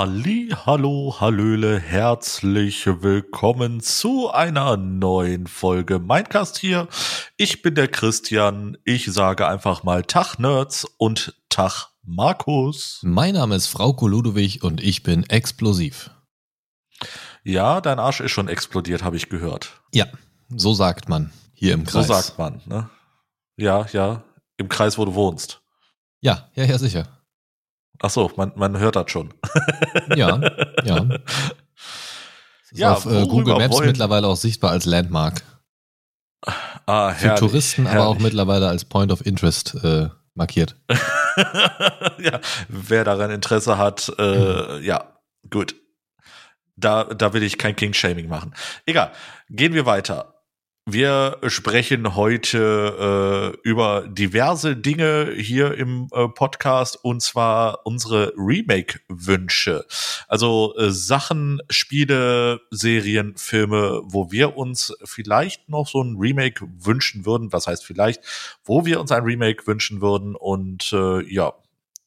[0.00, 6.86] Halli, hallo, hallöle, herzlich willkommen zu einer neuen Folge Mindcast hier.
[7.36, 8.78] Ich bin der Christian.
[8.84, 13.00] Ich sage einfach mal Tag Nerds und Tag Markus.
[13.02, 16.10] Mein Name ist Frauko Ludowig und ich bin explosiv.
[17.42, 19.82] Ja, dein Arsch ist schon explodiert, habe ich gehört.
[19.92, 20.06] Ja,
[20.48, 22.06] so sagt man hier im Kreis.
[22.06, 22.88] So sagt man, ne?
[23.56, 24.22] Ja, ja,
[24.58, 25.60] im Kreis, wo du wohnst.
[26.20, 27.17] Ja, ja, ja, sicher.
[28.00, 29.34] Ach so, man, man hört das schon.
[30.14, 30.40] ja,
[30.84, 31.06] ja.
[32.70, 33.86] Ist ja, auf äh, Google Maps wollen?
[33.88, 35.42] mittlerweile auch sichtbar als Landmark.
[36.86, 38.00] Ah, Für herrlich, Touristen, herrlich.
[38.00, 40.76] aber auch mittlerweile als Point of Interest äh, markiert.
[42.18, 44.22] ja, wer daran Interesse hat, äh,
[44.78, 44.84] mhm.
[44.84, 45.18] ja,
[45.50, 45.74] gut.
[46.76, 48.54] Da, da will ich kein King-Shaming machen.
[48.86, 49.12] Egal,
[49.50, 50.37] gehen wir weiter.
[50.90, 59.84] Wir sprechen heute äh, über diverse Dinge hier im äh, Podcast und zwar unsere Remake-Wünsche.
[60.28, 67.26] Also äh, Sachen, Spiele, Serien, Filme, wo wir uns vielleicht noch so ein Remake wünschen
[67.26, 67.52] würden.
[67.52, 68.22] Was heißt vielleicht,
[68.64, 70.34] wo wir uns ein Remake wünschen würden.
[70.36, 71.52] Und äh, ja,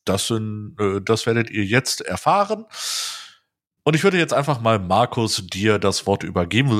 [0.05, 2.65] das sind, äh, das werdet ihr jetzt erfahren.
[3.83, 6.79] Und ich würde jetzt einfach mal Markus dir das Wort übergeben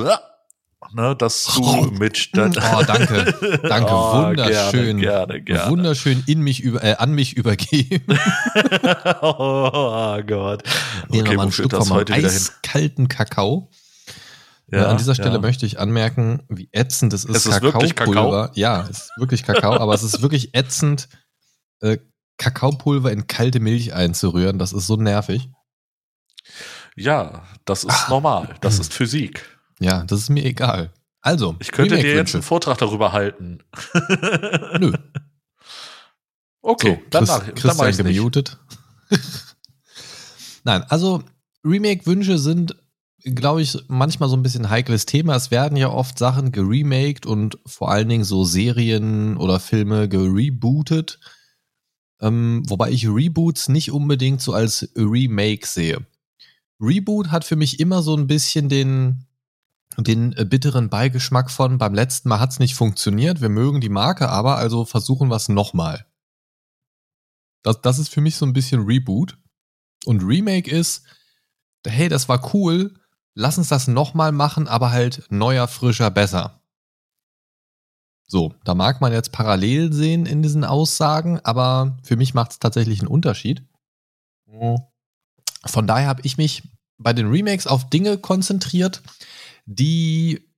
[0.94, 1.82] ne, dass du oh.
[1.98, 3.60] mit dann Oh, danke.
[3.62, 4.98] Danke, oh, wunderschön.
[4.98, 5.70] Gerne, gerne, gerne.
[5.70, 8.18] Wunderschön in mich über äh, an mich übergeben.
[9.22, 10.62] oh Gott.
[11.08, 12.36] Okay, wo führt das heute wieder hin?
[12.36, 13.70] Eiskalten Kakao.
[14.70, 15.40] Ja, an dieser Stelle ja.
[15.40, 17.94] möchte ich anmerken, wie ätzend es ist, es ist Kakaopulver.
[17.94, 18.50] Kakao?
[18.54, 21.08] Ja, es ist wirklich Kakao, aber es ist wirklich ätzend,
[21.80, 21.98] äh,
[22.38, 24.58] Kakaopulver in kalte Milch einzurühren.
[24.58, 25.50] Das ist so nervig.
[26.96, 28.06] Ja, das ist ah.
[28.08, 28.54] normal.
[28.60, 29.51] Das ist Physik.
[29.82, 30.92] Ja, das ist mir egal.
[31.20, 33.58] Also, ich könnte dir jetzt einen Vortrag darüber halten.
[34.78, 34.92] Nö.
[36.62, 38.58] Okay, so, dann, mach, Chris, dann mach gemutet.
[40.64, 41.22] Nein, also
[41.64, 42.76] Remake-Wünsche sind,
[43.24, 45.34] glaube ich, manchmal so ein bisschen heikles Thema.
[45.36, 51.18] Es werden ja oft Sachen geremaked und vor allen Dingen so Serien oder Filme gerebootet.
[52.20, 56.06] Ähm, wobei ich Reboots nicht unbedingt so als Remake sehe.
[56.80, 59.26] Reboot hat für mich immer so ein bisschen den,
[59.98, 64.28] den äh, bitteren Beigeschmack von, beim letzten Mal hat's nicht funktioniert, wir mögen die Marke
[64.28, 66.06] aber, also versuchen wir es nochmal.
[67.62, 69.38] Das, das ist für mich so ein bisschen Reboot.
[70.04, 71.04] Und Remake ist,
[71.86, 72.94] hey, das war cool,
[73.34, 76.60] lass uns das nochmal machen, aber halt neuer, frischer, besser.
[78.26, 82.58] So, da mag man jetzt parallel sehen in diesen Aussagen, aber für mich macht es
[82.58, 83.62] tatsächlich einen Unterschied.
[85.66, 86.62] Von daher habe ich mich
[86.98, 89.02] bei den Remakes auf Dinge konzentriert,
[89.64, 90.48] die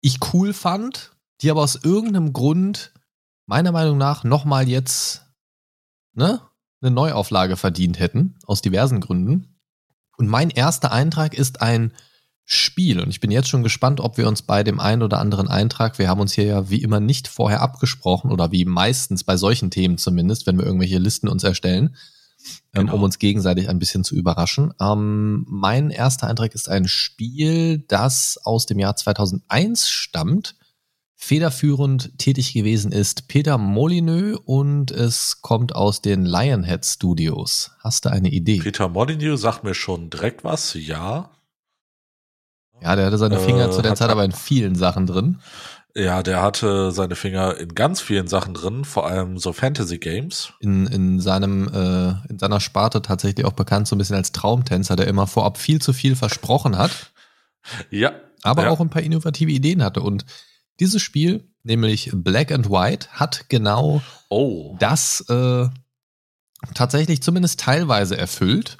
[0.00, 2.92] ich cool fand, die aber aus irgendeinem Grund
[3.46, 5.22] meiner Meinung nach nochmal jetzt
[6.12, 6.40] ne,
[6.80, 9.58] eine Neuauflage verdient hätten, aus diversen Gründen.
[10.16, 11.92] Und mein erster Eintrag ist ein
[12.44, 13.00] Spiel.
[13.00, 15.98] Und ich bin jetzt schon gespannt, ob wir uns bei dem einen oder anderen Eintrag,
[15.98, 19.70] wir haben uns hier ja wie immer nicht vorher abgesprochen oder wie meistens bei solchen
[19.70, 21.94] Themen zumindest, wenn wir irgendwelche Listen uns erstellen,
[22.72, 22.94] genau.
[22.94, 24.72] um uns gegenseitig ein bisschen zu überraschen.
[24.80, 30.56] Ähm, mein erster Eindruck ist ein Spiel, das aus dem Jahr 2001 stammt.
[31.20, 37.72] Federführend tätig gewesen ist Peter Molyneux und es kommt aus den Lionhead Studios.
[37.80, 38.60] Hast du eine Idee?
[38.60, 41.30] Peter Molyneux sagt mir schon direkt was, ja.
[42.80, 45.40] Ja, der hatte seine Finger äh, zu der Zeit aber in vielen Sachen drin.
[45.98, 50.52] Ja, der hatte seine Finger in ganz vielen Sachen drin, vor allem so Fantasy Games.
[50.60, 54.94] In, in seinem, äh, in seiner Sparte tatsächlich auch bekannt so ein bisschen als Traumtänzer,
[54.94, 56.90] der immer vorab viel zu viel versprochen hat.
[57.90, 58.12] Ja.
[58.44, 58.70] Aber ja.
[58.70, 60.00] auch ein paar innovative Ideen hatte.
[60.00, 60.24] Und
[60.80, 64.74] dieses Spiel, nämlich Black and White, hat genau oh.
[64.78, 65.68] das äh,
[66.72, 68.78] tatsächlich zumindest teilweise erfüllt.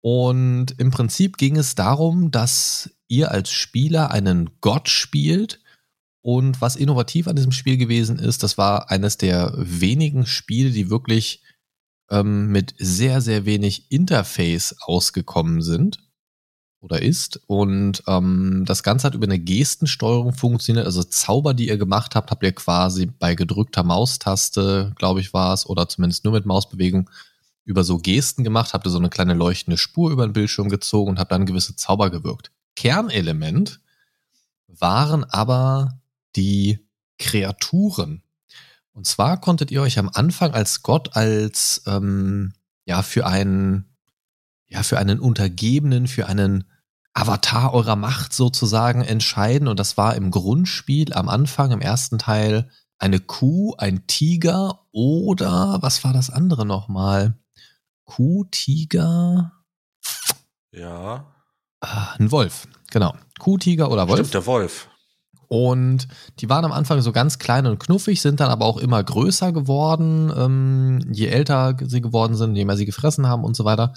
[0.00, 5.61] Und im Prinzip ging es darum, dass ihr als Spieler einen Gott spielt,
[6.22, 10.88] und was innovativ an diesem Spiel gewesen ist, das war eines der wenigen Spiele, die
[10.88, 11.42] wirklich
[12.10, 15.98] ähm, mit sehr, sehr wenig Interface ausgekommen sind
[16.80, 17.40] oder ist.
[17.48, 20.86] Und ähm, das Ganze hat über eine Gestensteuerung funktioniert.
[20.86, 25.52] Also Zauber, die ihr gemacht habt, habt ihr quasi bei gedrückter Maustaste, glaube ich, war
[25.54, 27.10] es, oder zumindest nur mit Mausbewegung,
[27.64, 31.10] über so Gesten gemacht, habt ihr so eine kleine leuchtende Spur über den Bildschirm gezogen
[31.10, 32.50] und habt dann gewisse Zauber gewirkt.
[32.74, 33.80] Kernelement
[34.66, 36.01] waren aber
[36.36, 36.86] die
[37.18, 38.22] Kreaturen.
[38.92, 42.52] Und zwar konntet ihr euch am Anfang als Gott als ähm,
[42.84, 43.96] ja für einen
[44.66, 46.64] ja für einen Untergebenen, für einen
[47.14, 49.68] Avatar eurer Macht sozusagen entscheiden.
[49.68, 55.78] Und das war im Grundspiel am Anfang, im ersten Teil, eine Kuh, ein Tiger oder
[55.82, 57.36] was war das andere nochmal?
[58.04, 59.52] Kuh, Tiger.
[60.70, 61.34] Ja.
[61.80, 63.14] Ah, ein Wolf, genau.
[63.38, 64.20] Kuh, Tiger oder Wolf.
[64.20, 64.88] Stimmt, der Wolf.
[65.52, 66.08] Und
[66.38, 69.52] die waren am Anfang so ganz klein und knuffig, sind dann aber auch immer größer
[69.52, 73.92] geworden, ähm, je älter sie geworden sind, je mehr sie gefressen haben und so weiter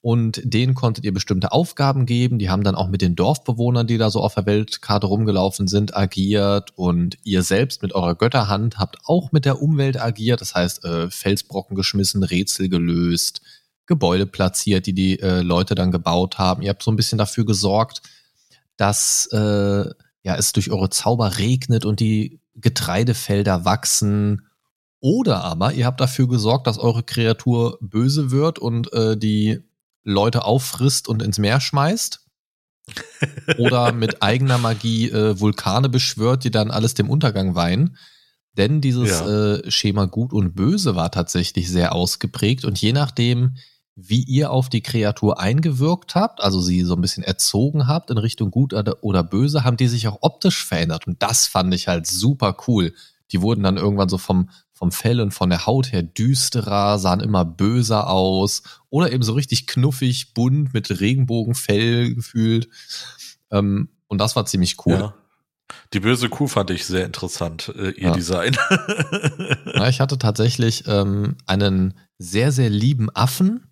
[0.00, 2.38] und denen konntet ihr bestimmte Aufgaben geben.
[2.38, 5.96] Die haben dann auch mit den Dorfbewohnern, die da so auf der Weltkarte rumgelaufen sind,
[5.96, 10.40] agiert und ihr selbst mit eurer Götterhand habt auch mit der Umwelt agiert.
[10.40, 13.40] Das heißt, äh, Felsbrocken geschmissen, Rätsel gelöst,
[13.86, 16.62] Gebäude platziert, die die äh, Leute dann gebaut haben.
[16.62, 18.02] Ihr habt so ein bisschen dafür gesorgt,
[18.76, 19.86] dass äh,
[20.26, 24.48] ja es durch eure Zauber regnet und die Getreidefelder wachsen.
[24.98, 29.60] Oder aber ihr habt dafür gesorgt, dass eure Kreatur böse wird und äh, die
[30.02, 32.26] Leute auffrisst und ins Meer schmeißt.
[33.58, 37.96] Oder mit eigener Magie äh, Vulkane beschwört, die dann alles dem Untergang weihen.
[38.56, 39.54] Denn dieses ja.
[39.54, 43.56] äh, Schema Gut und Böse war tatsächlich sehr ausgeprägt und je nachdem,
[43.96, 48.18] wie ihr auf die Kreatur eingewirkt habt, also sie so ein bisschen erzogen habt in
[48.18, 51.06] Richtung Gut oder Böse, haben die sich auch optisch verändert.
[51.06, 52.92] Und das fand ich halt super cool.
[53.32, 57.20] Die wurden dann irgendwann so vom, vom Fell und von der Haut her düsterer, sahen
[57.20, 62.68] immer böser aus oder eben so richtig knuffig, bunt mit Regenbogenfell gefühlt.
[63.50, 64.92] Ähm, und das war ziemlich cool.
[64.92, 65.14] Ja.
[65.94, 68.12] Die böse Kuh fand ich sehr interessant, äh, ihr ja.
[68.12, 68.56] Design.
[69.74, 73.66] ja, ich hatte tatsächlich ähm, einen sehr, sehr lieben Affen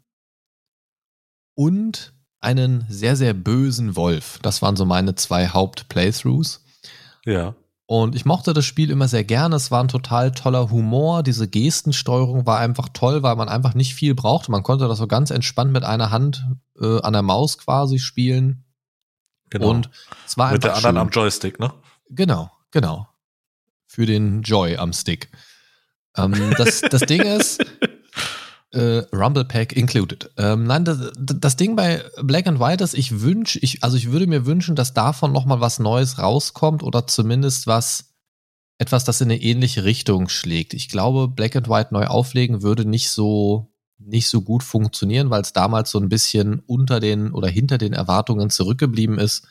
[1.55, 4.39] und einen sehr, sehr bösen Wolf.
[4.43, 6.63] Das waren so meine zwei Haupt-Playthroughs.
[7.25, 7.55] Ja.
[7.87, 9.57] Und ich mochte das Spiel immer sehr gerne.
[9.57, 11.23] Es war ein total toller Humor.
[11.23, 14.51] Diese Gestensteuerung war einfach toll, weil man einfach nicht viel brauchte.
[14.51, 16.47] Man konnte das so ganz entspannt mit einer Hand
[16.81, 18.65] äh, an der Maus quasi spielen.
[19.51, 19.71] Genau.
[19.71, 19.91] Und
[20.27, 21.03] es war mit der anderen schön.
[21.03, 21.73] am Joystick, ne?
[22.09, 23.07] Genau, genau.
[23.87, 25.31] Für den Joy am Stick.
[26.17, 27.64] Ähm, das, das Ding ist,
[28.75, 30.31] äh, Rumble Pack included.
[30.37, 34.11] Ähm, nein, das, das, Ding bei Black and White ist, ich wünsche, ich, also ich
[34.11, 38.15] würde mir wünschen, dass davon nochmal was Neues rauskommt oder zumindest was,
[38.79, 40.75] etwas, das in eine ähnliche Richtung schlägt.
[40.75, 45.43] Ich glaube, Black and White neu auflegen würde nicht so, nicht so gut funktionieren, weil
[45.43, 49.47] es damals so ein bisschen unter den oder hinter den Erwartungen zurückgeblieben ist.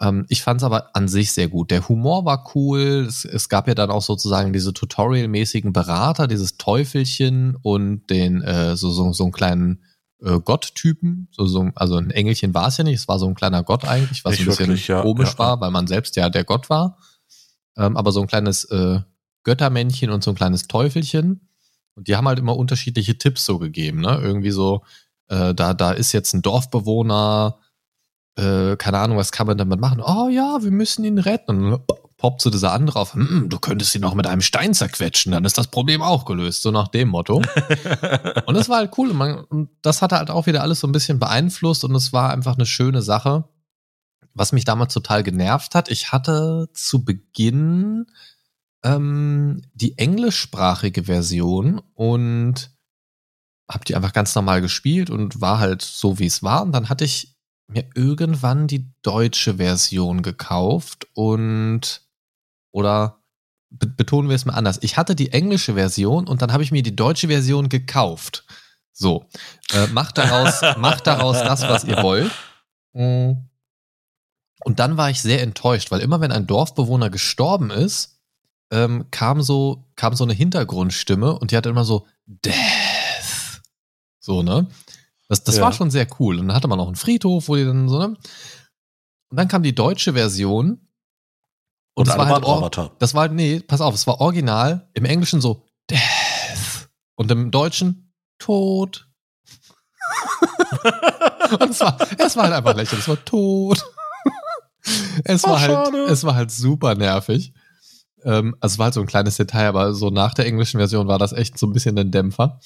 [0.00, 1.70] Ähm, ich fand es aber an sich sehr gut.
[1.70, 3.06] Der Humor war cool.
[3.08, 8.76] Es, es gab ja dann auch sozusagen diese tutorialmäßigen Berater, dieses Teufelchen und den äh,
[8.76, 9.84] so, so, so einen kleinen
[10.22, 11.28] äh, Gott-Typen.
[11.30, 13.84] So, so, also ein Engelchen war es ja nicht, es war so ein kleiner Gott
[13.84, 16.44] eigentlich, was nicht ein bisschen wirklich, ja, komisch ja, war, weil man selbst ja der
[16.44, 16.98] Gott war.
[17.76, 19.00] Ähm, aber so ein kleines äh,
[19.44, 21.48] Göttermännchen und so ein kleines Teufelchen.
[21.94, 24.18] Und die haben halt immer unterschiedliche Tipps so gegeben, ne?
[24.20, 24.82] Irgendwie so,
[25.28, 27.58] äh, da, da ist jetzt ein Dorfbewohner,
[28.36, 30.00] äh, keine Ahnung, was kann man damit machen?
[30.00, 31.72] Oh ja, wir müssen ihn retten.
[31.72, 31.86] Und
[32.24, 35.44] poppt so dieser andere auf, hm, du könntest ihn auch mit einem Stein zerquetschen, dann
[35.44, 37.36] ist das Problem auch gelöst, so nach dem Motto.
[38.46, 40.86] und das war halt cool und, man, und das hat halt auch wieder alles so
[40.86, 43.44] ein bisschen beeinflusst und es war einfach eine schöne Sache.
[44.32, 48.06] Was mich damals total genervt hat, ich hatte zu Beginn
[48.82, 52.70] ähm, die englischsprachige Version und
[53.70, 56.62] habe die einfach ganz normal gespielt und war halt so, wie es war.
[56.62, 57.33] Und dann hatte ich
[57.66, 62.02] mir irgendwann die deutsche Version gekauft und
[62.72, 63.22] oder
[63.70, 64.78] be betonen wir es mal anders.
[64.82, 68.44] Ich hatte die englische Version und dann habe ich mir die deutsche Version gekauft.
[68.92, 69.26] So,
[69.72, 72.30] äh, macht daraus, macht daraus das, was ihr wollt.
[72.92, 73.32] Mm.
[74.64, 78.20] Und dann war ich sehr enttäuscht, weil immer wenn ein Dorfbewohner gestorben ist,
[78.70, 82.54] ähm, kam so kam so eine Hintergrundstimme und die hatte immer so Death.
[84.20, 84.68] So ne?
[85.28, 85.62] Das, das ja.
[85.62, 86.38] war schon sehr cool.
[86.38, 88.16] Und dann hatte man auch einen Friedhof, wo die dann so, ne?
[89.30, 90.88] Und dann kam die deutsche Version.
[91.94, 92.92] Und, und das war halt Avatar.
[92.98, 94.88] Das war halt, nee, pass auf, es war original.
[94.94, 96.88] Im Englischen so Death.
[97.16, 99.08] Und im Deutschen Tod.
[101.60, 103.00] und es war, es war halt einfach lächerlich.
[103.00, 103.84] Es war tot.
[105.24, 107.52] es war halt, es war halt super nervig.
[108.24, 111.08] Ähm, also es war halt so ein kleines Detail, aber so nach der englischen Version
[111.08, 112.60] war das echt so ein bisschen ein Dämpfer.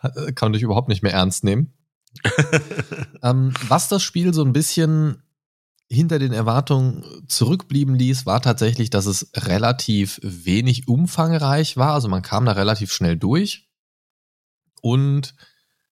[0.00, 1.77] Kann man dich überhaupt nicht mehr ernst nehmen.
[3.22, 5.22] ähm, was das Spiel so ein bisschen
[5.90, 11.94] hinter den Erwartungen zurückblieben ließ, war tatsächlich, dass es relativ wenig umfangreich war.
[11.94, 13.68] Also man kam da relativ schnell durch.
[14.82, 15.34] Und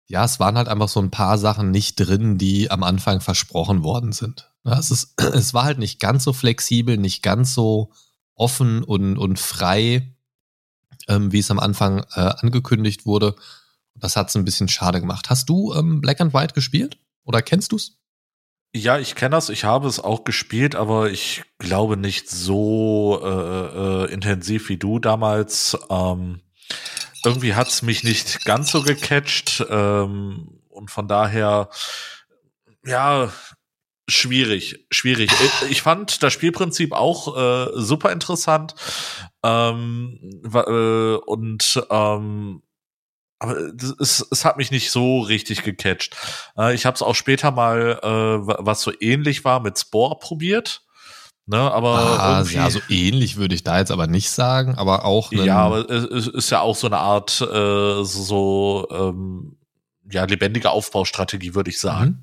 [0.06, 3.82] ja, es waren halt einfach so ein paar Sachen nicht drin, die am Anfang versprochen
[3.82, 4.50] worden sind.
[4.64, 7.92] Ja, es, ist, es war halt nicht ganz so flexibel, nicht ganz so
[8.34, 10.14] offen und, und frei,
[11.08, 13.36] ähm, wie es am Anfang äh, angekündigt wurde.
[13.94, 15.30] Das hat es ein bisschen schade gemacht.
[15.30, 16.98] Hast du ähm, Black and White gespielt?
[17.24, 17.96] Oder kennst du's?
[18.76, 24.06] Ja, ich kenne das, ich habe es auch gespielt, aber ich glaube nicht so äh,
[24.06, 25.78] äh, intensiv wie du damals.
[25.90, 26.40] Ähm,
[27.24, 31.70] irgendwie hat's mich nicht ganz so gecatcht ähm, und von daher,
[32.84, 33.32] ja,
[34.08, 35.30] schwierig, schwierig.
[35.70, 38.74] Ich fand das Spielprinzip auch äh, super interessant
[39.44, 40.18] ähm,
[40.52, 42.62] äh, und ähm,
[43.44, 43.56] aber
[44.00, 46.16] es, es hat mich nicht so richtig gecatcht.
[46.56, 48.06] Äh, ich habe es auch später mal, äh,
[48.64, 50.82] was so ähnlich war, mit Spore probiert.
[51.46, 55.30] Ne, aber ah, ja, so ähnlich würde ich da jetzt aber nicht sagen, aber auch.
[55.30, 59.58] Ja, aber es ist ja auch so eine Art äh, so ähm,
[60.10, 62.22] ja lebendige Aufbaustrategie, würde ich sagen.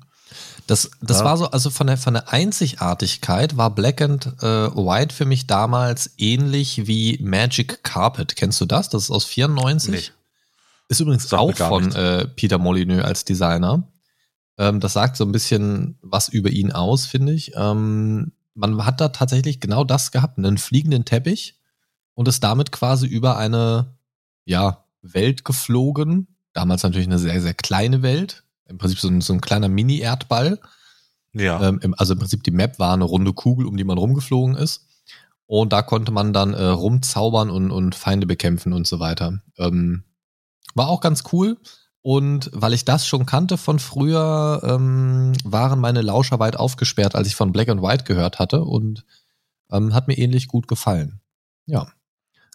[0.66, 1.24] Das, das ja.
[1.24, 5.46] war so, also von der, von der Einzigartigkeit war Black and äh, White für mich
[5.46, 8.36] damals ähnlich wie Magic Carpet.
[8.36, 8.88] Kennst du das?
[8.88, 9.90] Das ist aus 94.
[9.90, 10.00] Nee.
[10.92, 13.90] Ist übrigens Sag auch von äh, Peter Molyneux als Designer.
[14.58, 17.52] Ähm, das sagt so ein bisschen was über ihn aus, finde ich.
[17.56, 21.58] Ähm, man hat da tatsächlich genau das gehabt, einen fliegenden Teppich
[22.12, 23.96] und ist damit quasi über eine
[24.44, 26.36] ja, Welt geflogen.
[26.52, 28.44] Damals natürlich eine sehr, sehr kleine Welt.
[28.68, 30.60] Im Prinzip so ein, so ein kleiner Mini-Erdball.
[31.32, 31.66] Ja.
[31.66, 34.86] Ähm, also im Prinzip die Map war eine runde Kugel, um die man rumgeflogen ist.
[35.46, 39.40] Und da konnte man dann äh, rumzaubern und, und Feinde bekämpfen und so weiter.
[39.56, 40.04] Ähm,
[40.74, 41.58] war auch ganz cool.
[42.02, 47.28] Und weil ich das schon kannte von früher, ähm, waren meine Lauscher weit aufgesperrt, als
[47.28, 49.04] ich von Black and White gehört hatte und
[49.70, 51.20] ähm, hat mir ähnlich gut gefallen.
[51.66, 51.86] Ja.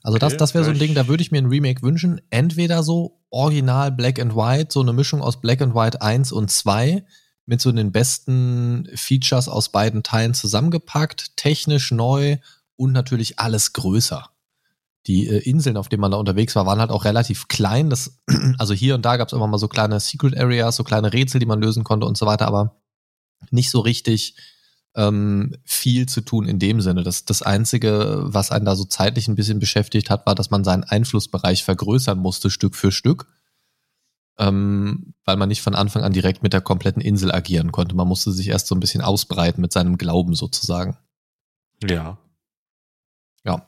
[0.03, 2.21] Also okay, das, das wäre so ein Ding, da würde ich mir ein Remake wünschen.
[2.29, 6.51] Entweder so original Black and White, so eine Mischung aus Black and White 1 und
[6.51, 7.05] 2
[7.45, 12.37] mit so den besten Features aus beiden Teilen zusammengepackt, technisch neu
[12.75, 14.29] und natürlich alles größer
[15.07, 17.89] die äh, Inseln, auf denen man da unterwegs war, waren halt auch relativ klein.
[17.89, 18.19] Das,
[18.57, 21.39] also hier und da gab es immer mal so kleine Secret Areas, so kleine Rätsel,
[21.39, 22.75] die man lösen konnte und so weiter, aber
[23.51, 24.35] nicht so richtig
[24.95, 27.03] ähm, viel zu tun in dem Sinne.
[27.03, 30.63] Das, das Einzige, was einen da so zeitlich ein bisschen beschäftigt hat, war, dass man
[30.63, 33.27] seinen Einflussbereich vergrößern musste, Stück für Stück.
[34.39, 37.95] Ähm, weil man nicht von Anfang an direkt mit der kompletten Insel agieren konnte.
[37.95, 40.97] Man musste sich erst so ein bisschen ausbreiten mit seinem Glauben sozusagen.
[41.81, 42.19] Ja.
[43.43, 43.67] Ja.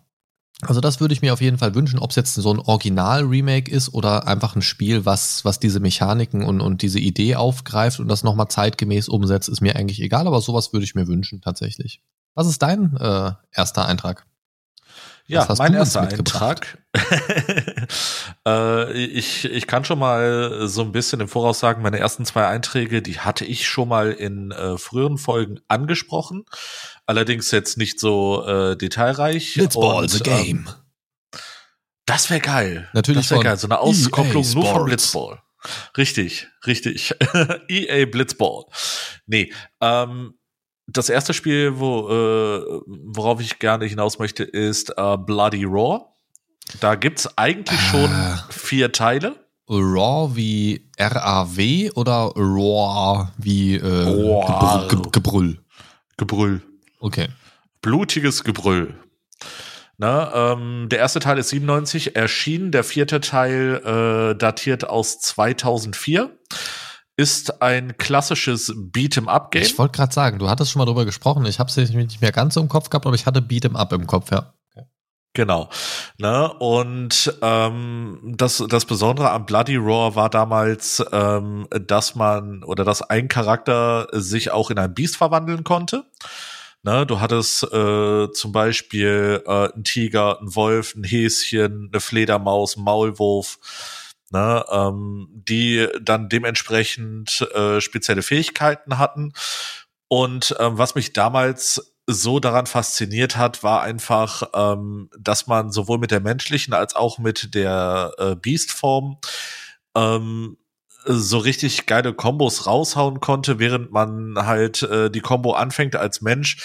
[0.61, 3.71] Also das würde ich mir auf jeden Fall wünschen, ob es jetzt so ein Original-Remake
[3.71, 8.09] ist oder einfach ein Spiel, was, was diese Mechaniken und, und diese Idee aufgreift und
[8.09, 12.01] das nochmal zeitgemäß umsetzt, ist mir eigentlich egal, aber sowas würde ich mir wünschen tatsächlich.
[12.35, 14.25] Was ist dein äh, erster Eintrag?
[15.29, 16.79] Ja, mein erster Eintrag.
[18.47, 22.47] äh, ich, ich kann schon mal so ein bisschen im Voraus sagen, meine ersten zwei
[22.47, 26.45] Einträge, die hatte ich schon mal in äh, früheren Folgen angesprochen.
[27.09, 29.55] Allerdings jetzt nicht so äh, detailreich.
[29.55, 30.67] Blitzball, the game.
[30.67, 31.39] Ähm,
[32.05, 32.87] das wäre geil.
[32.93, 33.57] Natürlich das wäre geil.
[33.57, 35.41] So eine Auskopplung nur von Blitzball.
[35.97, 37.15] Richtig, richtig.
[37.67, 38.65] EA Blitzball.
[39.25, 39.51] Nee,
[39.81, 40.35] ähm,
[40.85, 46.05] das erste Spiel, wo, äh, worauf ich gerne hinaus möchte, ist äh, Bloody Raw.
[46.79, 49.35] Da gibt's eigentlich schon äh, vier Teile.
[49.67, 54.87] Raw wie R-A-W oder Raw wie äh, Raw.
[54.87, 55.59] Gebrüll, Gebrüll?
[56.15, 56.68] Gebrüll.
[56.99, 57.29] Okay.
[57.81, 58.95] Blutiges Gebrüll.
[59.97, 66.29] Na, ähm, der erste Teil ist 97 erschienen, der vierte Teil äh, datiert aus 2004
[67.17, 69.63] ist ein klassisches Beat'em-up-Game.
[69.63, 71.45] Ich wollte gerade sagen, du hattest schon mal drüber gesprochen.
[71.45, 74.07] Ich habe es nicht mehr ganz so im Kopf gehabt, aber ich hatte Beat'em-up im
[74.07, 74.53] Kopf, ja.
[75.33, 75.69] Genau.
[76.17, 76.51] Ne?
[76.53, 83.01] Und ähm, das, das Besondere am Bloody Roar war damals, ähm, dass man oder dass
[83.01, 86.05] ein Charakter sich auch in ein Biest verwandeln konnte.
[86.83, 87.05] Ne?
[87.05, 92.85] Du hattest äh, zum Beispiel äh, einen Tiger, einen Wolf, ein Häschen, eine Fledermaus, einen
[92.85, 93.59] Maulwurf
[94.31, 99.33] ne, ähm, die dann dementsprechend äh, spezielle Fähigkeiten hatten.
[100.07, 105.99] Und ähm, was mich damals so daran fasziniert hat, war einfach, ähm, dass man sowohl
[105.99, 109.19] mit der menschlichen als auch mit der äh, Beast-Form
[109.95, 110.57] ähm,
[111.05, 116.57] so richtig geile Kombos raushauen konnte, während man halt äh, die Combo anfängt als Mensch,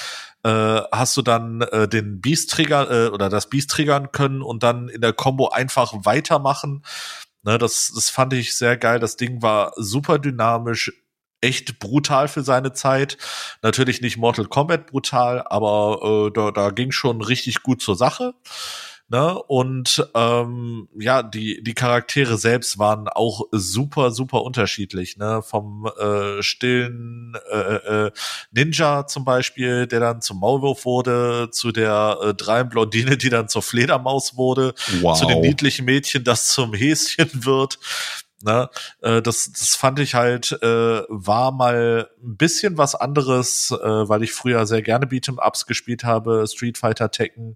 [0.43, 4.63] äh, hast du dann äh, den Beast Trigger äh, oder das Beast triggern können und
[4.63, 6.83] dann in der Combo einfach weitermachen
[7.45, 8.99] Ne, das, das fand ich sehr geil.
[8.99, 10.93] Das Ding war super dynamisch,
[11.43, 13.19] echt brutal für seine Zeit.
[13.63, 18.35] Natürlich nicht Mortal Kombat brutal, aber äh, da, da ging schon richtig gut zur Sache.
[19.15, 19.41] Ne?
[19.47, 25.19] Und ähm, ja, die, die Charaktere selbst waren auch super, super unterschiedlich.
[25.19, 25.41] Ne?
[25.41, 28.11] Vom äh, stillen äh, äh,
[28.51, 33.49] Ninja zum Beispiel, der dann zum Maulwurf wurde, zu der äh, dreien Blondine, die dann
[33.49, 35.17] zur Fledermaus wurde, wow.
[35.17, 37.79] zu dem niedlichen Mädchen, das zum Häschen wird.
[38.43, 38.69] Ne?
[39.01, 44.25] Äh, das, das fand ich halt, äh, war mal ein bisschen was anderes, äh, weil
[44.25, 47.55] ich früher sehr gerne Beat'em-Ups gespielt habe, Street Fighter Tekken.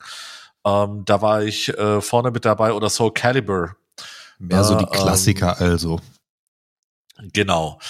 [0.65, 3.77] Ähm, da war ich äh, vorne mit dabei oder Soul Calibur.
[4.39, 6.01] Mehr so die ähm, Klassiker ähm, also.
[7.33, 7.81] Genau.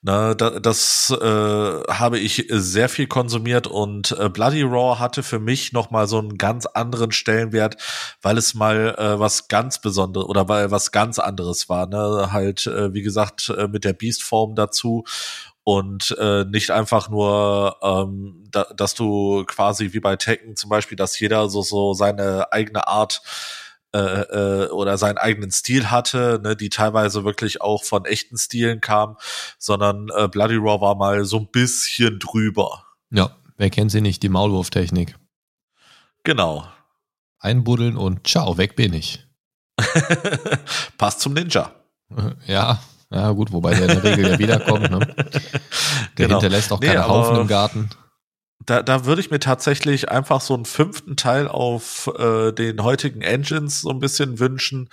[0.00, 5.38] Na, da, das äh, habe ich sehr viel konsumiert und äh, Bloody Raw hatte für
[5.38, 7.76] mich noch mal so einen ganz anderen Stellenwert,
[8.22, 11.86] weil es mal äh, was ganz Besonderes oder weil was ganz anderes war.
[11.86, 12.32] Ne?
[12.32, 15.04] Halt, äh, wie gesagt, äh, mit der Beast-Form dazu
[15.68, 20.96] und äh, nicht einfach nur, ähm, da, dass du quasi wie bei Tekken zum Beispiel,
[20.96, 23.20] dass jeder so so seine eigene Art
[23.92, 28.80] äh, äh, oder seinen eigenen Stil hatte, ne, die teilweise wirklich auch von echten Stilen
[28.80, 29.18] kam,
[29.58, 32.86] sondern äh, Bloody Raw war mal so ein bisschen drüber.
[33.10, 35.16] Ja, wer kennt sie nicht, die Maulwurftechnik.
[36.24, 36.66] Genau.
[37.40, 39.22] Einbuddeln und ciao, weg bin ich.
[40.96, 41.72] Passt zum Ninja.
[42.46, 44.90] Ja, ja gut, wobei der in der Regel ja wiederkommt.
[44.90, 44.98] Ne?
[44.98, 46.40] Der genau.
[46.40, 47.90] hinterlässt auch keine nee, Haufen im Garten
[48.68, 53.22] da, da würde ich mir tatsächlich einfach so einen fünften Teil auf äh, den heutigen
[53.22, 54.90] Engines so ein bisschen wünschen,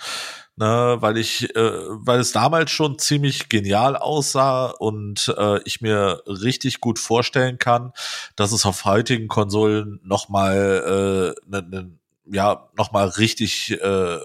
[0.56, 6.22] ne, weil ich, äh, weil es damals schon ziemlich genial aussah und äh, ich mir
[6.26, 7.92] richtig gut vorstellen kann,
[8.34, 11.90] dass es auf heutigen Konsolen nochmal äh, ne, ne,
[12.24, 14.18] ja, noch mal richtig äh,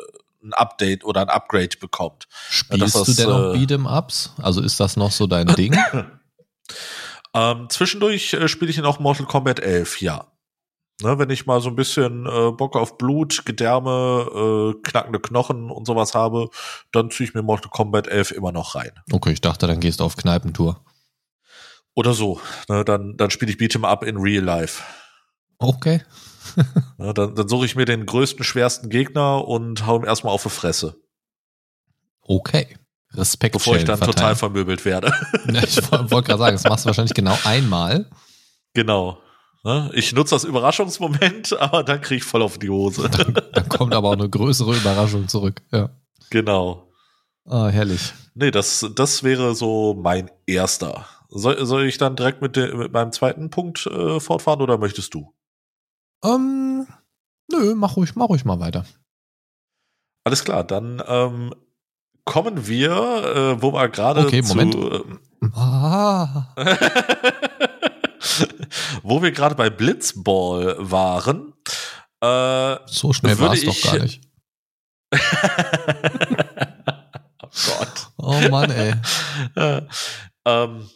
[0.43, 2.27] ein Update oder ein Upgrade bekommt.
[2.49, 4.33] Spielst das, du denn noch äh, Beat'em Ups?
[4.41, 5.77] Also ist das noch so dein Ding?
[7.33, 10.27] Ähm, zwischendurch äh, spiele ich in auch Mortal Kombat 11, ja.
[11.01, 15.71] Ne, wenn ich mal so ein bisschen äh, Bock auf Blut, Gedärme, äh, knackende Knochen
[15.71, 16.49] und sowas habe,
[16.91, 18.91] dann ziehe ich mir Mortal Kombat 11 immer noch rein.
[19.11, 20.83] Okay, ich dachte, dann gehst du auf Kneipentour.
[21.95, 22.39] Oder so.
[22.69, 24.83] Ne, dann dann spiele ich Beat'em Up in Real Life.
[25.57, 26.03] Okay.
[26.97, 30.43] ne, dann dann suche ich mir den größten, schwersten Gegner und hau ihm erstmal auf
[30.43, 30.95] die Fresse.
[32.21, 32.77] Okay.
[33.13, 33.53] Respekt.
[33.53, 34.15] Bevor ich dann verteilen.
[34.15, 35.13] total vermöbelt werde.
[35.51, 38.09] Ja, ich wollte gerade sagen, das machst du wahrscheinlich genau einmal.
[38.73, 39.19] Genau.
[39.93, 43.09] Ich nutze das Überraschungsmoment, aber dann kriege ich voll auf die Hose.
[43.09, 45.61] Dann, dann, kommt aber auch eine größere Überraschung zurück.
[45.71, 45.91] Ja.
[46.31, 46.87] Genau.
[47.45, 48.13] Ah, herrlich.
[48.33, 51.05] Nee, das, das wäre so mein erster.
[51.29, 55.13] Soll, soll ich dann direkt mit, de, mit meinem zweiten Punkt äh, fortfahren oder möchtest
[55.13, 55.33] du?
[56.23, 56.87] Ähm,
[57.51, 58.85] nö, mach ruhig, mach ruhig mal weiter.
[60.23, 61.53] Alles klar, dann ähm,
[62.25, 64.75] kommen wir, äh, wo wir gerade okay, zu, Moment.
[64.75, 65.01] Äh,
[65.53, 66.53] ah.
[69.03, 71.53] wo wir gerade bei Blitzball waren.
[72.21, 74.21] Äh, so schnell war es doch gar nicht.
[77.41, 78.11] oh Gott.
[78.17, 78.93] Oh Mann, ey.
[80.45, 80.89] ähm,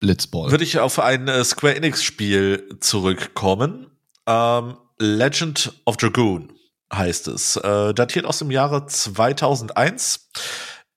[0.00, 0.50] Blitzball.
[0.50, 3.95] Würde ich auf ein äh, Square Enix Spiel zurückkommen.
[4.26, 6.52] Ähm, Legend of Dragoon
[6.92, 7.56] heißt es.
[7.56, 10.28] Äh, datiert aus dem Jahre 2001.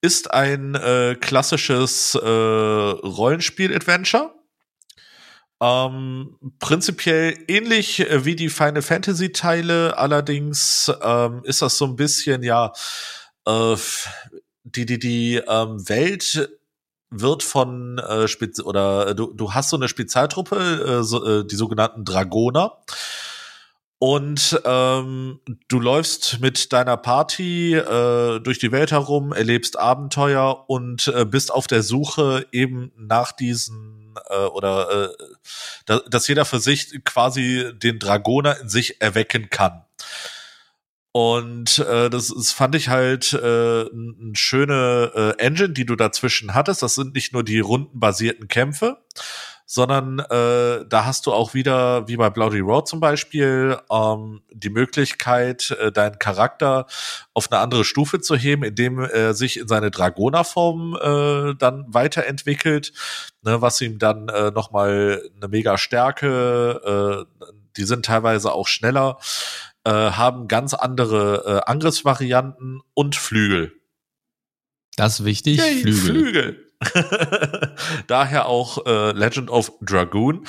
[0.01, 4.33] Ist ein äh, klassisches äh, Rollenspiel-Adventure.
[5.61, 11.97] Ähm, prinzipiell ähnlich äh, wie die Final Fantasy Teile, allerdings ähm, ist das so ein
[11.97, 12.71] bisschen, ja,
[13.45, 13.75] äh,
[14.63, 16.49] die, die, die ähm, Welt
[17.11, 21.45] wird von äh, Spez oder äh, du, du hast so eine Spezialtruppe, äh, so, äh,
[21.45, 22.77] die sogenannten Dragoner.
[24.01, 31.09] Und ähm, du läufst mit deiner Party äh, durch die Welt herum, erlebst Abenteuer und
[31.09, 35.09] äh, bist auf der Suche eben nach diesen äh, oder äh,
[35.85, 39.83] da, dass jeder für sich quasi den Dragoner in sich erwecken kann.
[41.11, 46.53] Und äh, das, das fand ich halt äh, eine schöne äh, Engine, die du dazwischen
[46.53, 46.83] hattest.
[46.83, 48.97] Das sind nicht nur die rundenbasierten Kämpfe,
[49.65, 54.69] sondern äh, da hast du auch wieder, wie bei Bloody Road zum Beispiel, ähm, die
[54.69, 56.85] Möglichkeit, äh, deinen Charakter
[57.33, 62.93] auf eine andere Stufe zu heben, indem er sich in seine Dragonerform äh, dann weiterentwickelt,
[63.41, 67.45] ne, was ihm dann äh, nochmal eine mega Stärke, äh,
[67.77, 69.19] die sind teilweise auch schneller,
[69.89, 73.73] äh, haben ganz andere äh, Angriffsvarianten und Flügel.
[74.95, 76.01] Das ist wichtig, Yay, Flügel.
[76.01, 76.65] Flügel.
[78.07, 80.45] Daher auch äh, Legend of Dragoon.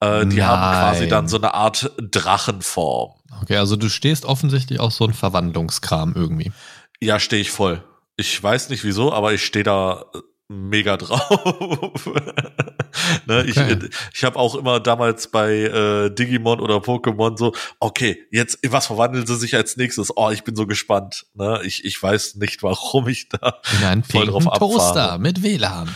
[0.00, 0.46] Äh, die Nein.
[0.46, 3.14] haben quasi dann so eine Art Drachenform.
[3.42, 6.52] Okay, also du stehst offensichtlich auch so ein Verwandlungskram irgendwie.
[7.00, 7.82] Ja, stehe ich voll.
[8.16, 10.06] Ich weiß nicht wieso, aber ich stehe da
[10.48, 12.06] mega drauf.
[13.26, 13.78] ne, okay.
[13.80, 18.86] Ich, ich habe auch immer damals bei äh, Digimon oder Pokémon so, okay, jetzt, was
[18.86, 20.16] verwandeln sie sich als nächstes?
[20.16, 21.26] Oh, ich bin so gespannt.
[21.34, 21.60] Ne?
[21.64, 24.72] Ich, ich weiß nicht, warum ich da In einen voll drauf abfahre.
[24.72, 25.94] Toaster mit WLAN.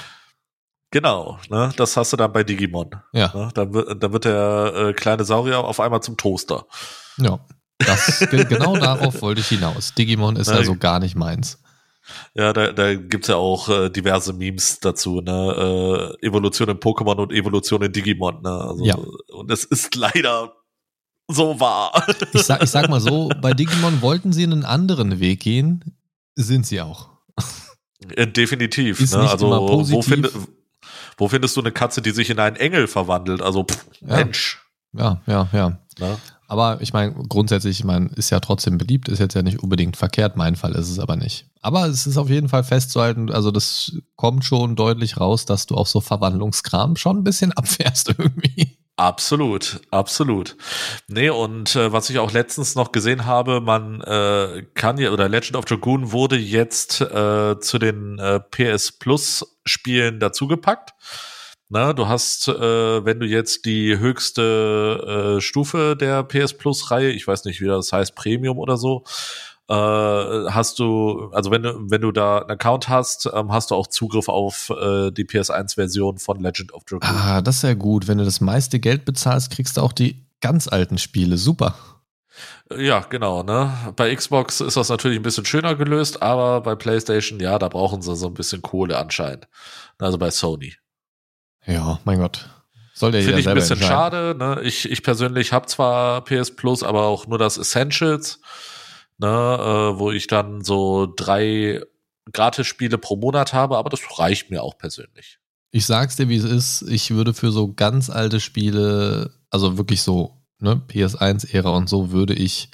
[0.92, 2.90] Genau, ne, das hast du dann bei Digimon.
[3.12, 3.30] Ja.
[3.32, 6.66] Ne, dann, wird, dann wird der äh, kleine Saurier auf einmal zum Toaster.
[7.16, 7.38] Ja,
[7.78, 9.94] das, genau darauf wollte ich hinaus.
[9.94, 11.62] Digimon ist also gar nicht meins.
[12.34, 16.16] Ja, da, da gibt's ja auch äh, diverse Memes dazu, ne?
[16.20, 18.50] Äh, Evolution in Pokémon und Evolution in Digimon, ne?
[18.50, 18.96] Also, ja.
[19.28, 20.52] Und es ist leider
[21.28, 22.06] so wahr.
[22.32, 25.96] Ich sag, ich sag mal so, bei Digimon wollten sie einen anderen Weg gehen,
[26.34, 27.08] sind sie auch.
[28.16, 29.00] Ja, definitiv.
[29.00, 29.28] Ist ne?
[29.28, 30.30] Also wo, find,
[31.16, 33.42] wo findest du eine Katze, die sich in einen Engel verwandelt?
[33.42, 34.16] Also pff, ja.
[34.16, 34.60] Mensch.
[34.92, 35.78] Ja, ja, ja.
[35.98, 36.18] Na?
[36.50, 39.96] Aber ich meine, grundsätzlich, ich meine, ist ja trotzdem beliebt, ist jetzt ja nicht unbedingt
[39.96, 40.36] verkehrt.
[40.36, 41.46] Mein Fall ist es aber nicht.
[41.62, 45.76] Aber es ist auf jeden Fall festzuhalten, also das kommt schon deutlich raus, dass du
[45.76, 48.78] auch so Verwandlungskram schon ein bisschen abfährst irgendwie.
[48.96, 50.56] Absolut, absolut.
[51.06, 55.28] Nee, und äh, was ich auch letztens noch gesehen habe, man äh, kann ja, oder
[55.28, 60.94] Legend of Dragoon wurde jetzt äh, zu den äh, PS Plus Spielen dazugepackt.
[61.72, 67.10] Na, du hast, äh, wenn du jetzt die höchste äh, Stufe der PS Plus Reihe,
[67.10, 69.04] ich weiß nicht, wie das heißt, Premium oder so,
[69.68, 73.76] äh, hast du, also wenn du, wenn du da einen Account hast, ähm, hast du
[73.76, 77.08] auch Zugriff auf äh, die PS1-Version von Legend of Dragoon.
[77.08, 78.08] Ah, das ist ja gut.
[78.08, 81.36] Wenn du das meiste Geld bezahlst, kriegst du auch die ganz alten Spiele.
[81.36, 81.76] Super.
[82.76, 83.72] Ja, genau, ne?
[83.94, 88.02] Bei Xbox ist das natürlich ein bisschen schöner gelöst, aber bei PlayStation, ja, da brauchen
[88.02, 89.46] sie so ein bisschen Kohle anscheinend.
[89.98, 90.74] Also bei Sony.
[91.70, 92.48] Ja, mein Gott.
[92.94, 94.34] Soll der Finde ich ein bisschen schade.
[94.36, 94.60] Ne?
[94.62, 98.40] Ich, ich persönlich habe zwar PS Plus, aber auch nur das Essentials,
[99.18, 99.26] ne?
[99.28, 101.80] Äh, wo ich dann so drei
[102.32, 105.38] Gratis-Spiele pro Monat habe, aber das reicht mir auch persönlich.
[105.70, 106.82] Ich sag's dir, wie es ist.
[106.90, 112.34] Ich würde für so ganz alte Spiele, also wirklich so, ne, PS1-Ära und so, würde
[112.34, 112.70] ich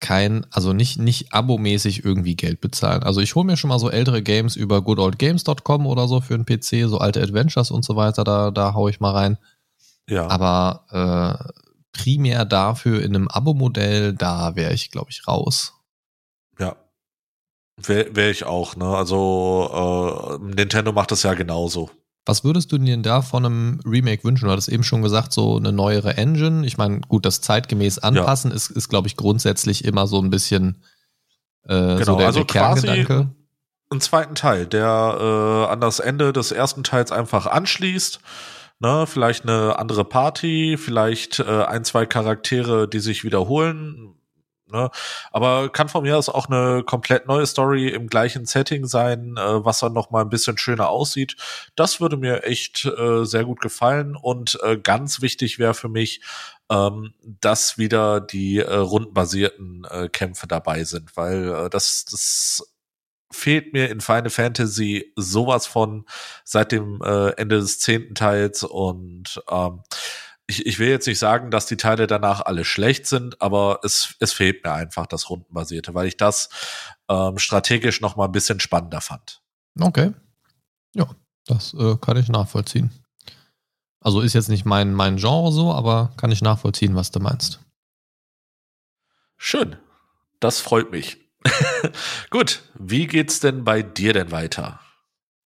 [0.00, 3.02] kein, also nicht, nicht abomäßig irgendwie Geld bezahlen.
[3.02, 6.44] Also ich hole mir schon mal so ältere Games über goodoldgames.com oder so für einen
[6.44, 9.38] PC, so alte Adventures und so weiter, da, da hau ich mal rein.
[10.08, 10.28] Ja.
[10.28, 11.52] Aber äh,
[11.92, 15.74] primär dafür in einem Abo-Modell, da wäre ich, glaube ich, raus.
[16.58, 16.76] Ja.
[17.76, 18.86] Wäre wär ich auch, ne?
[18.86, 21.90] Also äh, Nintendo macht das ja genauso.
[22.26, 24.46] Was würdest du dir da von einem Remake wünschen?
[24.46, 26.66] Du hattest eben schon gesagt, so eine neuere Engine.
[26.66, 28.56] Ich meine, gut, das zeitgemäß anpassen ja.
[28.56, 30.82] ist, ist glaube ich, grundsätzlich immer so ein bisschen
[31.68, 33.30] äh, genau, so der, also der Kerngedanke.
[33.88, 38.18] Einen zweiten Teil, der äh, an das Ende des ersten Teils einfach anschließt.
[38.78, 44.15] Ne, vielleicht eine andere Party, vielleicht äh, ein, zwei Charaktere, die sich wiederholen.
[44.68, 44.90] Ne?
[45.30, 49.64] Aber kann von mir aus auch eine komplett neue Story im gleichen Setting sein, äh,
[49.64, 51.36] was dann noch mal ein bisschen schöner aussieht.
[51.76, 56.20] Das würde mir echt äh, sehr gut gefallen und äh, ganz wichtig wäre für mich,
[56.68, 62.62] ähm, dass wieder die äh, rundenbasierten äh, Kämpfe dabei sind, weil äh, das das
[63.30, 66.06] fehlt mir in Final Fantasy sowas von
[66.44, 69.82] seit dem äh, Ende des zehnten Teils und ähm,
[70.46, 74.14] ich, ich will jetzt nicht sagen, dass die Teile danach alle schlecht sind, aber es,
[74.20, 76.48] es fehlt mir einfach das Rundenbasierte, weil ich das
[77.08, 79.42] ähm, strategisch noch mal ein bisschen spannender fand.
[79.78, 80.12] Okay.
[80.94, 81.08] Ja,
[81.46, 82.90] das äh, kann ich nachvollziehen.
[84.00, 87.60] Also ist jetzt nicht mein, mein Genre so, aber kann ich nachvollziehen, was du meinst.
[89.36, 89.76] Schön.
[90.38, 91.18] Das freut mich.
[92.30, 94.80] Gut, wie geht's denn bei dir denn weiter?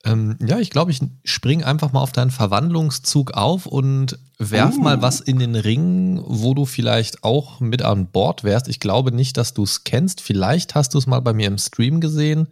[0.04, 4.80] Ähm, ja, ich glaube, ich spring einfach mal auf deinen Verwandlungszug auf und werf uh.
[4.80, 8.68] mal was in den Ring, wo du vielleicht auch mit an Bord wärst.
[8.68, 10.22] Ich glaube nicht, dass du es kennst.
[10.22, 12.48] Vielleicht hast du es mal bei mir im Stream gesehen.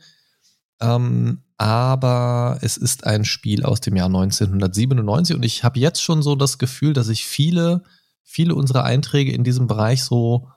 [0.81, 6.23] Ähm, aber es ist ein Spiel aus dem Jahr 1997 und ich habe jetzt schon
[6.23, 7.83] so das Gefühl, dass ich viele,
[8.23, 10.49] viele unserer Einträge in diesem Bereich so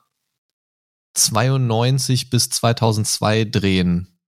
[1.15, 4.19] 92 bis 2002 drehen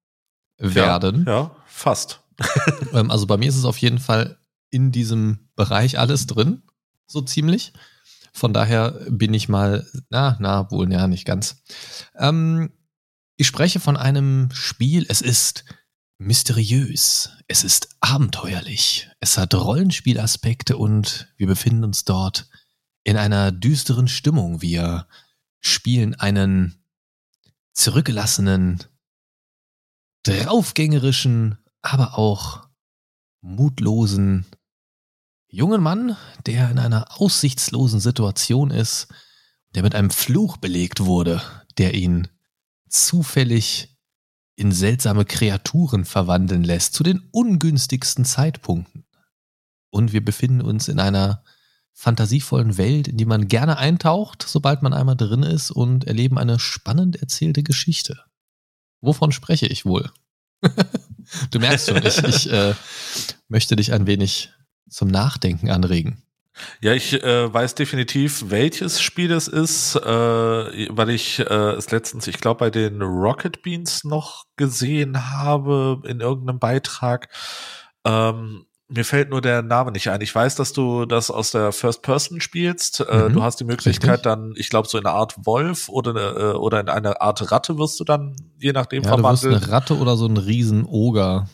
[0.57, 1.25] werden.
[1.27, 2.22] Ja, ja fast.
[2.93, 4.37] Ähm, also bei mir ist es auf jeden Fall
[4.69, 6.61] in diesem Bereich alles drin,
[7.07, 7.73] so ziemlich.
[8.33, 11.63] Von daher bin ich mal, na, na, wohl, ja, nicht ganz.
[12.15, 12.71] Ähm,
[13.35, 15.65] ich spreche von einem Spiel, es ist
[16.19, 22.47] mysteriös, es ist abenteuerlich, es hat Rollenspielaspekte und wir befinden uns dort
[23.03, 24.61] in einer düsteren Stimmung.
[24.61, 25.07] Wir
[25.59, 26.83] spielen einen
[27.73, 28.83] zurückgelassenen,
[30.23, 32.67] draufgängerischen aber auch
[33.41, 34.45] mutlosen
[35.47, 36.17] jungen Mann,
[36.47, 39.09] der in einer aussichtslosen Situation ist,
[39.75, 41.41] der mit einem Fluch belegt wurde,
[41.77, 42.27] der ihn
[42.89, 43.95] zufällig
[44.55, 49.05] in seltsame Kreaturen verwandeln lässt, zu den ungünstigsten Zeitpunkten.
[49.89, 51.43] Und wir befinden uns in einer
[51.91, 56.59] fantasievollen Welt, in die man gerne eintaucht, sobald man einmal drin ist und erleben eine
[56.59, 58.19] spannend erzählte Geschichte.
[59.01, 60.11] Wovon spreche ich wohl?
[61.51, 62.73] du merkst schon, ich, ich äh,
[63.47, 64.51] möchte dich ein wenig
[64.89, 66.23] zum Nachdenken anregen.
[66.81, 72.27] Ja, ich äh, weiß definitiv, welches Spiel es ist, äh, weil ich äh, es letztens,
[72.27, 77.29] ich glaube, bei den Rocket Beans noch gesehen habe in irgendeinem Beitrag.
[78.05, 80.21] Ähm, mir fällt nur der Name nicht ein.
[80.21, 82.99] Ich weiß, dass du das aus der First Person spielst.
[82.99, 84.23] Äh, mhm, du hast die Möglichkeit richtig.
[84.23, 87.51] dann, ich glaube, so in einer Art Wolf oder eine, äh, oder in einer Art
[87.51, 89.43] Ratte wirst du dann je nachdem ja, verwandelt.
[89.43, 91.49] Du wirst eine Ratte oder so ein Riesenoger.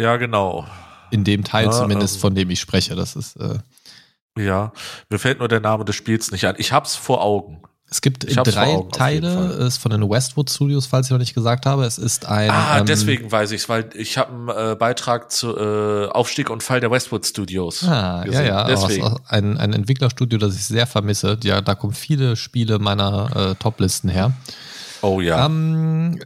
[0.00, 0.66] Ja, genau.
[1.10, 2.94] In dem Teil ja, zumindest, ähm, von dem ich spreche.
[2.94, 3.58] Das ist äh,
[4.38, 4.72] ja,
[5.10, 6.54] mir fällt nur der Name des Spiels nicht ein.
[6.58, 7.62] Ich hab's vor Augen.
[7.90, 11.64] Es gibt drei Augen, Teile, ist von den Westwood Studios, falls ich noch nicht gesagt
[11.64, 11.84] habe.
[11.84, 12.50] Es ist ein.
[12.50, 16.62] Ah, ähm, deswegen weiß ich's, weil ich habe einen äh, Beitrag zu äh, Aufstieg und
[16.62, 17.84] Fall der Westwood Studios.
[17.84, 18.46] Ah, gesehen.
[18.46, 18.66] ja, ja.
[18.66, 19.16] Deswegen.
[19.28, 21.38] Ein, ein Entwicklerstudio, das ich sehr vermisse.
[21.44, 24.32] Ja, da kommen viele Spiele meiner äh, Toplisten her.
[25.02, 25.46] Oh ja.
[25.46, 26.20] Ähm,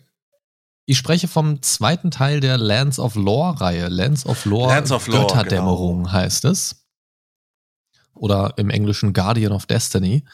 [0.87, 3.89] ich spreche vom zweiten Teil der Lands of Lore-Reihe.
[3.89, 6.13] Lands of Lore, Lands of Lore Götterdämmerung genau.
[6.13, 6.77] heißt es
[8.19, 10.25] oder im Englischen Guardian of Destiny.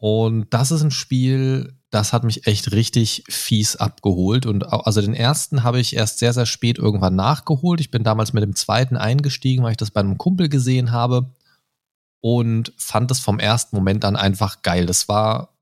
[0.00, 4.46] Und das ist ein Spiel, das hat mich echt richtig fies abgeholt.
[4.46, 7.80] Und also den ersten habe ich erst sehr, sehr spät irgendwann nachgeholt.
[7.80, 11.34] Ich bin damals mit dem zweiten eingestiegen, weil ich das bei einem Kumpel gesehen habe
[12.22, 14.86] und fand es vom ersten Moment an einfach geil.
[14.86, 15.54] Das war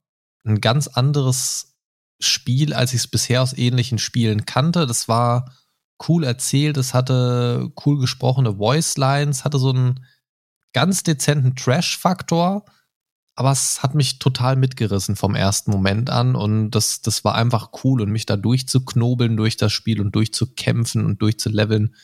[0.44, 1.74] ein ganz anderes
[2.20, 4.86] Spiel, als ich es bisher aus ähnlichen Spielen kannte.
[4.86, 5.52] Das war
[6.08, 10.06] cool erzählt, es hatte cool gesprochene Voice Lines, hatte so ein
[10.72, 12.64] ganz dezenten Trash-Faktor,
[13.38, 17.70] aber es hat mich total mitgerissen vom ersten Moment an und das, das war einfach
[17.84, 21.94] cool und mich da durchzuknobeln durch das Spiel und durchzukämpfen und durchzuleveln.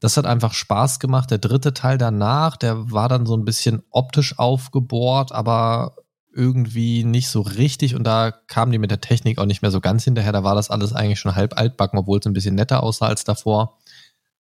[0.00, 1.30] Das hat einfach Spaß gemacht.
[1.30, 5.94] Der dritte Teil danach, der war dann so ein bisschen optisch aufgebohrt, aber
[6.34, 9.80] irgendwie nicht so richtig und da kamen die mit der Technik auch nicht mehr so
[9.80, 10.32] ganz hinterher.
[10.32, 13.22] Da war das alles eigentlich schon halb altbacken, obwohl es ein bisschen netter aussah als
[13.22, 13.78] davor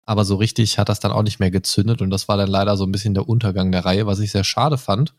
[0.06, 2.76] aber so richtig hat das dann auch nicht mehr gezündet und das war dann leider
[2.76, 5.14] so ein bisschen der Untergang der Reihe, was ich sehr schade fand.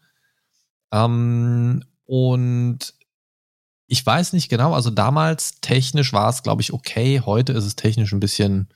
[0.91, 2.93] Ähm, und
[3.87, 7.21] ich weiß nicht genau, also damals technisch war es, glaube ich, okay.
[7.25, 8.69] Heute ist es technisch ein bisschen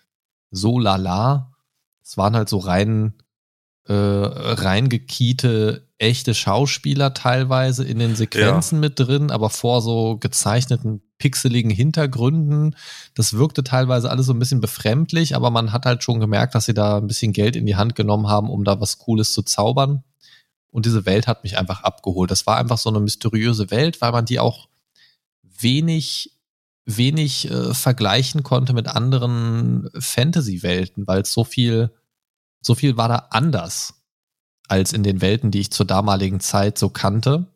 [0.52, 1.54] so lala.
[2.04, 3.14] Es waren halt so rein,
[3.88, 8.82] äh, reingekiete, echte Schauspieler teilweise in den Sequenzen ja.
[8.82, 12.76] mit drin, aber vor so gezeichneten pixeligen Hintergründen.
[13.14, 16.66] Das wirkte teilweise alles so ein bisschen befremdlich, aber man hat halt schon gemerkt, dass
[16.66, 19.44] sie da ein bisschen Geld in die Hand genommen haben, um da was Cooles zu
[19.44, 20.04] zaubern.
[20.76, 22.30] Und diese Welt hat mich einfach abgeholt.
[22.30, 24.68] Das war einfach so eine mysteriöse Welt, weil man die auch
[25.42, 26.36] wenig
[26.84, 31.92] wenig äh, vergleichen konnte mit anderen Fantasy-Welten, weil so viel,
[32.60, 33.94] so viel war da anders
[34.68, 37.48] als in den Welten, die ich zur damaligen Zeit so kannte.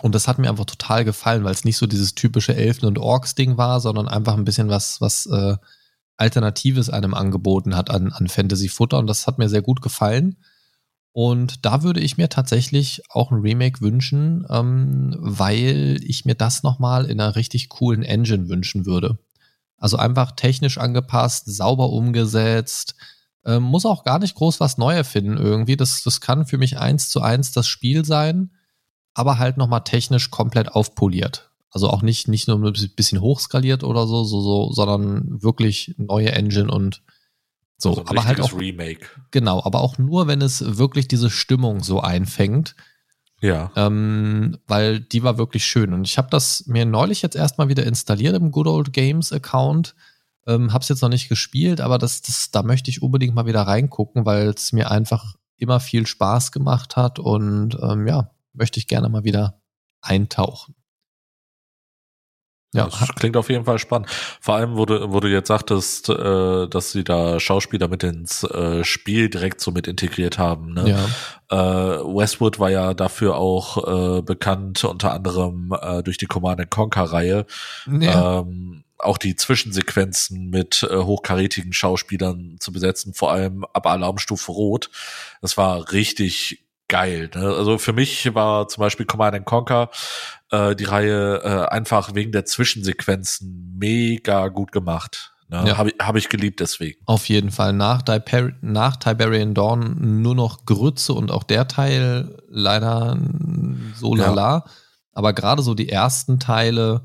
[0.00, 2.98] Und das hat mir einfach total gefallen, weil es nicht so dieses typische Elfen- und
[2.98, 5.56] Orks-Ding war, sondern einfach ein bisschen was, was äh,
[6.16, 8.98] Alternatives einem angeboten hat an, an Fantasy-Futter.
[8.98, 10.36] Und das hat mir sehr gut gefallen.
[11.14, 16.62] Und da würde ich mir tatsächlich auch ein Remake wünschen, ähm, weil ich mir das
[16.62, 19.18] nochmal in einer richtig coolen Engine wünschen würde.
[19.78, 22.96] Also einfach technisch angepasst, sauber umgesetzt,
[23.46, 25.76] ähm, muss auch gar nicht groß was Neues finden irgendwie.
[25.76, 28.50] Das, das kann für mich eins zu eins das Spiel sein
[29.14, 31.50] aber halt nochmal technisch komplett aufpoliert.
[31.70, 36.32] Also auch nicht, nicht nur ein bisschen hochskaliert oder so, so, so, sondern wirklich neue
[36.32, 37.02] Engine und
[37.76, 37.90] so.
[37.90, 39.06] Also aber halt auch Remake.
[39.30, 42.74] Genau, aber auch nur, wenn es wirklich diese Stimmung so einfängt.
[43.40, 43.70] Ja.
[43.76, 45.92] Ähm, weil die war wirklich schön.
[45.92, 49.94] Und ich habe das mir neulich jetzt erstmal wieder installiert im Good Old Games Account.
[50.46, 53.62] Ähm, hab's jetzt noch nicht gespielt, aber das, das, da möchte ich unbedingt mal wieder
[53.62, 58.86] reingucken, weil es mir einfach immer viel Spaß gemacht hat und ähm, ja, möchte ich
[58.86, 59.60] gerne mal wieder
[60.00, 60.74] eintauchen.
[62.74, 64.10] Ja, das klingt auf jeden Fall spannend.
[64.40, 68.42] Vor allem, wo du, wo du jetzt sagtest, äh, dass sie da Schauspieler mit ins
[68.42, 70.74] äh, Spiel direkt so mit integriert haben.
[70.74, 71.06] Ne?
[71.50, 71.98] Ja.
[71.98, 77.04] Äh, Westwood war ja dafür auch äh, bekannt, unter anderem äh, durch die Command Conquer
[77.04, 77.46] Reihe.
[77.86, 78.40] Ja.
[78.40, 84.90] Ähm, auch die Zwischensequenzen mit äh, hochkarätigen Schauspielern zu besetzen, vor allem ab Alarmstufe Rot.
[85.42, 86.63] Das war richtig
[86.94, 87.30] geil.
[87.34, 87.46] Ne?
[87.58, 89.90] Also für mich war zum Beispiel Command Conquer
[90.50, 95.34] äh, die Reihe äh, einfach wegen der Zwischensequenzen mega gut gemacht.
[95.48, 95.64] Ne?
[95.66, 95.76] Ja.
[95.76, 97.00] Habe ich, hab ich geliebt deswegen.
[97.06, 97.72] Auf jeden Fall.
[97.72, 103.18] Nach, Diper nach Tiberian Dawn nur noch Grütze und auch der Teil leider
[103.96, 104.52] so lala.
[104.58, 104.64] Ja.
[105.12, 107.02] Aber gerade so die ersten Teile,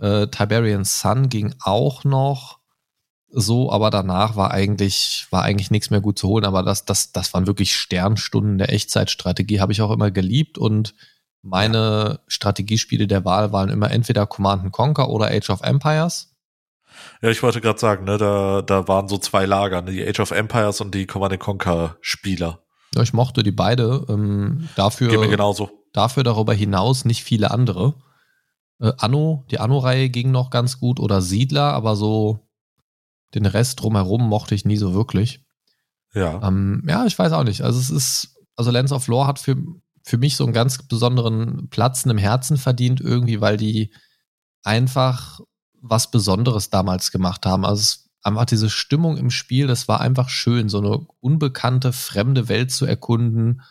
[0.00, 2.58] Äh, Tiberian Sun ging auch noch
[3.32, 6.44] so, aber danach war eigentlich, war eigentlich nichts mehr gut zu holen.
[6.44, 10.94] Aber das, das, das waren wirklich Sternstunden der Echtzeitstrategie, habe ich auch immer geliebt und
[11.42, 16.28] meine Strategiespiele der Wahl waren immer entweder Command Conquer oder Age of Empires.
[17.20, 20.20] Ja, ich wollte gerade sagen, ne, da, da waren so zwei Lager, ne, die Age
[20.20, 22.60] of Empires und die Command Conquer Spieler.
[22.94, 24.04] Ja, ich mochte die beide.
[24.08, 25.70] Ähm, dafür, Geht mir genauso.
[25.92, 27.94] dafür darüber hinaus nicht viele andere.
[28.80, 32.40] Äh, Anno, die Anno-Reihe ging noch ganz gut oder Siedler, aber so
[33.34, 35.44] den Rest drumherum mochte ich nie so wirklich.
[36.14, 36.46] Ja.
[36.46, 37.62] Ähm, ja, ich weiß auch nicht.
[37.62, 39.56] Also es ist, also Lens of Lore hat für,
[40.02, 43.92] für mich so einen ganz besonderen Platz im Herzen verdient, irgendwie, weil die
[44.62, 45.40] einfach
[45.80, 47.64] was Besonderes damals gemacht haben.
[47.64, 52.48] Also es, einfach diese Stimmung im Spiel, das war einfach schön, so eine unbekannte, fremde
[52.48, 53.62] Welt zu erkunden.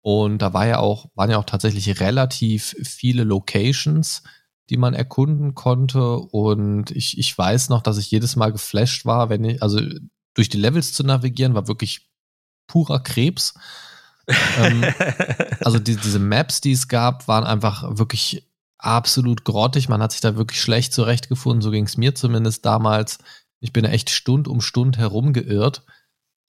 [0.00, 4.22] Und da war ja auch, waren ja auch tatsächlich relativ viele Locations,
[4.70, 6.16] die man erkunden konnte.
[6.16, 9.80] Und ich, ich weiß noch, dass ich jedes Mal geflasht war, wenn ich, also
[10.34, 12.10] durch die Levels zu navigieren, war wirklich
[12.66, 13.54] purer Krebs.
[14.58, 14.84] ähm,
[15.60, 18.48] also die, diese Maps, die es gab, waren einfach wirklich
[18.78, 19.88] absolut grottig.
[19.88, 21.62] Man hat sich da wirklich schlecht zurechtgefunden.
[21.62, 23.18] So ging es mir zumindest damals.
[23.60, 25.84] Ich bin echt Stund um Stund herumgeirrt.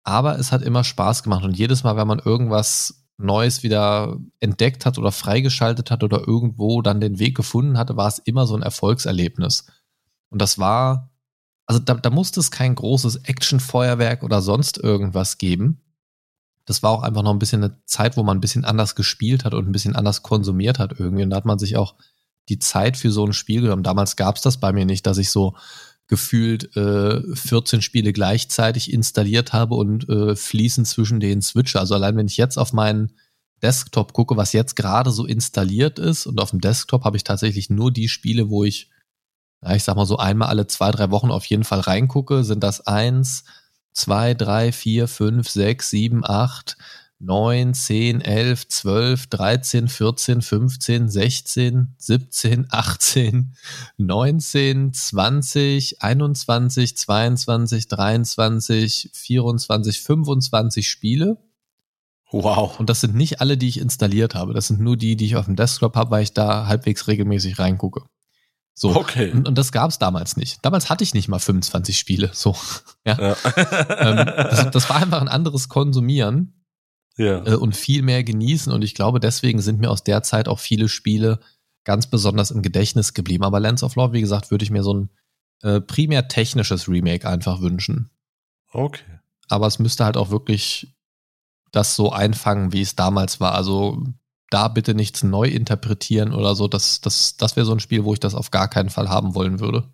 [0.03, 1.45] Aber es hat immer Spaß gemacht.
[1.45, 6.83] Und jedes Mal, wenn man irgendwas Neues wieder entdeckt hat oder freigeschaltet hat oder irgendwo
[6.83, 9.67] dann den Weg gefunden hatte, war es immer so ein Erfolgserlebnis.
[10.29, 11.11] Und das war,
[11.67, 15.81] also da, da musste es kein großes Actionfeuerwerk oder sonst irgendwas geben.
[16.67, 19.45] Das war auch einfach noch ein bisschen eine Zeit, wo man ein bisschen anders gespielt
[19.45, 21.23] hat und ein bisschen anders konsumiert hat irgendwie.
[21.23, 21.95] Und da hat man sich auch
[22.49, 23.83] die Zeit für so ein Spiel genommen.
[23.83, 25.55] Damals gab es das bei mir nicht, dass ich so
[26.09, 31.81] gefühlt äh, 14 Spiele gleichzeitig installiert habe und äh, fließen zwischen den switche.
[31.81, 33.13] Also allein wenn ich jetzt auf meinen
[33.63, 37.71] Desktop gucke, was jetzt gerade so installiert ist und auf dem Desktop habe ich tatsächlich
[37.71, 38.91] nur die Spiele, wo ich,
[39.63, 42.63] ja, ich sag mal so einmal alle zwei, drei Wochen auf jeden Fall reingucke, sind
[42.63, 43.45] das eins,
[43.93, 46.77] zwei, drei, vier, fünf, sechs, sieben, acht,
[47.19, 53.55] 9, 10, 11, 12, 13, 14, 15, 16, 17, 18,
[53.97, 61.39] 19, 20, 21, 22, 23, 24, 25 Spiele.
[62.33, 62.79] Wow.
[62.79, 64.53] Und das sind nicht alle, die ich installiert habe.
[64.53, 67.59] Das sind nur die, die ich auf dem Desktop habe, weil ich da halbwegs regelmäßig
[67.59, 68.03] reingucke.
[68.75, 68.95] So.
[68.95, 69.31] Okay.
[69.31, 70.59] Und, und das gab es damals nicht.
[70.63, 72.31] Damals hatte ich nicht mal 25 Spiele.
[72.35, 72.55] So.
[73.07, 73.19] Ja.
[73.19, 73.37] ja.
[73.89, 76.53] ähm, das, das war einfach ein anderes Konsumieren
[77.17, 77.45] ja.
[77.47, 78.73] äh, und viel mehr genießen.
[78.73, 81.41] Und ich glaube, deswegen sind mir aus der Zeit auch viele Spiele
[81.85, 83.45] ganz besonders im Gedächtnis geblieben.
[83.45, 85.11] Aber Lands of Lore, wie gesagt, würde ich mir so ein
[85.63, 88.11] äh, primär technisches Remake einfach wünschen.
[88.73, 89.21] Okay.
[89.49, 90.95] Aber es müsste halt auch wirklich
[91.73, 93.55] das so einfangen, wie es damals war.
[93.55, 94.03] Also
[94.51, 96.69] da bitte nichts neu interpretieren oder so.
[96.69, 99.35] Das, das, das wäre so ein Spiel, wo ich das auf gar keinen Fall haben
[99.35, 99.93] wollen würde.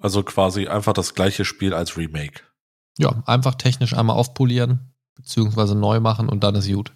[0.00, 2.42] Also quasi einfach das gleiche Spiel als Remake.
[2.98, 6.92] Ja, einfach technisch einmal aufpolieren, beziehungsweise neu machen und dann ist gut.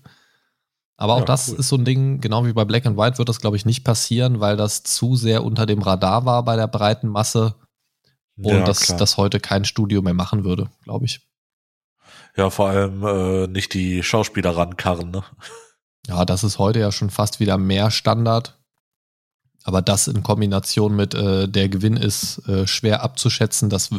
[0.97, 1.59] Aber auch ja, das cool.
[1.59, 3.85] ist so ein Ding, genau wie bei Black and White wird das, glaube ich, nicht
[3.85, 7.55] passieren, weil das zu sehr unter dem Radar war bei der breiten Masse
[8.37, 11.21] und ja, das, das heute kein Studio mehr machen würde, glaube ich.
[12.37, 15.25] Ja, vor allem äh, nicht die Schauspieler rankarren, ne?
[16.07, 18.59] Ja, das ist heute ja schon fast wieder mehr Standard.
[19.65, 23.91] Aber das in Kombination mit äh, der Gewinn ist äh, schwer abzuschätzen, das,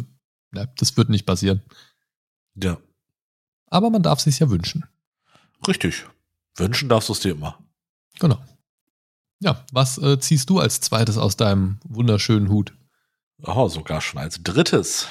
[0.50, 1.62] das wird nicht passieren.
[2.54, 2.78] Ja.
[3.66, 4.84] Aber man darf sich ja wünschen.
[5.66, 6.06] Richtig.
[6.56, 7.58] Wünschen darfst du es dir immer.
[8.18, 8.38] Genau.
[9.40, 12.74] Ja, was äh, ziehst du als zweites aus deinem wunderschönen Hut?
[13.42, 15.08] Oh, sogar schon als drittes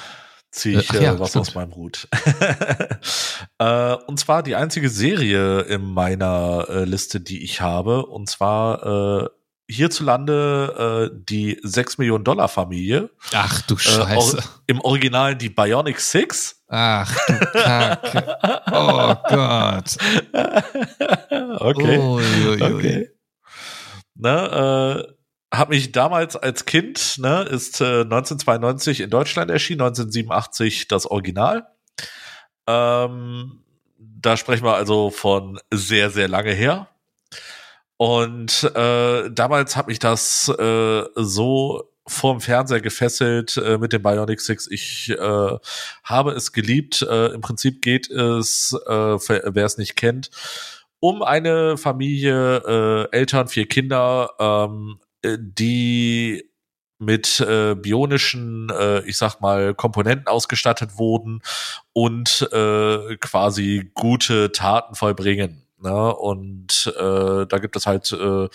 [0.52, 1.48] ziehe ich äh, ja, was stimmt.
[1.48, 2.08] aus meinem Hut.
[3.58, 9.24] äh, und zwar die einzige Serie in meiner äh, Liste, die ich habe, und zwar
[9.24, 9.28] äh,
[9.68, 13.10] hierzulande äh, die 6 Millionen Dollar Familie.
[13.32, 14.38] Ach du Scheiße.
[14.38, 16.61] Äh, Im Original die Bionic Six.
[16.74, 18.38] Ach du Kacke.
[18.72, 19.96] Oh Gott.
[21.60, 21.98] okay.
[21.98, 23.10] Oh, okay.
[24.14, 30.88] Ne, äh, hab mich damals als Kind, ne, ist äh, 1992 in Deutschland erschienen, 1987
[30.88, 31.66] das Original.
[32.66, 33.62] Ähm,
[33.98, 36.88] da sprechen wir also von sehr, sehr lange her.
[37.98, 44.40] Und äh, damals habe ich das äh, so vorm Fernseher gefesselt äh, mit dem Bionic
[44.40, 44.68] Six.
[44.70, 45.58] Ich äh,
[46.04, 47.02] habe es geliebt.
[47.02, 50.30] Äh, Im Prinzip geht es, äh, wer es nicht kennt,
[51.00, 56.48] um eine Familie, äh, Eltern, vier Kinder, ähm, die
[57.02, 61.42] mit äh, bionischen, äh, ich sag mal, Komponenten ausgestattet wurden
[61.92, 65.61] und äh, quasi gute Taten vollbringen.
[65.82, 66.14] Ne?
[66.14, 68.48] Und äh, da gibt es halt, äh,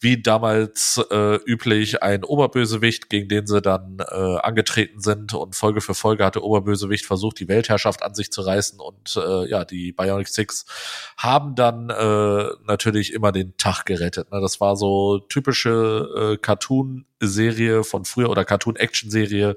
[0.00, 5.34] wie damals äh, üblich, einen Oberbösewicht, gegen den sie dann äh, angetreten sind.
[5.34, 8.80] Und Folge für Folge hat der Oberbösewicht versucht, die Weltherrschaft an sich zu reißen.
[8.80, 10.66] Und äh, ja, die Bionic Six
[11.16, 14.30] haben dann äh, natürlich immer den Tag gerettet.
[14.32, 14.40] Ne?
[14.40, 19.56] Das war so typische äh, Cartoon-Serie von früher oder Cartoon-Action-Serie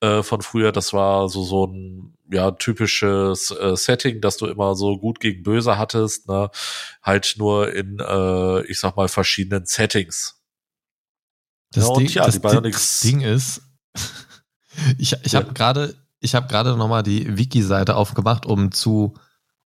[0.00, 0.72] äh, von früher.
[0.72, 5.42] Das war so so ein ja typisches äh, Setting, dass du immer so gut gegen
[5.42, 6.50] böse hattest, ne?
[7.02, 10.40] Halt nur in äh, ich sag mal verschiedenen Settings.
[11.72, 13.62] Das, ja, Ding, ja, das, das Ding ist,
[14.98, 15.40] ich, ich ja.
[15.40, 19.14] habe gerade ich habe gerade noch mal die Wiki-Seite aufgemacht, um zu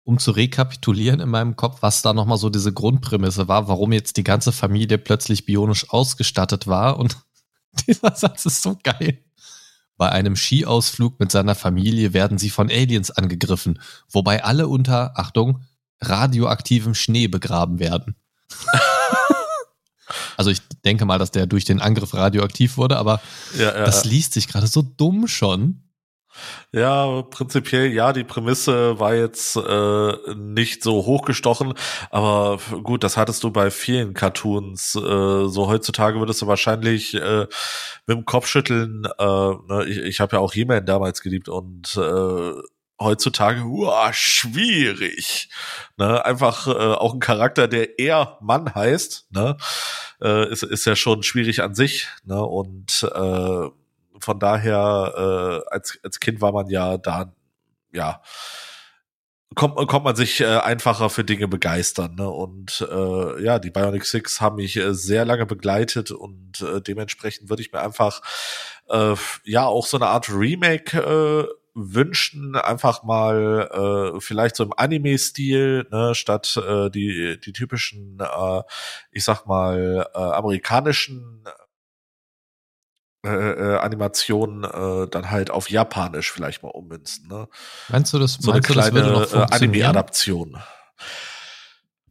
[0.05, 3.93] um zu rekapitulieren in meinem Kopf, was da noch mal so diese Grundprämisse war, warum
[3.93, 7.17] jetzt die ganze Familie plötzlich bionisch ausgestattet war und
[7.87, 9.26] dieser Satz ist so geil.
[9.97, 13.81] Bei einem Skiausflug mit seiner Familie werden sie von Aliens angegriffen,
[14.11, 15.63] wobei alle unter, Achtung,
[16.01, 18.17] radioaktivem Schnee begraben werden.
[20.37, 23.21] also ich denke mal, dass der durch den Angriff radioaktiv wurde, aber
[23.57, 25.83] ja, ja, das liest sich gerade so dumm schon.
[26.73, 31.75] Ja, prinzipiell ja, die Prämisse war jetzt äh, nicht so hochgestochen,
[32.11, 34.95] aber gut, das hattest du bei vielen Cartoons.
[34.95, 37.47] Äh, so heutzutage würdest du wahrscheinlich äh,
[38.07, 42.53] mit dem Kopfschütteln, äh, ne, ich, ich habe ja auch He-Man damals geliebt und äh,
[43.01, 45.49] heutzutage, uah, schwierig.
[45.97, 46.25] Ne?
[46.25, 49.57] Einfach äh, auch ein Charakter, der eher Mann heißt, ne?
[50.23, 52.09] äh, ist, ist ja schon schwierig an sich.
[52.25, 52.43] Ne?
[52.43, 53.69] Und äh,
[54.27, 57.33] von daher, äh, als, als Kind war man ja da,
[57.93, 58.21] ja,
[59.55, 62.17] kommt, kommt man sich äh, einfacher für Dinge begeistern.
[62.17, 62.29] Ne?
[62.29, 67.49] Und äh, ja, die Bionic Six haben mich äh, sehr lange begleitet und äh, dementsprechend
[67.49, 68.21] würde ich mir einfach
[68.89, 69.15] äh,
[69.45, 75.87] ja auch so eine Art Remake äh, wünschen, einfach mal äh, vielleicht so im Anime-Stil,
[75.93, 78.63] ne, statt äh, die, die typischen, äh,
[79.13, 81.45] ich sag mal, äh, amerikanischen
[83.27, 87.29] äh, äh, Animationen äh, dann halt auf Japanisch vielleicht mal ummünzen.
[87.29, 87.49] Ne?
[87.89, 88.35] Meinst du das?
[88.35, 90.57] So eine kleine äh, Anime-Adaption.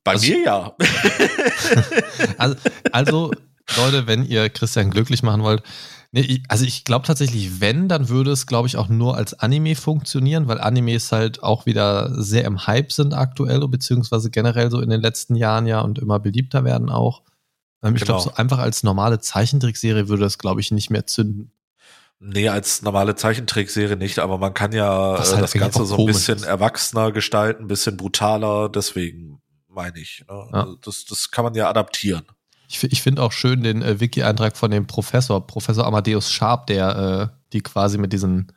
[0.03, 0.75] Bei also, mir ja.
[2.37, 2.55] also,
[2.91, 3.31] also,
[3.77, 5.63] Leute, wenn ihr Christian glücklich machen wollt,
[6.11, 9.75] nee, also ich glaube tatsächlich, wenn, dann würde es, glaube ich, auch nur als Anime
[9.75, 14.89] funktionieren, weil Animes halt auch wieder sehr im Hype sind aktuell, beziehungsweise generell so in
[14.89, 17.23] den letzten Jahren ja und immer beliebter werden auch.
[17.85, 18.17] Ähm, ich genau.
[18.17, 21.51] glaube, so einfach als normale Zeichentrickserie würde das, glaube ich, nicht mehr zünden.
[22.19, 26.05] Nee, als normale Zeichentrickserie nicht, aber man kann ja äh, halt das Ganze so ein
[26.05, 26.43] bisschen ist.
[26.43, 30.25] erwachsener gestalten, ein bisschen brutaler, deswegen meine ich.
[30.29, 30.47] Ne?
[30.53, 30.61] Ja.
[30.61, 32.25] Also das, das kann man ja adaptieren.
[32.67, 37.31] Ich, ich finde auch schön den äh, Wiki-Eintrag von dem Professor, Professor Amadeus Sharp, der
[37.31, 38.51] äh, die quasi mit diesen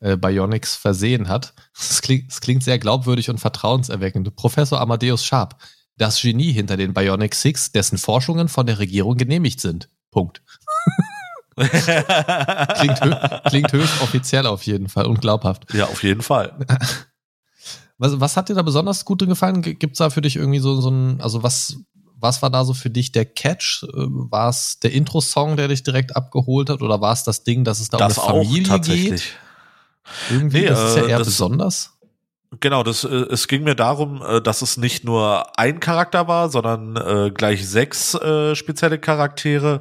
[0.00, 1.54] äh, Bionics versehen hat.
[1.76, 4.34] Das klingt, das klingt sehr glaubwürdig und vertrauenserweckend.
[4.36, 5.56] Professor Amadeus Sharp,
[5.96, 9.88] das Genie hinter den Bionic Six, dessen Forschungen von der Regierung genehmigt sind.
[10.10, 10.42] Punkt.
[11.56, 13.16] klingt, hö
[13.46, 15.72] klingt höchst offiziell auf jeden Fall und glaubhaft.
[15.72, 16.56] Ja, auf jeden Fall.
[17.98, 19.62] Was, was hat dir da besonders gut gefallen?
[19.62, 21.78] Gibt es da für dich irgendwie so, so ein, also was,
[22.20, 23.84] was war da so für dich der Catch?
[23.84, 26.82] Äh, war es der Intro-Song, der dich direkt abgeholt hat?
[26.82, 29.10] Oder war es das Ding, dass es da das um eine Familie auch, tatsächlich.
[29.10, 29.36] geht?
[30.30, 31.95] Irgendwie, nee, das ist ja äh, eher besonders.
[32.60, 36.48] Genau, das, äh, es ging mir darum, äh, dass es nicht nur ein Charakter war,
[36.48, 39.80] sondern äh, gleich sechs äh, spezielle Charaktere.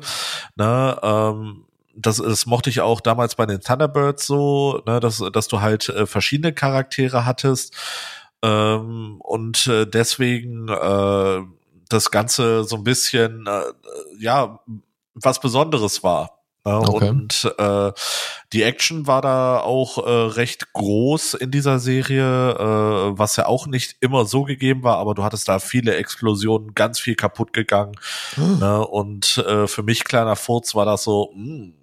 [0.56, 5.48] Ne, ähm, das, das mochte ich auch damals bei den Thunderbirds so, ne, dass, dass
[5.48, 7.76] du halt äh, verschiedene Charaktere hattest.
[8.42, 11.42] Ähm, und äh, deswegen äh,
[11.90, 13.62] das Ganze so ein bisschen, äh,
[14.20, 14.60] ja,
[15.14, 16.35] was Besonderes war.
[16.66, 17.10] Ja, okay.
[17.10, 17.92] Und äh,
[18.52, 23.68] die Action war da auch äh, recht groß in dieser Serie, äh, was ja auch
[23.68, 27.96] nicht immer so gegeben war, aber du hattest da viele Explosionen, ganz viel kaputt gegangen.
[28.34, 28.60] Hm.
[28.60, 28.88] Ne?
[28.88, 31.74] Und äh, für mich, kleiner Furz, war das so, mh, hm,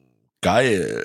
[0.41, 1.05] geil.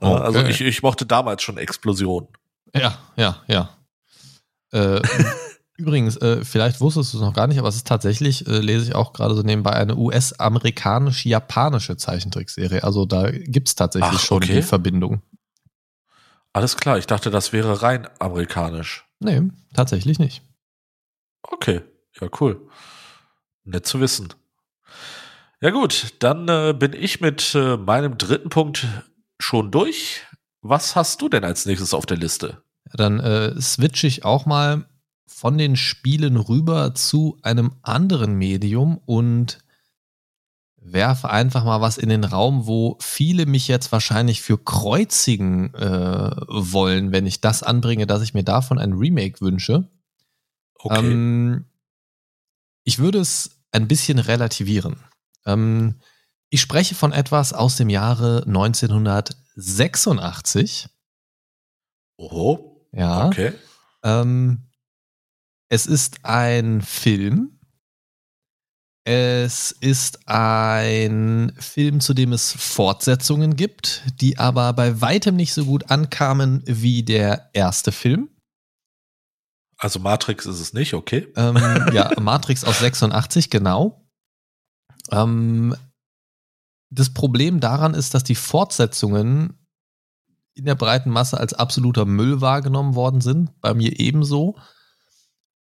[0.00, 0.22] Okay.
[0.22, 2.28] Also ich, ich mochte damals schon Explosionen.
[2.74, 3.68] Ja, ja, ja.
[4.72, 5.00] Äh,
[5.80, 8.84] Übrigens, äh, vielleicht wusstest du es noch gar nicht, aber es ist tatsächlich, äh, lese
[8.84, 12.84] ich auch gerade so nebenbei, eine US-amerikanisch-japanische Zeichentrickserie.
[12.84, 14.56] Also da gibt es tatsächlich Ach, schon okay.
[14.56, 15.22] die Verbindung.
[16.52, 19.06] Alles klar, ich dachte, das wäre rein amerikanisch.
[19.20, 19.40] Nee,
[19.72, 20.42] tatsächlich nicht.
[21.42, 21.80] Okay,
[22.20, 22.68] ja, cool.
[23.64, 24.28] Nett zu wissen.
[25.62, 28.86] Ja gut, dann äh, bin ich mit äh, meinem dritten Punkt
[29.38, 30.26] schon durch.
[30.60, 32.62] Was hast du denn als nächstes auf der Liste?
[32.92, 34.89] Dann äh, switche ich auch mal
[35.32, 39.58] von den Spielen rüber zu einem anderen Medium und
[40.82, 46.30] werfe einfach mal was in den Raum, wo viele mich jetzt wahrscheinlich für kreuzigen äh,
[46.48, 49.88] wollen, wenn ich das anbringe, dass ich mir davon ein Remake wünsche.
[50.74, 50.98] Okay.
[50.98, 51.66] Ähm,
[52.84, 54.96] Ich würde es ein bisschen relativieren.
[55.46, 55.96] Ähm,
[56.48, 60.88] ich spreche von etwas aus dem Jahre 1986.
[62.16, 62.86] Oho.
[62.92, 63.26] Ja.
[63.26, 63.52] Okay.
[64.02, 64.69] Ähm,
[65.70, 67.56] es ist ein Film.
[69.04, 75.64] Es ist ein Film, zu dem es Fortsetzungen gibt, die aber bei weitem nicht so
[75.64, 78.28] gut ankamen wie der erste Film.
[79.78, 81.32] Also Matrix ist es nicht, okay.
[81.36, 81.56] Ähm,
[81.94, 84.06] ja, Matrix aus 86, genau.
[85.10, 85.74] Ähm,
[86.90, 89.56] das Problem daran ist, dass die Fortsetzungen
[90.54, 94.58] in der breiten Masse als absoluter Müll wahrgenommen worden sind, bei mir ebenso.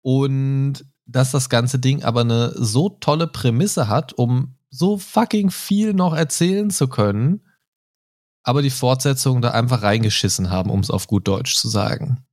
[0.03, 5.95] Und dass das ganze Ding aber eine so tolle Prämisse hat, um so fucking viel
[5.95, 7.41] noch erzählen zu können,
[8.43, 12.25] aber die Fortsetzungen da einfach reingeschissen haben, um es auf gut Deutsch zu sagen.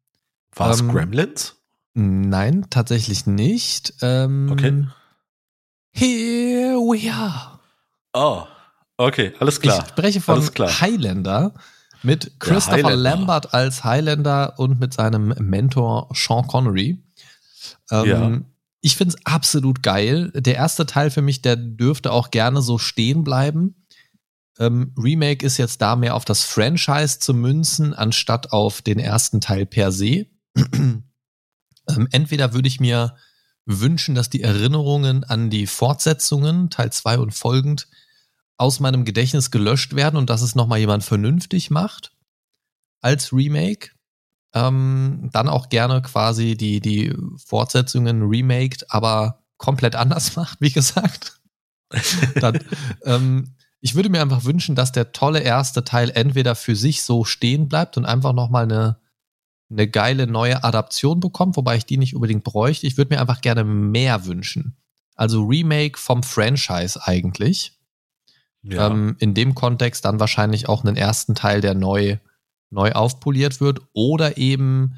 [0.53, 1.55] War es Ähm, Gremlins?
[1.93, 3.93] Nein, tatsächlich nicht.
[4.01, 4.85] Ähm, Okay.
[5.91, 7.59] Here we are.
[8.13, 8.43] Oh,
[8.97, 9.79] okay, alles klar.
[9.83, 10.41] Ich spreche von.
[10.81, 11.53] Highlander
[12.03, 12.95] mit Christopher Highlander.
[12.97, 17.01] Lambert als Highlander und mit seinem Mentor Sean Connery.
[17.91, 18.41] Ähm, Ja.
[18.81, 20.31] Ich finde es absolut geil.
[20.35, 23.87] Der erste Teil für mich, der dürfte auch gerne so stehen bleiben.
[24.59, 29.41] Ähm, Remake ist jetzt da mehr auf das Franchise zu münzen, anstatt auf den ersten
[29.41, 30.27] Teil per se.
[30.55, 31.03] ähm,
[32.11, 33.15] entweder würde ich mir
[33.65, 37.87] wünschen, dass die Erinnerungen an die Fortsetzungen, Teil 2 und folgend,
[38.57, 42.13] aus meinem Gedächtnis gelöscht werden und dass es nochmal jemand vernünftig macht
[43.01, 43.94] als Remake.
[44.55, 47.13] Ähm, dann auch gerne quasi die, die
[47.45, 51.39] Fortsetzungen remaked, aber komplett anders macht, wie gesagt.
[52.35, 52.59] dann,
[53.03, 57.23] ähm, ich würde mir einfach wünschen, dass der tolle erste Teil entweder für sich so
[57.23, 58.97] stehen bleibt und einfach nochmal eine,
[59.69, 62.87] eine geile neue Adaption bekommt, wobei ich die nicht unbedingt bräuchte.
[62.87, 64.77] Ich würde mir einfach gerne mehr wünschen.
[65.15, 67.79] Also Remake vom Franchise eigentlich.
[68.63, 68.87] Ja.
[68.87, 72.17] Ähm, in dem Kontext dann wahrscheinlich auch einen ersten Teil, der neu,
[72.69, 73.79] neu aufpoliert wird.
[73.93, 74.95] Oder eben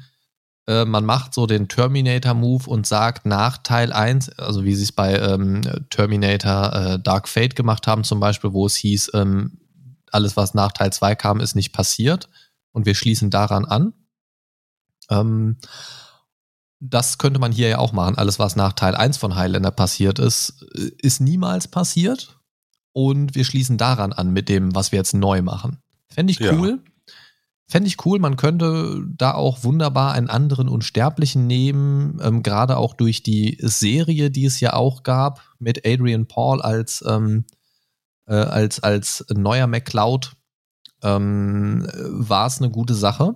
[0.68, 4.92] äh, man macht so den Terminator-Move und sagt nach Teil 1, also wie sie es
[4.92, 9.58] bei ähm, Terminator äh, Dark Fate gemacht haben, zum Beispiel, wo es hieß, ähm,
[10.12, 12.28] alles, was nach Teil 2 kam, ist nicht passiert.
[12.72, 13.94] Und wir schließen daran an.
[15.08, 15.56] Ähm,
[16.80, 18.18] das könnte man hier ja auch machen.
[18.18, 20.62] Alles, was nach Teil 1 von Highlander passiert ist,
[21.00, 22.38] ist niemals passiert.
[22.92, 25.78] Und wir schließen daran an mit dem, was wir jetzt neu machen.
[26.08, 26.78] Fände ich Ja.
[27.70, 28.18] Fände ich cool.
[28.18, 32.18] Man könnte da auch wunderbar einen anderen Unsterblichen nehmen.
[32.22, 37.04] Ähm, Gerade auch durch die Serie, die es ja auch gab, mit Adrian Paul als,
[37.06, 37.44] ähm,
[38.26, 40.32] äh, als, als neuer McCloud,
[41.02, 43.34] ähm, war es eine gute Sache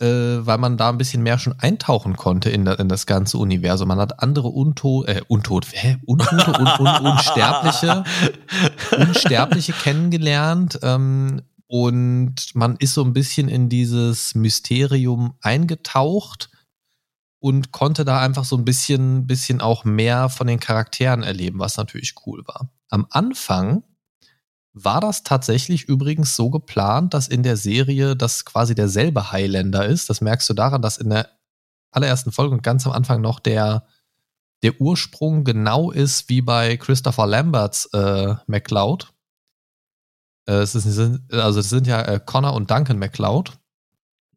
[0.00, 0.06] äh,
[0.44, 3.86] weil man da ein bisschen mehr schon eintauchen konnte in, da- in das ganze Universum.
[3.86, 5.98] Man hat andere Untot, äh, Untot, hä?
[6.04, 8.02] Untote, un, un, Unsterbliche,
[8.98, 11.42] Unsterbliche kennengelernt ähm,
[11.74, 16.48] und man ist so ein bisschen in dieses Mysterium eingetaucht
[17.40, 21.76] und konnte da einfach so ein bisschen, bisschen auch mehr von den Charakteren erleben, was
[21.76, 22.70] natürlich cool war.
[22.90, 23.82] Am Anfang
[24.72, 30.08] war das tatsächlich übrigens so geplant, dass in der Serie das quasi derselbe Highlander ist.
[30.08, 31.28] Das merkst du daran, dass in der
[31.90, 33.84] allerersten Folge und ganz am Anfang noch der,
[34.62, 39.13] der Ursprung genau ist wie bei Christopher Lamberts äh, McCloud.
[40.46, 40.86] Äh, es ist,
[41.32, 43.52] also es sind ja äh, Connor und Duncan McCloud.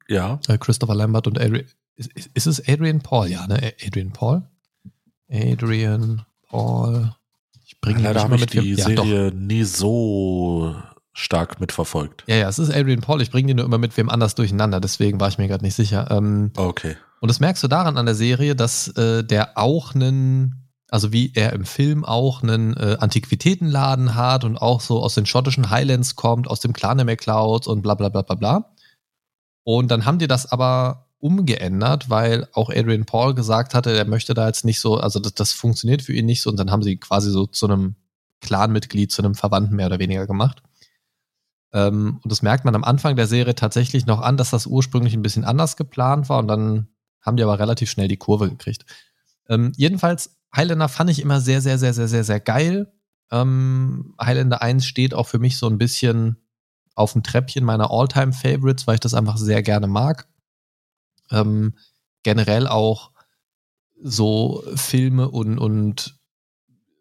[0.08, 0.39] ja.
[0.47, 1.66] Äh, Christopher Lambert und Adrian.
[1.95, 3.28] Ist, ist, es Adrian Paul?
[3.28, 3.74] Ja, ne?
[3.86, 4.43] Adrian Paul?
[5.30, 7.14] Adrian Paul.
[7.66, 9.03] Ich bringe Leider habe ich die ja, doch.
[9.05, 10.76] Serie nie so
[11.14, 12.24] stark mitverfolgt.
[12.28, 13.22] Ja, ja, es ist Adrian Paul.
[13.22, 14.80] Ich bringe die nur immer mit wem anders durcheinander.
[14.80, 16.10] Deswegen war ich mir gerade nicht sicher.
[16.12, 16.95] Ähm, Okay.
[17.20, 21.32] und das merkst du daran an der Serie, dass äh, der auch einen, also wie
[21.36, 26.16] er im Film auch einen äh, Antiquitätenladen hat und auch so aus den schottischen Highlands
[26.16, 28.76] kommt, aus dem Clan der MacLeods und bla bla bla bla bla.
[29.64, 34.34] Und dann haben die das aber umgeändert, weil auch Adrian Paul gesagt hatte, er möchte
[34.34, 36.84] da jetzt nicht so, also das, das funktioniert für ihn nicht so und dann haben
[36.84, 37.96] sie quasi so zu einem
[38.42, 40.62] Clanmitglied, zu einem Verwandten mehr oder weniger gemacht.
[41.74, 45.14] Ähm, und das merkt man am Anfang der Serie tatsächlich noch an, dass das ursprünglich
[45.16, 46.88] ein bisschen anders geplant war und dann
[47.22, 48.86] haben die aber relativ schnell die Kurve gekriegt.
[49.50, 52.91] Ähm, jedenfalls, Highlander fand ich immer sehr, sehr, sehr, sehr, sehr, sehr geil.
[53.32, 56.38] Ähm, Highlander 1 steht auch für mich so ein bisschen
[56.95, 60.28] auf dem Treppchen meiner All-Time-Favorites, weil ich das einfach sehr gerne mag.
[61.32, 61.76] Ähm,
[62.24, 63.12] generell auch
[64.02, 66.18] so Filme und, und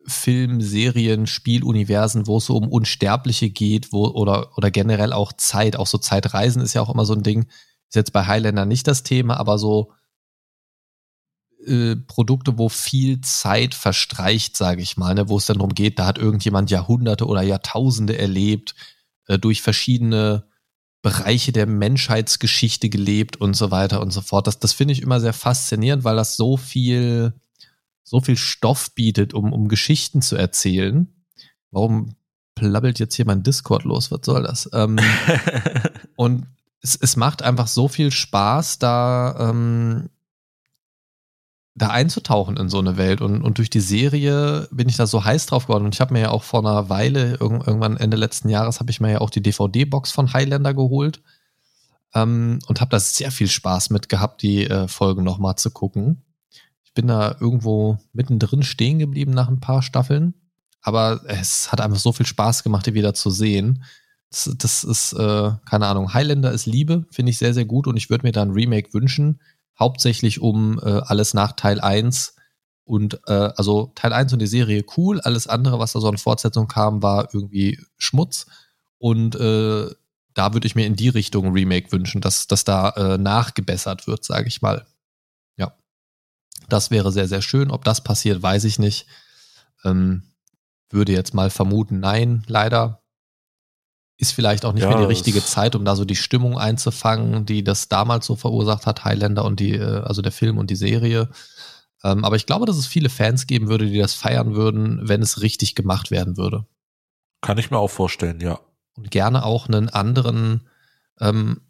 [0.06, 5.86] Filmserien, Spieluniversen, wo es so um Unsterbliche geht, wo, oder, oder generell auch Zeit, auch
[5.86, 7.46] so Zeitreisen ist ja auch immer so ein Ding.
[7.88, 9.92] Ist jetzt bei Highlander nicht das Thema, aber so
[11.66, 15.98] äh, Produkte, wo viel Zeit verstreicht, sage ich mal, ne, wo es dann darum geht,
[15.98, 18.74] da hat irgendjemand Jahrhunderte oder Jahrtausende erlebt,
[19.26, 20.44] äh, durch verschiedene
[21.02, 24.46] Bereiche der Menschheitsgeschichte gelebt und so weiter und so fort.
[24.46, 27.32] Das, das finde ich immer sehr faszinierend, weil das so viel,
[28.02, 31.08] so viel Stoff bietet, um, um Geschichten zu erzählen.
[31.70, 32.16] Warum
[32.54, 34.10] plabbelt jetzt hier mein Discord los?
[34.10, 34.68] Was soll das?
[34.72, 34.98] Ähm,
[36.16, 36.46] und
[36.80, 40.08] es, es macht einfach so viel Spaß, da ähm,
[41.76, 43.20] da einzutauchen in so eine Welt.
[43.20, 45.84] Und, und durch die Serie bin ich da so heiß drauf geworden.
[45.84, 49.00] Und ich habe mir ja auch vor einer Weile, irgendwann Ende letzten Jahres, habe ich
[49.00, 51.22] mir ja auch die DVD-Box von Highlander geholt.
[52.14, 56.22] Ähm, und habe da sehr viel Spaß mit gehabt, die äh, Folgen nochmal zu gucken.
[56.82, 60.32] Ich bin da irgendwo mittendrin stehen geblieben nach ein paar Staffeln.
[60.80, 63.84] Aber es hat einfach so viel Spaß gemacht, die wieder zu sehen.
[64.30, 67.86] Das, das ist, äh, keine Ahnung, Highlander ist Liebe, finde ich sehr, sehr gut.
[67.86, 69.40] Und ich würde mir da ein Remake wünschen
[69.78, 72.34] hauptsächlich um äh, alles nach Teil 1
[72.84, 76.18] und äh, also Teil 1 und die Serie cool, alles andere, was da so an
[76.18, 78.46] Fortsetzung kam, war irgendwie Schmutz.
[78.98, 79.90] Und äh,
[80.34, 84.24] da würde ich mir in die Richtung Remake wünschen, dass, dass da äh, nachgebessert wird,
[84.24, 84.86] sage ich mal.
[85.56, 85.76] Ja.
[86.68, 87.70] Das wäre sehr, sehr schön.
[87.70, 89.06] Ob das passiert, weiß ich nicht.
[89.84, 90.22] Ähm,
[90.90, 93.02] würde jetzt mal vermuten, nein, leider
[94.18, 97.44] ist vielleicht auch nicht ja, mehr die richtige Zeit, um da so die Stimmung einzufangen,
[97.44, 100.76] die das damals so verursacht hat, Highlander und die, äh, also der Film und die
[100.76, 101.28] Serie.
[102.02, 105.22] Ähm, aber ich glaube, dass es viele Fans geben würde, die das feiern würden, wenn
[105.22, 106.66] es richtig gemacht werden würde.
[107.42, 108.58] Kann ich mir auch vorstellen, ja.
[108.96, 110.62] Und gerne auch einen anderen,
[111.20, 111.60] ähm,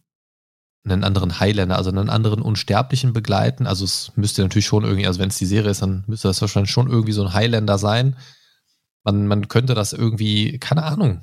[0.85, 3.67] einen anderen Highlander, also einen anderen Unsterblichen begleiten.
[3.67, 6.41] Also es müsste natürlich schon irgendwie, also wenn es die Serie ist, dann müsste das
[6.41, 8.17] wahrscheinlich schon irgendwie so ein Highlander sein.
[9.03, 11.23] Man, man könnte das irgendwie, keine Ahnung,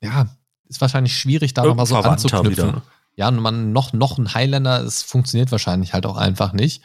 [0.00, 0.28] ja,
[0.66, 2.68] ist wahrscheinlich schwierig, da nochmal so anzuknüpfen.
[2.68, 2.82] Wieder.
[3.16, 6.82] Ja, und man noch, noch ein Highlander, es funktioniert wahrscheinlich halt auch einfach nicht.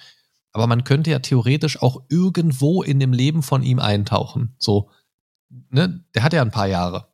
[0.52, 4.56] Aber man könnte ja theoretisch auch irgendwo in dem Leben von ihm eintauchen.
[4.58, 4.90] So,
[5.70, 7.10] ne, der hat ja ein paar Jahre.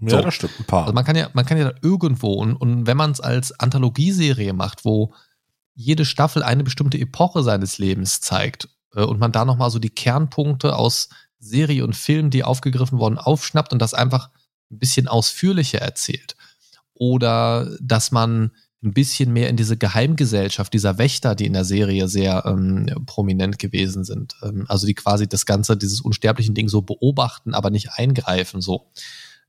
[0.00, 0.20] Ja, so.
[0.22, 0.82] das stimmt, ein paar.
[0.82, 3.58] Also man kann ja, man kann ja da irgendwo, und, und wenn man es als
[3.58, 5.14] Anthologieserie macht, wo
[5.74, 9.90] jede Staffel eine bestimmte Epoche seines Lebens zeigt, äh, und man da nochmal so die
[9.90, 11.08] Kernpunkte aus
[11.38, 14.30] Serie und Film, die aufgegriffen wurden, aufschnappt und das einfach
[14.70, 16.36] ein bisschen ausführlicher erzählt.
[16.94, 18.52] Oder dass man
[18.82, 23.58] ein bisschen mehr in diese Geheimgesellschaft dieser Wächter, die in der Serie sehr ähm, prominent
[23.58, 24.36] gewesen sind.
[24.42, 28.90] Ähm, also die quasi das Ganze, dieses unsterblichen Ding so beobachten, aber nicht eingreifen, so.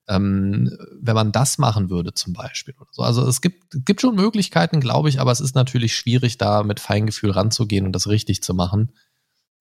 [0.08, 2.74] Ähm, wenn man das machen würde zum Beispiel.
[2.80, 3.04] Oder so.
[3.04, 6.80] Also es gibt, gibt schon Möglichkeiten, glaube ich, aber es ist natürlich schwierig, da mit
[6.80, 8.92] Feingefühl ranzugehen und das richtig zu machen.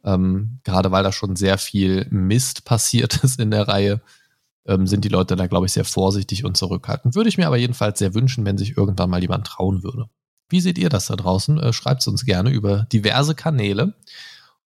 [0.05, 4.01] Ähm, gerade weil da schon sehr viel Mist passiert ist in der Reihe
[4.67, 7.15] ähm, sind die Leute da, glaube ich, sehr vorsichtig und zurückhaltend.
[7.15, 10.09] Würde ich mir aber jedenfalls sehr wünschen, wenn sich irgendwann mal jemand trauen würde.
[10.49, 11.59] Wie seht ihr das da draußen?
[11.59, 13.95] Äh, Schreibt es uns gerne über diverse Kanäle.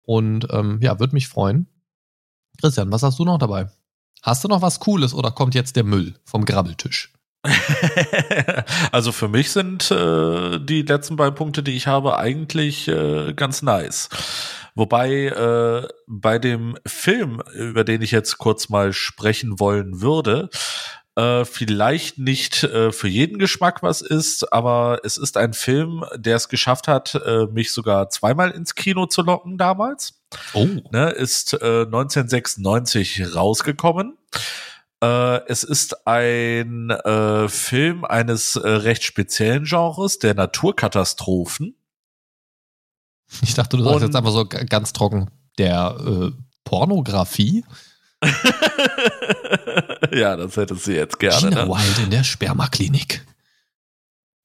[0.03, 1.66] Und ähm, ja, würde mich freuen.
[2.61, 3.70] Christian, was hast du noch dabei?
[4.22, 7.12] Hast du noch was Cooles oder kommt jetzt der Müll vom Grabbeltisch?
[8.93, 13.62] also für mich sind äh, die letzten beiden Punkte, die ich habe, eigentlich äh, ganz
[13.62, 14.09] nice.
[14.77, 20.51] Wobei äh, bei dem Film, über den ich jetzt kurz mal sprechen wollen würde,
[21.16, 26.37] äh, vielleicht nicht äh, für jeden Geschmack was ist, aber es ist ein Film, der
[26.37, 30.20] es geschafft hat, äh, mich sogar zweimal ins Kino zu locken damals.
[30.53, 30.66] Oh.
[30.93, 34.18] Ne, ist äh, 1996 rausgekommen.
[35.03, 41.76] Äh, es ist ein äh, Film eines äh, recht speziellen Genres, der Naturkatastrophen.
[43.43, 46.31] Ich dachte, du sagst jetzt einfach so ganz trocken, der äh,
[46.64, 47.64] Pornografie.
[50.12, 51.49] ja, das hättest du jetzt gerne.
[51.49, 51.70] Gina ne?
[51.70, 53.24] Wild in der Spermaklinik.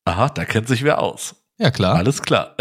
[0.06, 1.36] Aha, da kennt sich wer aus.
[1.58, 1.96] Ja, klar.
[1.96, 2.56] Alles klar.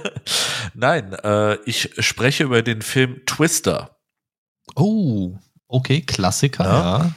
[0.74, 3.96] Nein, äh, ich spreche über den Film Twister.
[4.74, 5.38] Oh,
[5.68, 6.98] okay, Klassiker, ja.
[6.98, 7.12] ja.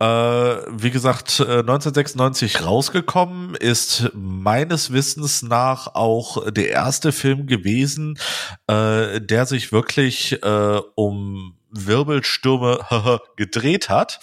[0.00, 8.18] Äh, wie gesagt, 1996 äh, rausgekommen, ist meines Wissens nach auch der erste Film gewesen,
[8.66, 12.80] äh, der sich wirklich äh, um Wirbelstürme
[13.36, 14.20] gedreht hat.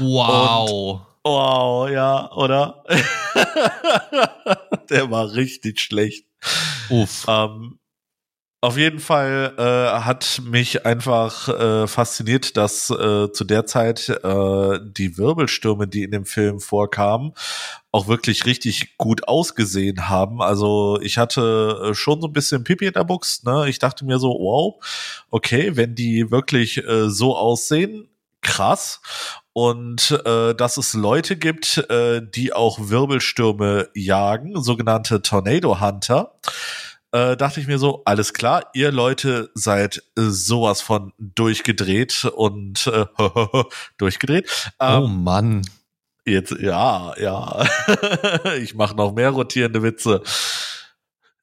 [0.00, 0.70] Wow.
[0.70, 2.84] Und, wow, ja, oder?
[4.90, 6.26] der war richtig schlecht.
[6.90, 7.24] Uff.
[7.26, 7.78] Ähm,
[8.62, 14.78] auf jeden Fall äh, hat mich einfach äh, fasziniert, dass äh, zu der Zeit äh,
[14.82, 17.32] die Wirbelstürme, die in dem Film vorkamen,
[17.92, 20.40] auch wirklich richtig gut ausgesehen haben.
[20.40, 23.44] Also ich hatte äh, schon so ein bisschen Pipi in der Buchs.
[23.44, 23.68] Ne?
[23.68, 24.82] Ich dachte mir so, wow,
[25.30, 28.08] okay, wenn die wirklich äh, so aussehen,
[28.40, 29.00] krass.
[29.52, 36.34] Und äh, dass es Leute gibt, äh, die auch Wirbelstürme jagen, sogenannte Tornado Hunter
[37.16, 42.86] äh, dachte ich mir so, alles klar, ihr Leute seid äh, sowas von durchgedreht und
[42.88, 43.06] äh,
[43.96, 44.72] durchgedreht.
[44.78, 45.62] Ähm, oh Mann.
[46.26, 47.64] Jetzt, ja, ja.
[48.60, 50.22] ich mache noch mehr rotierende Witze.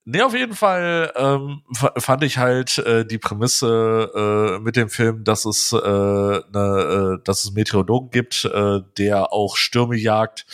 [0.06, 1.64] Nee, auf jeden Fall ähm,
[1.98, 7.24] fand ich halt äh, die Prämisse äh, mit dem Film, dass es, äh, ne, äh,
[7.24, 10.46] dass es Meteorologen gibt, äh, der auch Stürme jagt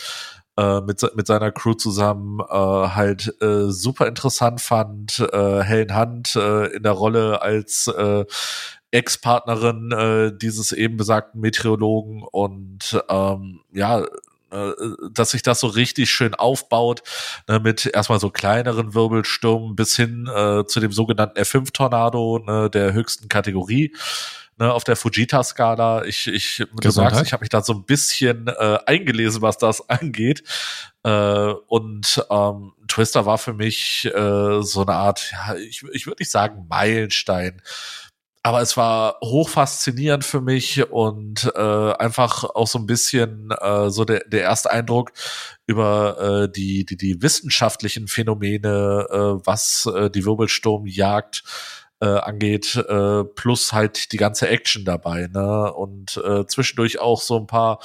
[0.60, 5.20] äh, mit, mit seiner Crew zusammen äh, halt äh, super interessant fand.
[5.32, 8.24] Äh, Helen Hunt äh, in der Rolle als äh,
[8.90, 14.04] Ex-Partnerin äh, dieses eben besagten Meteorologen und ähm, ja,
[14.50, 14.72] äh,
[15.12, 17.02] dass sich das so richtig schön aufbaut,
[17.48, 22.92] ne, mit erstmal so kleineren Wirbelstürmen bis hin äh, zu dem sogenannten F5-Tornado, ne, der
[22.92, 23.94] höchsten Kategorie
[24.60, 26.04] ne, auf der Fujita-Skala.
[26.04, 29.80] Ich, ich, du sagst, ich habe mich da so ein bisschen äh, eingelesen, was das
[29.88, 30.44] angeht.
[31.02, 36.20] Äh, und ähm, Twister war für mich äh, so eine Art, ja, ich, ich würde
[36.20, 37.60] nicht sagen Meilenstein
[38.42, 43.90] aber es war hoch faszinierend für mich und äh, einfach auch so ein bisschen äh,
[43.90, 45.12] so der, der erste Eindruck
[45.66, 51.42] über äh, die, die, die wissenschaftlichen Phänomene, äh, was äh, die Wirbelsturmjagd
[52.00, 55.72] äh, angeht, äh, plus halt die ganze Action dabei, ne?
[55.72, 57.80] Und äh, zwischendurch auch so ein paar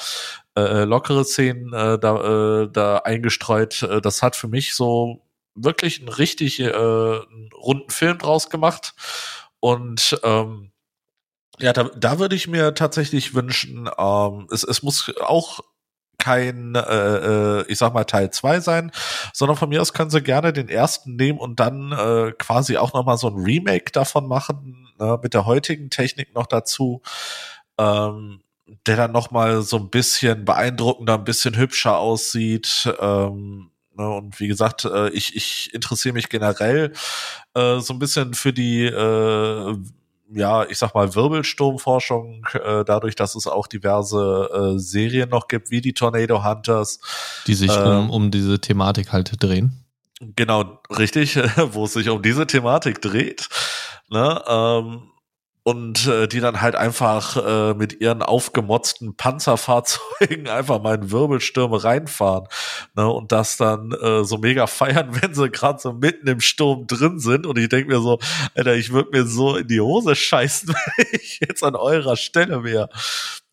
[0.57, 3.83] äh, lockere Szenen äh, da, äh, da eingestreut.
[3.83, 5.21] Äh, das hat für mich so
[5.55, 8.93] wirklich einen richtig äh, einen runden Film draus gemacht.
[9.59, 10.71] Und ähm,
[11.59, 15.61] ja, da, da würde ich mir tatsächlich wünschen, ähm, es, es muss auch
[16.25, 18.91] kein, äh, äh, ich sag mal, Teil zwei sein,
[19.31, 22.93] sondern von mir aus können sie gerne den ersten nehmen und dann äh, quasi auch
[22.93, 27.03] nochmal so ein Remake davon machen, ne, mit der heutigen Technik noch dazu,
[27.77, 28.41] ähm,
[28.87, 34.49] der dann nochmal so ein bisschen beeindruckender, ein bisschen hübscher aussieht, ähm, Ne, und wie
[34.49, 36.91] gesagt, äh, ich, ich interessiere mich generell
[37.53, 39.77] äh, so ein bisschen für die, äh,
[40.31, 45.71] ja, ich sag mal, Wirbelsturmforschung, äh, dadurch, dass es auch diverse äh, Serien noch gibt,
[45.71, 46.99] wie die Tornado Hunters.
[47.47, 49.85] Die sich um, ähm, um diese Thematik halt drehen.
[50.19, 51.35] Genau, richtig,
[51.73, 53.49] wo es sich um diese Thematik dreht.
[54.09, 55.11] Ne, ähm,
[55.67, 61.83] und äh, die dann halt einfach äh, mit ihren aufgemotzten Panzerfahrzeugen einfach mal in Wirbelstürme
[61.83, 62.47] reinfahren
[62.93, 63.09] ne?
[63.09, 67.17] und das dann äh, so mega feiern, wenn sie gerade so mitten im Sturm drin
[67.17, 68.19] sind und ich denke mir so,
[68.53, 72.63] Alter, ich würde mir so in die Hose scheißen, wenn ich jetzt an eurer Stelle
[72.63, 72.89] wäre.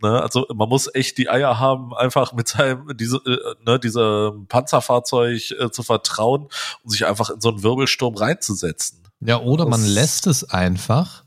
[0.03, 0.23] Ne?
[0.23, 5.51] Also man muss echt die Eier haben, einfach mit seinem diese äh, ne, diesem Panzerfahrzeug
[5.53, 6.49] äh, zu vertrauen
[6.85, 9.03] und sich einfach in so einen Wirbelsturm reinzusetzen.
[9.21, 11.22] Ja, oder das man lässt es einfach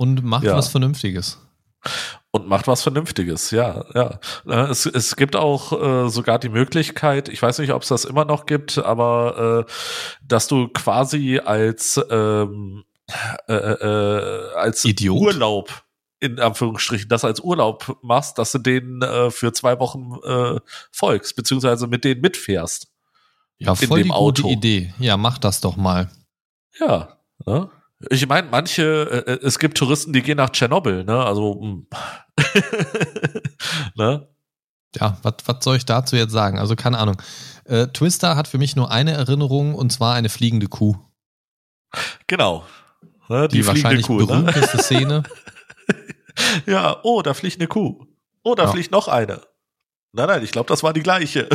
[0.00, 0.56] und macht ja.
[0.56, 1.38] was Vernünftiges.
[2.30, 4.18] Und macht was Vernünftiges, ja, ja.
[4.70, 8.24] Es, es gibt auch äh, sogar die Möglichkeit, ich weiß nicht, ob es das immer
[8.24, 9.72] noch gibt, aber äh,
[10.26, 12.84] dass du quasi als ähm,
[13.46, 15.20] äh, äh, als Idiot.
[15.20, 15.84] Urlaub
[16.18, 21.36] in Anführungsstrichen das als Urlaub machst, dass du denen äh, für zwei Wochen äh, folgst,
[21.36, 22.88] beziehungsweise mit denen mitfährst.
[23.58, 24.42] Ja, voll die Auto.
[24.42, 24.94] gute Idee.
[24.98, 26.10] Ja, mach das doch mal.
[26.78, 27.70] Ja, ja.
[28.08, 28.82] Ich meine, manche,
[29.26, 31.22] äh, äh, es gibt Touristen, die gehen nach Tschernobyl, ne?
[31.22, 31.86] Also, hm.
[33.94, 34.26] ne?
[34.96, 36.58] Ja, was soll ich dazu jetzt sagen?
[36.58, 37.20] Also, keine Ahnung.
[37.64, 40.96] Äh, Twister hat für mich nur eine Erinnerung und zwar eine fliegende Kuh.
[42.26, 42.64] Genau.
[43.28, 43.48] Ne?
[43.48, 44.26] Die, die wahrscheinlich Kuh, ne?
[44.26, 44.82] berühmteste ne?
[44.82, 45.22] Szene.
[46.66, 48.06] ja, oh, da fliegt eine Kuh.
[48.42, 48.70] Oh, da ja.
[48.70, 49.42] fliegt noch eine.
[50.12, 51.48] Nein, nein, ich glaube, das war die gleiche.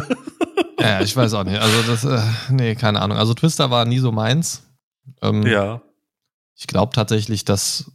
[0.79, 1.59] ja, ich weiß auch nicht.
[1.59, 3.17] Also, das, äh, nee, keine Ahnung.
[3.17, 4.63] Also, Twister war nie so meins.
[5.21, 5.81] Ähm, ja.
[6.55, 7.91] Ich glaube tatsächlich, dass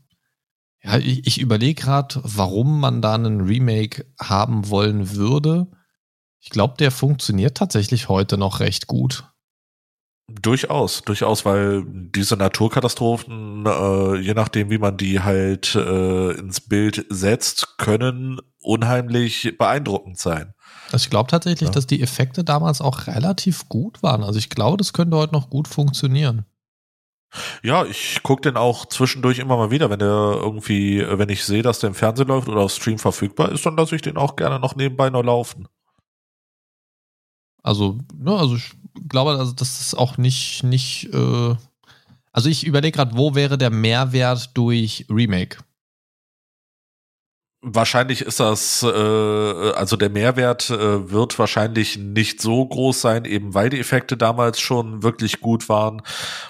[0.83, 5.67] ja, ich, ich überlege gerade, warum man da einen Remake haben wollen würde.
[6.41, 9.25] Ich glaube, der funktioniert tatsächlich heute noch recht gut.
[10.29, 17.05] Durchaus, durchaus, weil diese Naturkatastrophen, äh, je nachdem, wie man die halt äh, ins Bild
[17.11, 20.55] setzt, können unheimlich beeindruckend sein.
[20.93, 21.75] Also ich glaube tatsächlich, ja.
[21.75, 24.23] dass die Effekte damals auch relativ gut waren.
[24.23, 26.47] Also ich glaube, das könnte heute noch gut funktionieren.
[27.63, 31.63] Ja, ich gucke den auch zwischendurch immer mal wieder, wenn der irgendwie, wenn ich sehe,
[31.63, 34.37] dass der im Fernsehen läuft oder auf Stream verfügbar ist, dann lasse ich den auch
[34.37, 35.69] gerne noch nebenbei noch laufen.
[37.63, 38.73] Also, ne, also ich
[39.09, 41.55] glaube, also das ist auch nicht, nicht, äh,
[42.33, 45.59] also ich überlege gerade, wo wäre der Mehrwert durch Remake?
[47.63, 53.53] Wahrscheinlich ist das, äh, also der Mehrwert äh, wird wahrscheinlich nicht so groß sein, eben
[53.53, 56.01] weil die Effekte damals schon wirklich gut waren.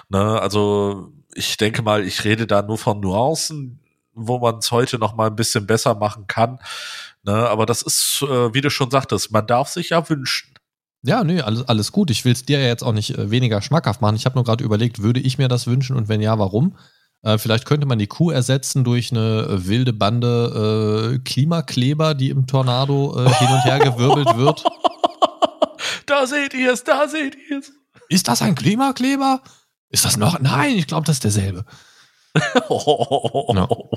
[0.07, 0.41] Ne?
[0.41, 3.81] Also ich denke mal, ich rede da nur von Nuancen,
[4.13, 6.59] wo man es heute noch mal ein bisschen besser machen kann.
[7.23, 7.33] Ne?
[7.33, 10.53] Aber das ist, äh, wie du schon sagtest, man darf sich ja wünschen.
[11.03, 12.11] Ja, nee, alles, alles gut.
[12.11, 14.15] Ich will es dir ja jetzt auch nicht äh, weniger schmackhaft machen.
[14.15, 16.77] Ich habe nur gerade überlegt, würde ich mir das wünschen und wenn ja, warum?
[17.23, 22.29] Äh, vielleicht könnte man die Kuh ersetzen durch eine äh, wilde Bande äh, Klimakleber, die
[22.29, 24.63] im Tornado äh, hin und her gewirbelt wird.
[26.07, 27.71] Da seht ihr es, da seht ihr es.
[28.09, 29.41] Ist das ein Klimakleber?
[29.89, 30.39] Ist das noch?
[30.39, 31.65] Nein, ich glaube, das ist derselbe.
[32.69, 33.89] no.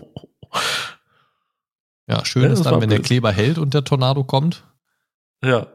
[2.07, 4.64] Ja, schön ja, ist dann, wenn der Kleber hält und der Tornado kommt.
[5.43, 5.66] Ja.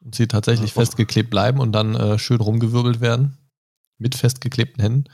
[0.00, 3.38] Und sie tatsächlich festgeklebt bleiben und dann äh, schön rumgewirbelt werden.
[3.98, 5.04] Mit festgeklebten Händen.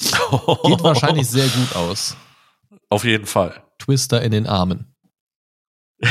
[0.64, 2.16] Geht wahrscheinlich sehr gut aus.
[2.88, 3.62] Auf jeden Fall.
[3.78, 4.94] Twister in den Armen.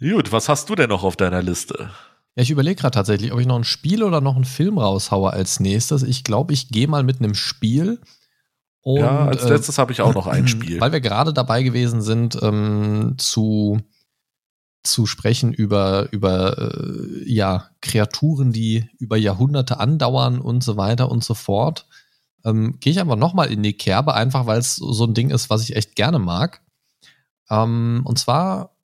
[0.00, 1.90] gut, was hast du denn noch auf deiner Liste?
[2.36, 5.32] Ja, ich überlege gerade tatsächlich, ob ich noch ein Spiel oder noch einen Film raushaue
[5.32, 6.02] als nächstes.
[6.02, 8.00] Ich glaube, ich gehe mal mit einem Spiel.
[8.82, 10.80] Und, ja, als äh, letztes äh, habe ich auch noch ein Spiel.
[10.80, 13.80] Weil wir gerade dabei gewesen sind, ähm, zu,
[14.82, 21.24] zu sprechen über, über äh, ja, Kreaturen, die über Jahrhunderte andauern und so weiter und
[21.24, 21.86] so fort.
[22.44, 25.50] Ähm, gehe ich einfach nochmal in die Kerbe, einfach weil es so ein Ding ist,
[25.50, 26.62] was ich echt gerne mag.
[27.50, 28.76] Ähm, und zwar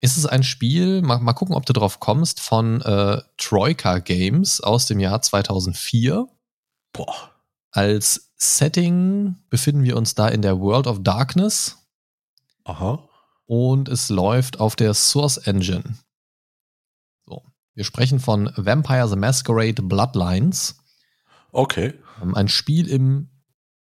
[0.00, 4.60] ist es ein Spiel, mal, mal gucken, ob du drauf kommst, von äh, Troika Games
[4.60, 6.28] aus dem Jahr 2004.
[6.92, 7.32] Boah.
[7.70, 11.78] Als Setting befinden wir uns da in der World of Darkness.
[12.64, 13.08] Aha.
[13.46, 15.96] Und es läuft auf der Source Engine.
[17.26, 17.42] So.
[17.74, 20.76] Wir sprechen von Vampire the Masquerade Bloodlines.
[21.50, 21.94] Okay.
[22.22, 23.28] Ähm, ein Spiel im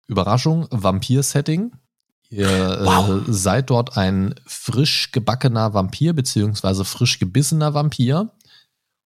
[0.06, 1.72] Überraschung Vampir-Setting.
[2.30, 3.28] Ihr äh, wow.
[3.28, 8.32] äh, seid dort ein frisch gebackener Vampir beziehungsweise frisch gebissener Vampir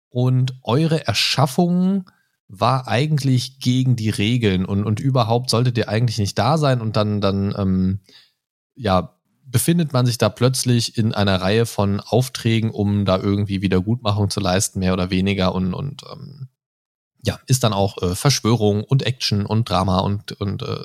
[0.09, 2.09] und eure Erschaffung
[2.47, 6.95] war eigentlich gegen die Regeln und, und überhaupt solltet ihr eigentlich nicht da sein und
[6.95, 7.99] dann, dann ähm,
[8.75, 14.29] ja, befindet man sich da plötzlich in einer Reihe von Aufträgen, um da irgendwie Wiedergutmachung
[14.29, 16.49] zu leisten, mehr oder weniger und, und ähm,
[17.23, 20.83] ja, ist dann auch äh, Verschwörung und Action und Drama und, und äh,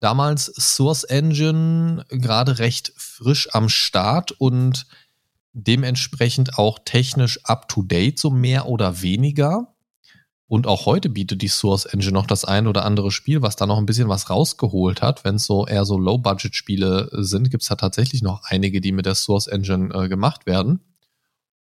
[0.00, 4.86] Damals Source Engine gerade recht frisch am Start und
[5.52, 9.74] dementsprechend auch technisch up to date, so mehr oder weniger.
[10.48, 13.66] Und auch heute bietet die Source Engine noch das ein oder andere Spiel, was da
[13.66, 15.24] noch ein bisschen was rausgeholt hat.
[15.24, 19.06] Wenn es so eher so Low-Budget-Spiele sind, gibt es da tatsächlich noch einige, die mit
[19.06, 20.80] der Source Engine äh, gemacht werden.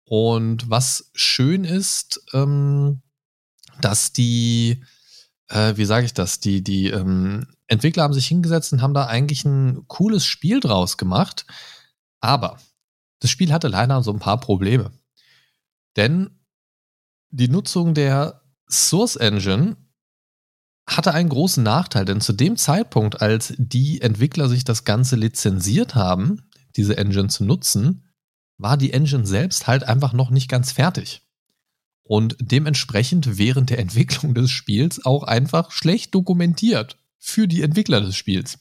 [0.04, 3.02] Und was schön ist, ähm,
[3.80, 4.84] dass die,
[5.48, 9.06] äh, wie sage ich das, die, die ähm, Entwickler haben sich hingesetzt und haben da
[9.06, 11.46] eigentlich ein cooles Spiel draus gemacht.
[12.20, 12.58] Aber
[13.18, 14.92] das Spiel hatte leider so ein paar Probleme.
[15.96, 16.38] Denn
[17.30, 18.40] die Nutzung der
[18.70, 19.76] Source Engine
[20.86, 25.94] hatte einen großen Nachteil, denn zu dem Zeitpunkt, als die Entwickler sich das Ganze lizenziert
[25.94, 28.04] haben, diese Engine zu nutzen,
[28.56, 31.22] war die Engine selbst halt einfach noch nicht ganz fertig.
[32.02, 38.16] Und dementsprechend während der Entwicklung des Spiels auch einfach schlecht dokumentiert für die Entwickler des
[38.16, 38.58] Spiels.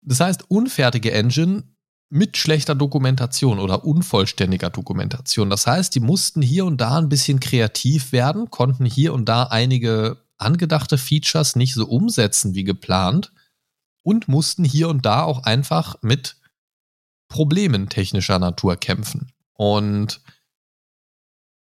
[0.00, 1.64] Das heißt, unfertige Engine
[2.08, 5.50] mit schlechter Dokumentation oder unvollständiger Dokumentation.
[5.50, 9.44] Das heißt, die mussten hier und da ein bisschen kreativ werden, konnten hier und da
[9.44, 13.32] einige angedachte Features nicht so umsetzen wie geplant
[14.02, 16.36] und mussten hier und da auch einfach mit
[17.28, 19.32] Problemen technischer Natur kämpfen.
[19.54, 20.20] Und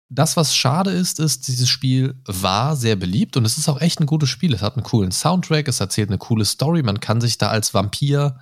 [0.09, 3.99] das, was schade ist, ist, dieses Spiel war sehr beliebt und es ist auch echt
[3.99, 4.53] ein gutes Spiel.
[4.53, 6.83] Es hat einen coolen Soundtrack, es erzählt eine coole Story.
[6.83, 8.39] Man kann sich da als Vampir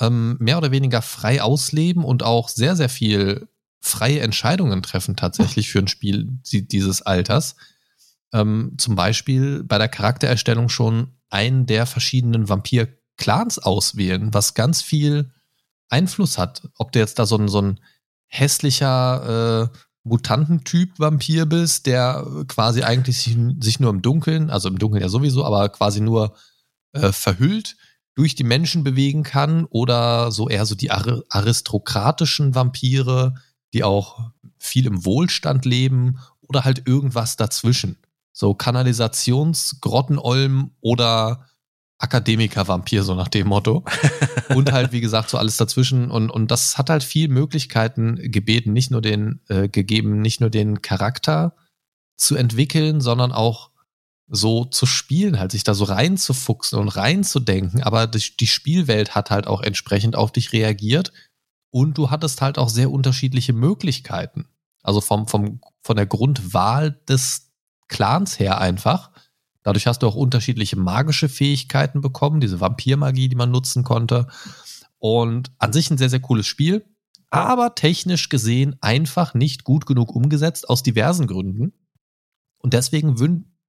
[0.00, 3.48] ähm, mehr oder weniger frei ausleben und auch sehr, sehr viel
[3.80, 7.56] freie Entscheidungen treffen tatsächlich für ein Spiel dieses Alters.
[8.32, 14.82] Ähm, zum Beispiel bei der Charaktererstellung schon einen der verschiedenen Vampir Clans auswählen, was ganz
[14.82, 15.32] viel
[15.88, 16.68] Einfluss hat.
[16.76, 17.80] Ob du jetzt da so ein, so ein
[18.26, 24.78] hässlicher äh, Mutantentyp Vampir bist, der quasi eigentlich sich, sich, nur im Dunkeln, also im
[24.78, 26.36] Dunkeln ja sowieso, aber quasi nur
[26.92, 27.76] äh, verhüllt
[28.18, 33.34] durch die Menschen bewegen kann oder so eher so die aristokratischen Vampire,
[33.72, 37.96] die auch viel im Wohlstand leben oder halt irgendwas dazwischen.
[38.32, 41.46] So Kanalisationsgrottenolm oder
[41.98, 43.84] Akademiker-Vampir, so nach dem Motto.
[44.48, 46.10] und halt, wie gesagt, so alles dazwischen.
[46.10, 50.50] Und, und das hat halt viel Möglichkeiten gebeten, nicht nur den, äh, gegeben, nicht nur
[50.50, 51.54] den Charakter
[52.16, 53.70] zu entwickeln, sondern auch
[54.28, 57.82] so zu spielen, halt sich da so reinzufuchsen und reinzudenken.
[57.82, 61.12] Aber die, die Spielwelt hat halt auch entsprechend auf dich reagiert.
[61.70, 64.48] Und du hattest halt auch sehr unterschiedliche Möglichkeiten.
[64.82, 67.50] Also vom, vom, von der Grundwahl des
[67.88, 69.10] Clans her einfach.
[69.62, 74.28] Dadurch hast du auch unterschiedliche magische Fähigkeiten bekommen, diese Vampirmagie, die man nutzen konnte.
[74.98, 76.84] Und an sich ein sehr, sehr cooles Spiel,
[77.30, 81.72] aber technisch gesehen einfach nicht gut genug umgesetzt aus diversen Gründen.
[82.58, 83.18] Und deswegen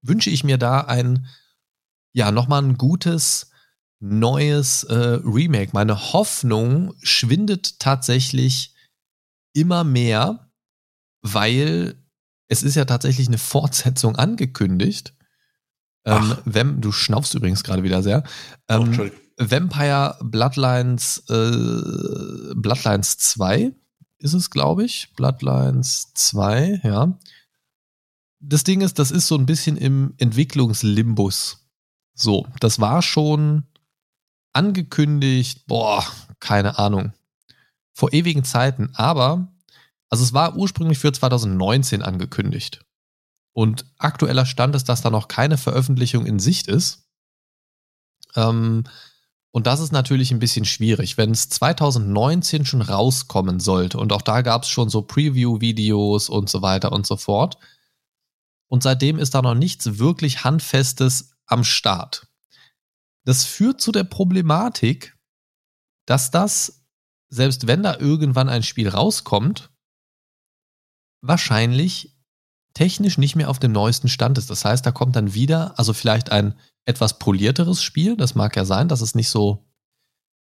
[0.02, 1.28] wünsche ich mir da ein,
[2.14, 3.52] ja, nochmal ein gutes,
[4.00, 5.72] neues äh, Remake.
[5.74, 8.74] Meine Hoffnung schwindet tatsächlich
[9.54, 10.52] immer mehr,
[11.22, 11.96] weil
[12.48, 15.14] es ist ja tatsächlich eine Fortsetzung angekündigt.
[16.06, 18.24] Ähm, Vamp, du schnaufst übrigens gerade wieder sehr.
[18.68, 23.74] Ähm, oh, Vampire Bloodlines, äh, Bloodlines 2
[24.20, 25.14] ist es, glaube ich.
[25.16, 27.18] Bloodlines 2, ja.
[28.40, 31.68] Das Ding ist, das ist so ein bisschen im Entwicklungslimbus.
[32.14, 33.64] So, das war schon
[34.54, 36.06] angekündigt, boah,
[36.40, 37.14] keine Ahnung,
[37.94, 39.48] vor ewigen Zeiten, aber
[40.10, 42.84] also es war ursprünglich für 2019 angekündigt.
[43.54, 47.06] Und aktueller Stand ist, dass da noch keine Veröffentlichung in Sicht ist.
[48.36, 48.86] Ähm,
[49.52, 53.98] und das ist natürlich ein bisschen schwierig, wenn es 2019 schon rauskommen sollte.
[53.98, 57.58] Und auch da gab es schon so Preview-Videos und so weiter und so fort.
[58.70, 62.28] Und seitdem ist da noch nichts wirklich Handfestes am Start.
[63.26, 65.18] Das führt zu der Problematik,
[66.06, 66.86] dass das,
[67.30, 69.72] selbst wenn da irgendwann ein Spiel rauskommt,
[71.22, 72.16] wahrscheinlich
[72.74, 74.50] technisch nicht mehr auf dem neuesten Stand ist.
[74.50, 78.66] Das heißt, da kommt dann wieder, also vielleicht ein etwas polierteres Spiel, das mag ja
[78.66, 79.68] sein, dass es nicht so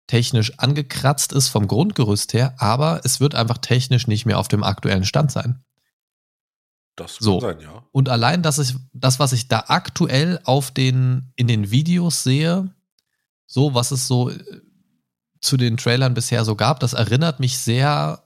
[0.07, 4.63] technisch angekratzt ist vom Grundgerüst her, aber es wird einfach technisch nicht mehr auf dem
[4.63, 5.63] aktuellen Stand sein.
[6.97, 7.39] Das kann so.
[7.39, 7.83] sein, ja.
[7.91, 12.73] Und allein das ist das, was ich da aktuell auf den, in den Videos sehe,
[13.45, 14.37] so was es so äh,
[15.39, 18.23] zu den Trailern bisher so gab, das erinnert mich sehr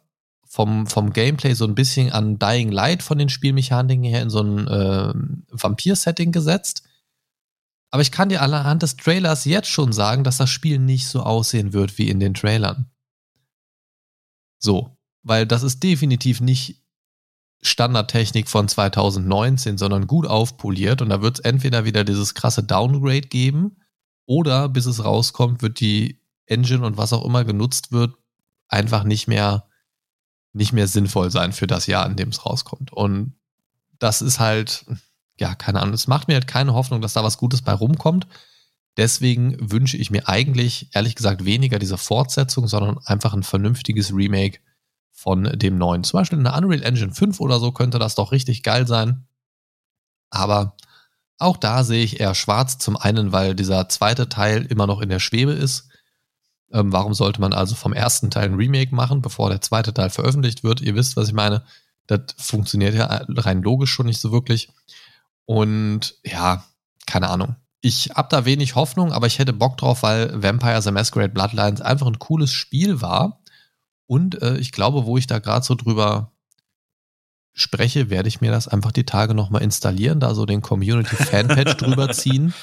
[0.48, 4.42] vom, vom Gameplay so ein bisschen an Dying Light von den Spielmechaniken her in so
[4.42, 5.14] ein äh,
[5.52, 6.84] Vampir-Setting gesetzt.
[7.90, 11.24] Aber ich kann dir anhand des Trailers jetzt schon sagen, dass das Spiel nicht so
[11.24, 12.90] aussehen wird wie in den Trailern.
[14.60, 16.81] So, weil das ist definitiv nicht
[17.62, 23.22] Standardtechnik von 2019, sondern gut aufpoliert und da wird es entweder wieder dieses krasse Downgrade
[23.22, 23.78] geben
[24.26, 28.16] oder bis es rauskommt, wird die Engine und was auch immer genutzt wird,
[28.68, 29.68] einfach nicht mehr
[30.54, 32.92] nicht mehr sinnvoll sein für das Jahr, in dem es rauskommt.
[32.92, 33.34] Und
[34.00, 34.86] das ist halt,
[35.40, 38.28] ja, keine Ahnung, es macht mir halt keine Hoffnung, dass da was Gutes bei rumkommt.
[38.98, 44.60] Deswegen wünsche ich mir eigentlich, ehrlich gesagt, weniger diese Fortsetzung, sondern einfach ein vernünftiges Remake
[45.22, 46.04] von dem neuen.
[46.04, 49.28] Zum Beispiel eine Unreal Engine 5 oder so könnte das doch richtig geil sein.
[50.32, 50.76] Aber
[51.38, 52.80] auch da sehe ich eher schwarz.
[52.80, 55.90] Zum einen, weil dieser zweite Teil immer noch in der Schwebe ist.
[56.72, 60.10] Ähm, warum sollte man also vom ersten Teil ein Remake machen, bevor der zweite Teil
[60.10, 60.82] veröffentlicht wird?
[60.82, 61.64] Ihr wisst, was ich meine.
[62.08, 64.70] Das funktioniert ja rein logisch schon nicht so wirklich.
[65.46, 66.64] Und ja,
[67.06, 67.58] keine Ahnung.
[67.82, 71.82] Ich hab da wenig Hoffnung, aber ich hätte Bock drauf, weil Vampire the Masquerade Bloodlines
[71.82, 73.41] einfach ein cooles Spiel war.
[74.12, 76.34] Und äh, ich glaube, wo ich da gerade so drüber
[77.54, 81.78] spreche, werde ich mir das einfach die Tage nochmal installieren, da so den Community Fanpage
[81.78, 82.54] drüber ziehen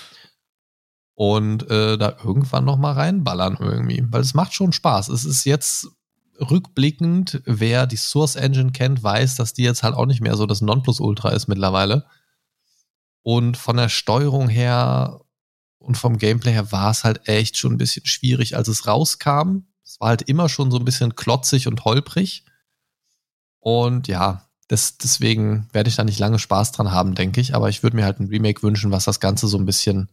[1.15, 5.09] und äh, da irgendwann noch mal reinballern irgendwie, weil es macht schon Spaß.
[5.09, 5.89] Es ist jetzt
[6.39, 10.45] rückblickend, wer die Source Engine kennt, weiß, dass die jetzt halt auch nicht mehr so
[10.45, 12.05] das Nonplusultra ist mittlerweile.
[13.23, 15.23] Und von der Steuerung her
[15.79, 19.68] und vom Gameplay her war es halt echt schon ein bisschen schwierig, als es rauskam.
[19.89, 22.45] Es war halt immer schon so ein bisschen klotzig und holprig.
[23.59, 27.55] Und ja, das, deswegen werde ich da nicht lange Spaß dran haben, denke ich.
[27.55, 30.11] Aber ich würde mir halt ein Remake wünschen, was das Ganze so ein bisschen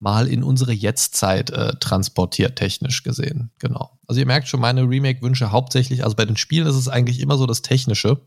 [0.00, 3.50] mal in unsere Jetztzeit äh, transportiert, technisch gesehen.
[3.60, 3.98] Genau.
[4.06, 7.36] Also ihr merkt schon, meine Remake-Wünsche hauptsächlich, also bei den Spielen ist es eigentlich immer
[7.36, 8.20] so das Technische,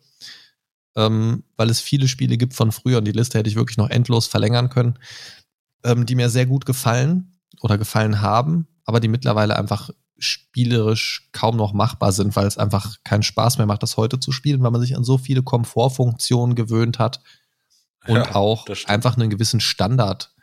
[0.95, 3.89] ähm, weil es viele Spiele gibt von früher und die Liste hätte ich wirklich noch
[3.89, 4.99] endlos verlängern können,
[5.83, 8.67] ähm, die mir sehr gut gefallen oder gefallen haben.
[8.85, 9.91] aber die mittlerweile einfach
[10.21, 14.31] spielerisch kaum noch machbar sind, weil es einfach keinen Spaß mehr macht, das heute zu
[14.31, 17.21] spielen, weil man sich an so viele Komfortfunktionen gewöhnt hat
[18.07, 20.33] und ja, auch einfach einen gewissen Standard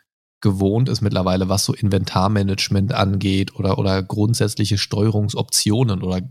[0.41, 6.21] gewohnt ist mittlerweile, was so Inventarmanagement angeht oder, oder grundsätzliche Steuerungsoptionen oder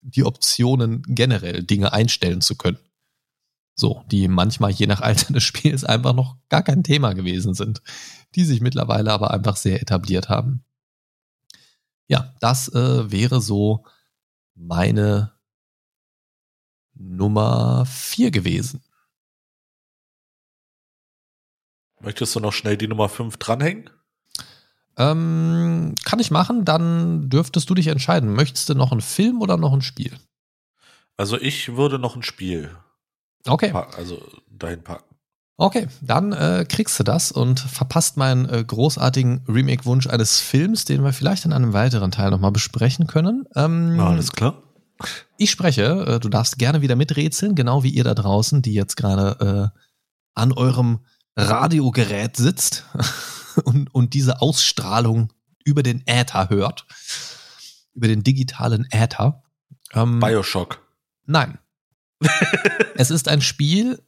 [0.00, 2.78] die Optionen generell Dinge einstellen zu können.
[3.76, 7.82] So, die manchmal je nach Alter des Spiels einfach noch gar kein Thema gewesen sind,
[8.34, 10.64] die sich mittlerweile aber einfach sehr etabliert haben.
[12.06, 13.84] Ja, das äh, wäre so
[14.54, 15.32] meine
[16.94, 18.82] Nummer vier gewesen.
[22.00, 23.88] Möchtest du noch schnell die Nummer 5 dranhängen?
[24.96, 28.34] Ähm, kann ich machen, dann dürftest du dich entscheiden.
[28.34, 30.16] Möchtest du noch einen Film oder noch ein Spiel?
[31.16, 32.76] Also ich würde noch ein Spiel.
[33.46, 33.72] Okay.
[33.96, 35.13] Also dahin packen.
[35.56, 41.04] Okay, dann äh, kriegst du das und verpasst meinen äh, großartigen Remake-Wunsch eines Films, den
[41.04, 43.44] wir vielleicht in einem weiteren Teil nochmal besprechen können.
[43.54, 44.62] Ähm, Alles klar.
[45.36, 48.96] Ich spreche, äh, du darfst gerne wieder miträtseln, genau wie ihr da draußen, die jetzt
[48.96, 49.80] gerade äh,
[50.34, 51.00] an eurem
[51.36, 52.84] Radiogerät sitzt
[53.64, 55.32] und, und diese Ausstrahlung
[55.64, 56.84] über den Äther hört,
[57.94, 59.42] über den digitalen Äther.
[59.92, 60.80] Ähm, Bioshock.
[61.26, 61.58] Nein.
[62.96, 64.02] es ist ein Spiel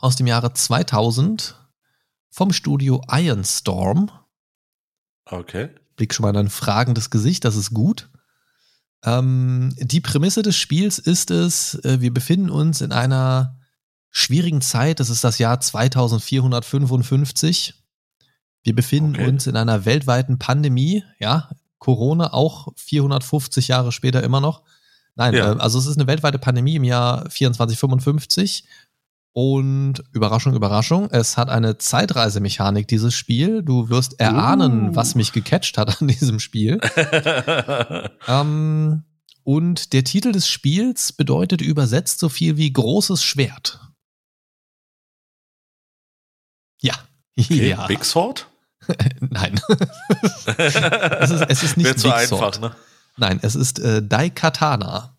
[0.00, 1.56] aus dem Jahre 2000
[2.30, 4.10] vom Studio Ironstorm.
[5.24, 5.70] Okay.
[5.96, 8.08] Blick schon mal in ein fragendes Gesicht, das ist gut.
[9.04, 13.56] Ähm, die Prämisse des Spiels ist es, äh, wir befinden uns in einer
[14.10, 14.98] schwierigen Zeit.
[15.00, 17.74] Das ist das Jahr 2455.
[18.62, 19.26] Wir befinden okay.
[19.26, 21.04] uns in einer weltweiten Pandemie.
[21.18, 24.62] Ja, Corona auch 450 Jahre später immer noch.
[25.14, 25.52] Nein, ja.
[25.52, 28.64] äh, also es ist eine weltweite Pandemie im Jahr 2455.
[29.32, 33.62] Und Überraschung, Überraschung, es hat eine Zeitreisemechanik, dieses Spiel.
[33.62, 34.96] Du wirst erahnen, uh.
[34.96, 36.80] was mich gecatcht hat an diesem Spiel.
[38.26, 39.04] ähm,
[39.44, 43.80] und der Titel des Spiels bedeutet übersetzt so viel wie großes Schwert.
[46.80, 46.94] Ja.
[47.38, 47.86] Okay, ja.
[47.86, 48.48] Big Sword?
[49.20, 49.60] Nein.
[50.56, 52.60] es, ist, es ist nicht zu Big einfach, Sword.
[52.60, 52.76] ne?
[53.16, 55.16] Nein, es ist äh, Daikatana.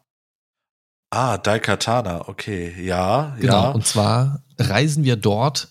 [1.14, 3.70] Ah, Daikatana, okay, ja, genau, ja.
[3.72, 5.68] Und zwar reisen wir dort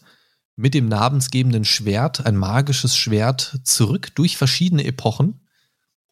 [0.55, 5.47] mit dem namensgebenden Schwert, ein magisches Schwert, zurück durch verschiedene Epochen,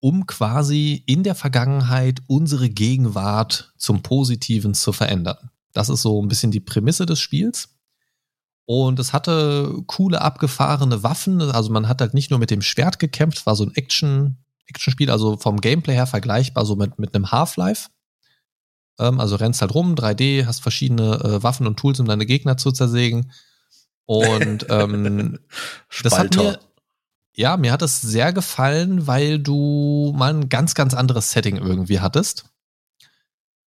[0.00, 5.50] um quasi in der Vergangenheit unsere Gegenwart zum Positiven zu verändern.
[5.74, 7.76] Das ist so ein bisschen die Prämisse des Spiels.
[8.64, 11.42] Und es hatte coole, abgefahrene Waffen.
[11.42, 15.10] Also man hat halt nicht nur mit dem Schwert gekämpft, war so ein Action, Action-Spiel,
[15.10, 17.88] also vom Gameplay her vergleichbar so mit, mit einem Half-Life.
[18.98, 22.56] Ähm, also rennst halt rum, 3D, hast verschiedene äh, Waffen und Tools, um deine Gegner
[22.56, 23.32] zu zersägen.
[24.06, 25.38] Und ähm,
[26.02, 26.58] das hat mir,
[27.34, 32.00] ja, mir hat es sehr gefallen, weil du mal ein ganz, ganz anderes Setting irgendwie
[32.00, 32.46] hattest.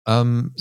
[0.06, 0.54] Ähm,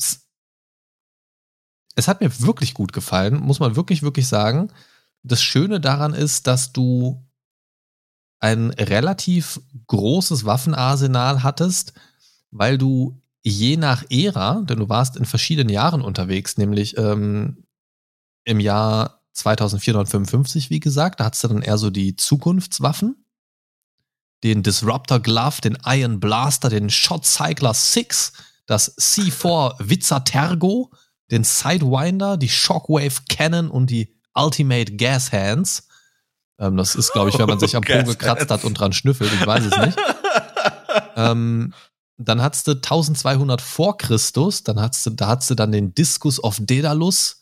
[1.95, 4.71] es hat mir wirklich gut gefallen, muss man wirklich, wirklich sagen.
[5.23, 7.25] Das Schöne daran ist, dass du
[8.39, 11.95] ein relativ großes Waffenarsenal hattest,
[12.51, 17.65] weil du je nach Ära, denn du warst in verschiedenen Jahren unterwegs, nämlich ähm,
[18.45, 23.25] im Jahr 2455, wie gesagt, da hattest du dann eher so die Zukunftswaffen,
[24.43, 28.33] den Disruptor Glove, den Iron Blaster, den Shot Cycler 6,
[28.67, 30.91] das C4 Vizzatergo,
[31.31, 35.87] den Sidewinder, die Shockwave Cannon und die Ultimate Gas Hands.
[36.59, 39.33] Ähm, das ist, glaube ich, wenn man sich am Po gekratzt hat und dran schnüffelt,
[39.33, 39.99] ich weiß es nicht.
[41.17, 41.73] ähm,
[42.19, 46.43] dann hattest du 1200 vor Christus, dann hattest du, da hattest du dann den Discus
[46.43, 47.41] of Daedalus,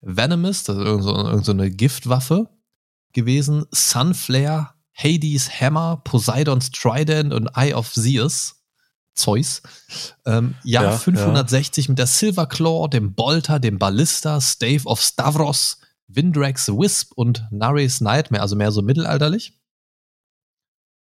[0.00, 2.48] Venomous, das ist irgend so, irgend so eine Giftwaffe
[3.12, 8.54] gewesen, Sunflare, Hades Hammer, Poseidons Trident und Eye of Zeus.
[9.14, 9.62] Zeus.
[10.26, 11.90] Ähm, Jahr ja, 560 ja.
[11.90, 18.00] mit der Silver Claw, dem Bolter, dem Ballista, Stave of Stavros, Vindrax Wisp und Nares
[18.00, 19.58] Nightmare, also mehr so mittelalterlich.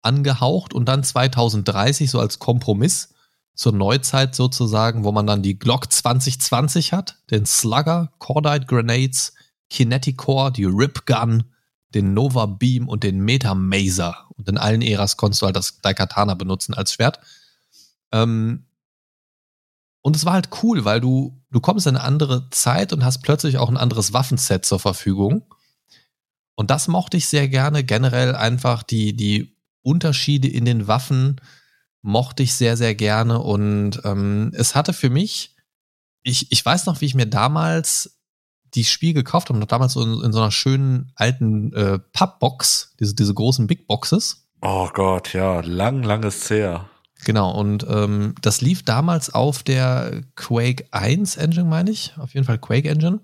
[0.01, 3.13] Angehaucht und dann 2030 so als Kompromiss
[3.53, 9.33] zur Neuzeit sozusagen, wo man dann die Glock 2020 hat, den Slugger, Cordite Grenades,
[9.69, 11.43] Kinetic Core, die Rip Gun,
[11.93, 14.27] den Nova Beam und den Meta Mazer.
[14.37, 17.19] Und in allen Äras konntest du halt das Daikatana benutzen als Schwert.
[18.11, 18.65] Ähm,
[20.01, 23.19] und es war halt cool, weil du, du kommst in eine andere Zeit und hast
[23.19, 25.43] plötzlich auch ein anderes Waffenset zur Verfügung.
[26.55, 27.83] Und das mochte ich sehr gerne.
[27.83, 31.39] Generell einfach die, die Unterschiede in den Waffen
[32.01, 33.39] mochte ich sehr, sehr gerne.
[33.39, 35.55] Und ähm, es hatte für mich,
[36.23, 38.19] ich, ich weiß noch, wie ich mir damals
[38.73, 42.95] die Spiel gekauft habe, noch damals so in, in so einer schönen alten äh, Pappbox,
[42.99, 46.87] diese, diese großen Big Boxes Oh Gott, ja, lang, langes her.
[47.25, 52.13] Genau, und ähm, das lief damals auf der Quake 1 Engine, meine ich.
[52.17, 53.19] Auf jeden Fall Quake Engine.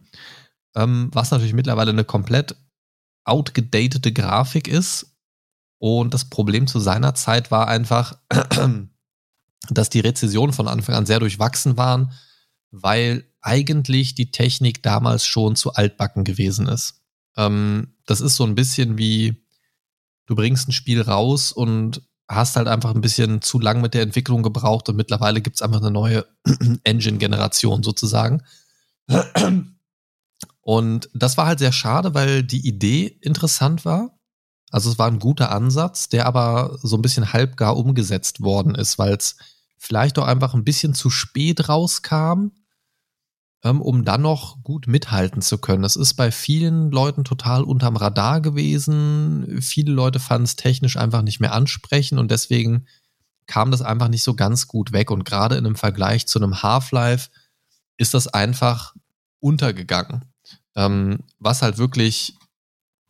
[0.75, 2.55] Ähm, was natürlich mittlerweile eine komplett
[3.23, 5.16] outgedatete Grafik ist.
[5.79, 8.17] Und das Problem zu seiner Zeit war einfach,
[9.69, 12.11] dass die Rezessionen von Anfang an sehr durchwachsen waren,
[12.71, 17.01] weil eigentlich die Technik damals schon zu altbacken gewesen ist.
[17.35, 19.43] Ähm, das ist so ein bisschen wie,
[20.25, 24.01] du bringst ein Spiel raus und hast halt einfach ein bisschen zu lang mit der
[24.01, 26.25] Entwicklung gebraucht und mittlerweile gibt es einfach eine neue
[26.83, 28.43] Engine-Generation sozusagen.
[30.61, 34.16] Und das war halt sehr schade, weil die Idee interessant war.
[34.69, 38.97] Also es war ein guter Ansatz, der aber so ein bisschen halbgar umgesetzt worden ist,
[38.97, 39.37] weil es
[39.77, 42.51] vielleicht auch einfach ein bisschen zu spät rauskam,
[43.63, 45.83] ähm, um dann noch gut mithalten zu können.
[45.83, 49.61] Es ist bei vielen Leuten total unterm Radar gewesen.
[49.61, 52.87] Viele Leute fanden es technisch einfach nicht mehr ansprechend und deswegen
[53.45, 55.09] kam das einfach nicht so ganz gut weg.
[55.09, 57.29] Und gerade in einem Vergleich zu einem Half-Life
[57.97, 58.93] ist das einfach
[59.39, 60.25] untergegangen.
[60.75, 62.36] Ähm, was halt wirklich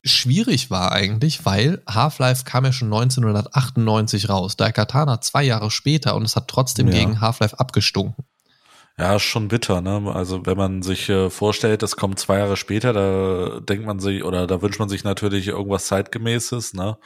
[0.04, 4.58] schwierig war eigentlich, weil Half-Life kam ja schon 1998 raus.
[4.58, 6.94] Daikatana zwei Jahre später und es hat trotzdem ja.
[6.94, 8.26] gegen Half-Life abgestunken.
[9.00, 10.12] Ja, ist schon bitter, ne?
[10.12, 14.24] Also wenn man sich äh, vorstellt, es kommt zwei Jahre später, da denkt man sich
[14.24, 16.98] oder da wünscht man sich natürlich irgendwas zeitgemäßes, ne?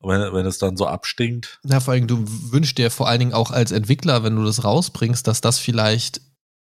[0.00, 1.60] Wenn, wenn es dann so abstinkt.
[1.64, 4.62] Ja, vor allem, du wünschst dir vor allen Dingen auch als Entwickler, wenn du das
[4.64, 6.20] rausbringst, dass das vielleicht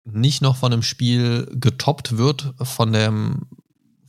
[0.05, 3.47] nicht noch von einem Spiel getoppt wird, von dem,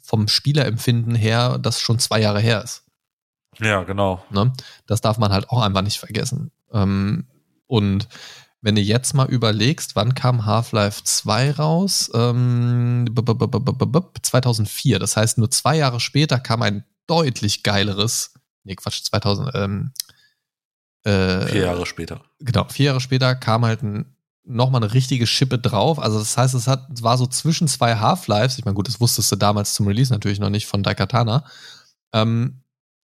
[0.09, 2.83] vom Spielerempfinden her, das schon zwei Jahre her ist.
[3.59, 4.25] Ja, genau.
[4.31, 4.55] Ne?
[4.87, 6.51] Das darf man halt auch einfach nicht vergessen.
[6.73, 7.27] Ähm,
[7.67, 8.09] und
[8.63, 12.11] wenn du jetzt mal überlegst, wann kam Half-Life 2 raus?
[12.15, 13.05] Ähm,
[14.23, 14.99] 2004.
[14.99, 18.33] Das heißt, nur zwei Jahre später kam ein deutlich geileres,
[18.65, 19.93] nee, Quatsch, 2000, ähm,
[21.05, 22.23] äh, vier Jahre später.
[22.39, 24.17] Genau, vier Jahre später kam halt ein,
[24.49, 25.99] nochmal eine richtige Schippe drauf.
[25.99, 28.59] Also das heißt, es hat, war so zwischen zwei Half-Lives.
[28.59, 31.45] Ich meine, gut, das wusstest du damals zum Release natürlich noch nicht von Daikatana.
[32.13, 32.63] Ähm,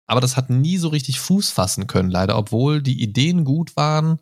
[0.08, 4.20] aber das hat nie so richtig Fuß fassen können, leider, obwohl die Ideen gut waren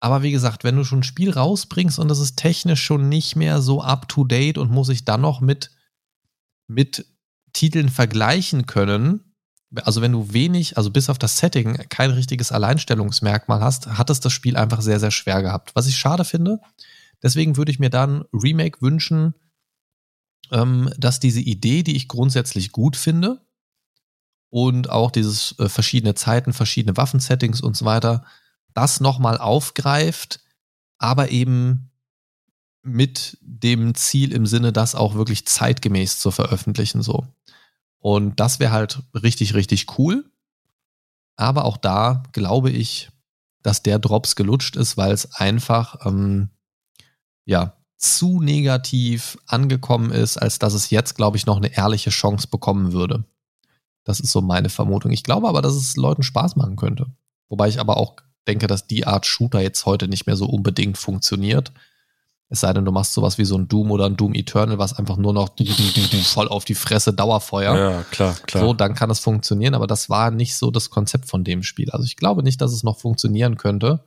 [0.00, 3.36] aber wie gesagt, wenn du schon ein Spiel rausbringst und das ist technisch schon nicht
[3.36, 5.72] mehr so up to date und muss ich dann noch mit,
[6.68, 7.06] mit
[7.52, 9.27] Titeln vergleichen können,
[9.82, 14.20] also wenn du wenig, also bis auf das Setting kein richtiges Alleinstellungsmerkmal hast, hat es
[14.20, 15.74] das Spiel einfach sehr, sehr schwer gehabt.
[15.74, 16.60] Was ich schade finde.
[17.22, 19.34] Deswegen würde ich mir dann Remake wünschen,
[20.52, 23.40] ähm, dass diese Idee, die ich grundsätzlich gut finde,
[24.50, 28.24] und auch dieses äh, verschiedene Zeiten, verschiedene Waffensettings und so weiter,
[28.74, 30.40] das nochmal aufgreift,
[30.98, 31.90] aber eben
[32.82, 37.26] mit dem Ziel im Sinne, das auch wirklich zeitgemäß zu veröffentlichen, so.
[38.00, 40.24] Und das wäre halt richtig, richtig cool.
[41.36, 43.10] Aber auch da glaube ich,
[43.62, 46.50] dass der Drops gelutscht ist, weil es einfach, ähm,
[47.44, 52.46] ja, zu negativ angekommen ist, als dass es jetzt, glaube ich, noch eine ehrliche Chance
[52.48, 53.24] bekommen würde.
[54.04, 55.10] Das ist so meine Vermutung.
[55.10, 57.06] Ich glaube aber, dass es Leuten Spaß machen könnte.
[57.48, 58.16] Wobei ich aber auch
[58.46, 61.72] denke, dass die Art Shooter jetzt heute nicht mehr so unbedingt funktioniert.
[62.50, 64.94] Es sei denn, du machst sowas wie so ein Doom oder ein Doom Eternal, was
[64.94, 65.50] einfach nur noch
[66.24, 67.76] voll auf die Fresse Dauerfeuer.
[67.76, 68.64] Ja, klar, klar.
[68.64, 71.90] So, dann kann es funktionieren, aber das war nicht so das Konzept von dem Spiel.
[71.90, 74.00] Also ich glaube nicht, dass es noch funktionieren könnte.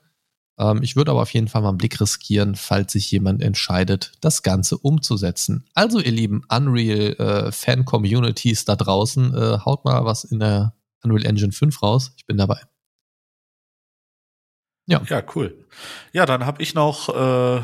[0.57, 4.13] Ähm, ich würde aber auf jeden Fall mal einen Blick riskieren, falls sich jemand entscheidet,
[4.21, 5.65] das Ganze umzusetzen.
[5.73, 11.51] Also, ihr lieben Unreal-Fan-Communities äh, da draußen, äh, haut mal was in der Unreal Engine
[11.51, 12.13] 5 raus.
[12.17, 12.61] Ich bin dabei.
[14.87, 15.01] Ja.
[15.07, 15.65] Ja, cool.
[16.11, 17.61] Ja, dann habe ich noch äh,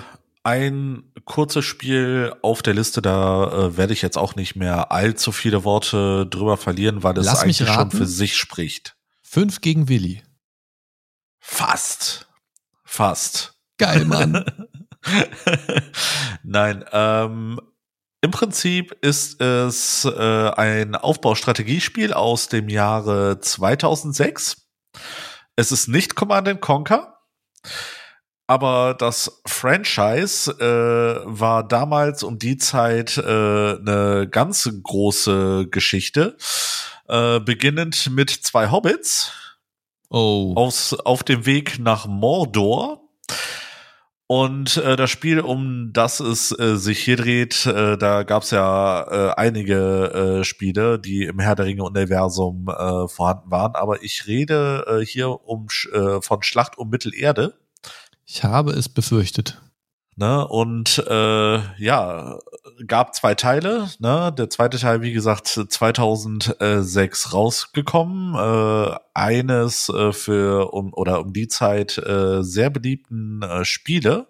[0.48, 5.34] ein kurzes Spiel auf der Liste, da äh, werde ich jetzt auch nicht mehr allzu
[5.34, 8.96] viele Worte drüber verlieren, weil es eigentlich schon für sich spricht.
[9.24, 10.24] Fünf gegen Willi.
[11.42, 12.30] Fast.
[12.86, 13.60] Fast.
[13.78, 14.46] Geil, Mann.
[16.44, 17.60] Nein, ähm,
[18.22, 24.66] im Prinzip ist es äh, ein Aufbaustrategiespiel aus dem Jahre 2006.
[25.58, 27.18] Es ist nicht Command Conquer,
[28.48, 36.38] aber das Franchise äh, war damals um die Zeit äh, eine ganz große Geschichte,
[37.08, 39.32] äh, beginnend mit zwei Hobbits
[40.10, 40.54] oh.
[40.56, 43.08] aus, auf dem Weg nach Mordor
[44.30, 48.52] und äh, das Spiel, um das es äh, sich hier dreht, äh, da gab es
[48.52, 53.76] ja äh, einige äh, Spiele, die im Herr der Ringe-Universum äh, vorhanden waren.
[53.76, 57.54] Aber ich rede äh, hier um äh, von Schlacht um Mittelerde.
[58.30, 59.62] Ich habe es befürchtet.
[60.18, 60.46] Ne?
[60.46, 62.40] Und äh, ja,
[62.86, 63.88] gab zwei Teile.
[64.00, 64.34] Ne?
[64.38, 68.36] Der zweite Teil, wie gesagt, 2006 rausgekommen.
[68.36, 74.28] Äh, eines äh, für um oder um die Zeit äh, sehr beliebten äh, Spiele.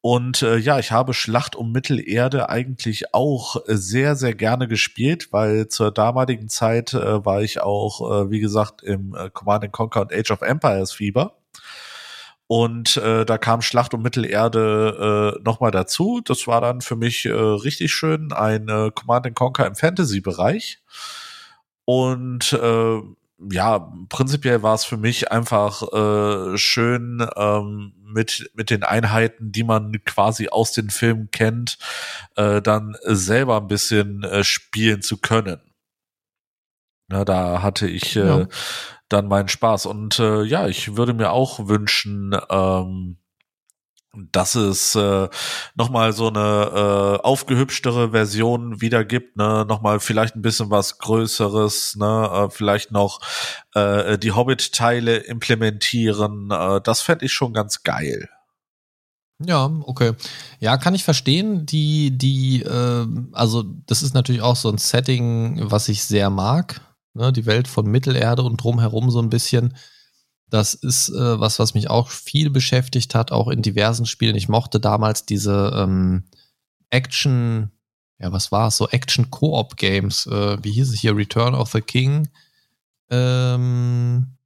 [0.00, 5.68] Und äh, ja, ich habe Schlacht um Mittelerde eigentlich auch sehr, sehr gerne gespielt, weil
[5.68, 10.14] zur damaligen Zeit äh, war ich auch, äh, wie gesagt, im äh, Command Conquer und
[10.14, 11.41] Age of Empires Fieber.
[12.52, 16.20] Und äh, da kam Schlacht um Mittelerde äh, nochmal dazu.
[16.22, 20.82] Das war dann für mich äh, richtig schön ein äh, Command Conquer im Fantasy-Bereich.
[21.86, 23.00] Und äh,
[23.50, 29.64] ja, prinzipiell war es für mich einfach äh, schön ähm, mit mit den Einheiten, die
[29.64, 31.78] man quasi aus den Filmen kennt,
[32.36, 35.62] äh, dann selber ein bisschen äh, spielen zu können.
[37.08, 38.46] Na, da hatte ich äh, ja
[39.12, 39.86] dann meinen Spaß.
[39.86, 43.18] Und äh, ja, ich würde mir auch wünschen, ähm,
[44.14, 45.28] dass es äh,
[45.74, 51.96] nochmal so eine äh, aufgehübschtere Version wieder gibt, ne, nochmal vielleicht ein bisschen was Größeres,
[51.96, 53.20] ne, äh, vielleicht noch
[53.74, 56.50] äh, die Hobbit-Teile implementieren.
[56.50, 58.28] Äh, das fände ich schon ganz geil.
[59.44, 60.12] Ja, okay.
[60.60, 61.64] Ja, kann ich verstehen.
[61.64, 66.80] Die, die, äh, also das ist natürlich auch so ein Setting, was ich sehr mag
[67.14, 69.74] ne, die Welt von Mittelerde und drumherum so ein bisschen.
[70.48, 74.36] Das ist äh, was, was mich auch viel beschäftigt hat, auch in diversen Spielen.
[74.36, 76.24] Ich mochte damals diese ähm,
[76.90, 77.70] Action,
[78.18, 80.26] ja, was war es, so Action-Koop-Games.
[80.26, 81.16] Äh, wie hieß es hier?
[81.16, 82.28] Return of the King.
[83.08, 84.36] Ähm,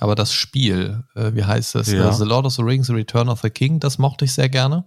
[0.00, 1.92] aber das Spiel, äh, wie heißt es?
[1.92, 2.12] Ja.
[2.12, 4.84] The Lord of the Rings, The Return of the King, das mochte ich sehr gerne.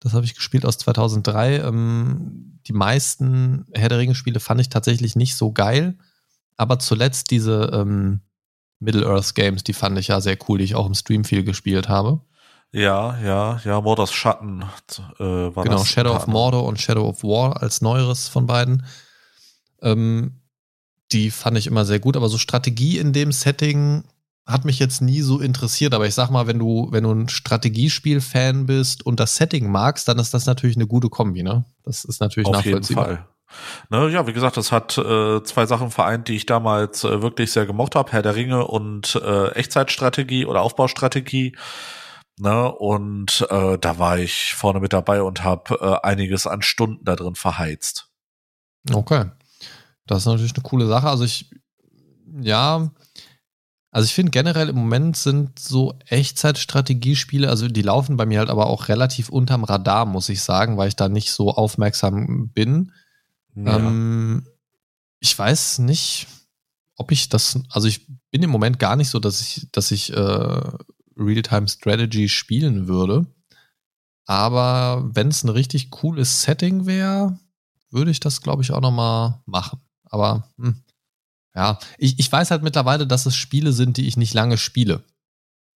[0.00, 1.60] Das habe ich gespielt aus 2003.
[1.60, 5.96] Ähm, die meisten Herr der Ringe-Spiele fand ich tatsächlich nicht so geil.
[6.56, 8.20] Aber zuletzt diese ähm,
[8.80, 11.88] Middle-earth Games, die fand ich ja sehr cool, die ich auch im Stream viel gespielt
[11.88, 12.20] habe.
[12.72, 14.64] Ja, ja, ja, Mordors Schatten
[15.18, 18.84] äh, war Genau, das Shadow of Mordor und Shadow of War als neueres von beiden.
[19.80, 20.40] Ähm,
[21.12, 24.02] die fand ich immer sehr gut, aber so Strategie in dem Setting
[24.46, 25.94] hat mich jetzt nie so interessiert.
[25.94, 30.08] Aber ich sag mal, wenn du, wenn du ein Strategiespiel-Fan bist und das Setting magst,
[30.08, 31.64] dann ist das natürlich eine gute Kombi, ne?
[31.84, 33.08] Das ist natürlich Auf nachvollziehbar.
[33.08, 33.28] Jeden Fall.
[33.90, 37.52] Ne, ja, wie gesagt, das hat äh, zwei Sachen vereint, die ich damals äh, wirklich
[37.52, 41.56] sehr gemocht habe, Herr der Ringe und äh, Echtzeitstrategie oder Aufbaustrategie.
[42.38, 47.04] Ne, und äh, da war ich vorne mit dabei und habe äh, einiges an Stunden
[47.04, 48.08] da drin verheizt.
[48.92, 49.26] Okay.
[50.06, 51.08] Das ist natürlich eine coole Sache.
[51.08, 51.50] Also ich,
[52.40, 52.90] ja,
[53.94, 58.50] also ich finde generell im Moment sind so Echtzeitstrategiespiele, also die laufen bei mir halt
[58.50, 62.90] aber auch relativ unterm Radar, muss ich sagen, weil ich da nicht so aufmerksam bin.
[63.54, 63.78] Ja.
[63.78, 64.46] Ähm,
[65.20, 66.26] ich weiß nicht,
[66.96, 70.12] ob ich das, also ich bin im Moment gar nicht so, dass ich, dass ich
[70.12, 70.60] äh,
[71.16, 73.26] Realtime Strategy spielen würde.
[74.26, 77.38] Aber wenn es ein richtig cooles Setting wäre,
[77.90, 79.80] würde ich das, glaube ich, auch nochmal machen.
[80.04, 80.82] Aber hm,
[81.54, 85.04] ja, ich, ich weiß halt mittlerweile, dass es Spiele sind, die ich nicht lange spiele.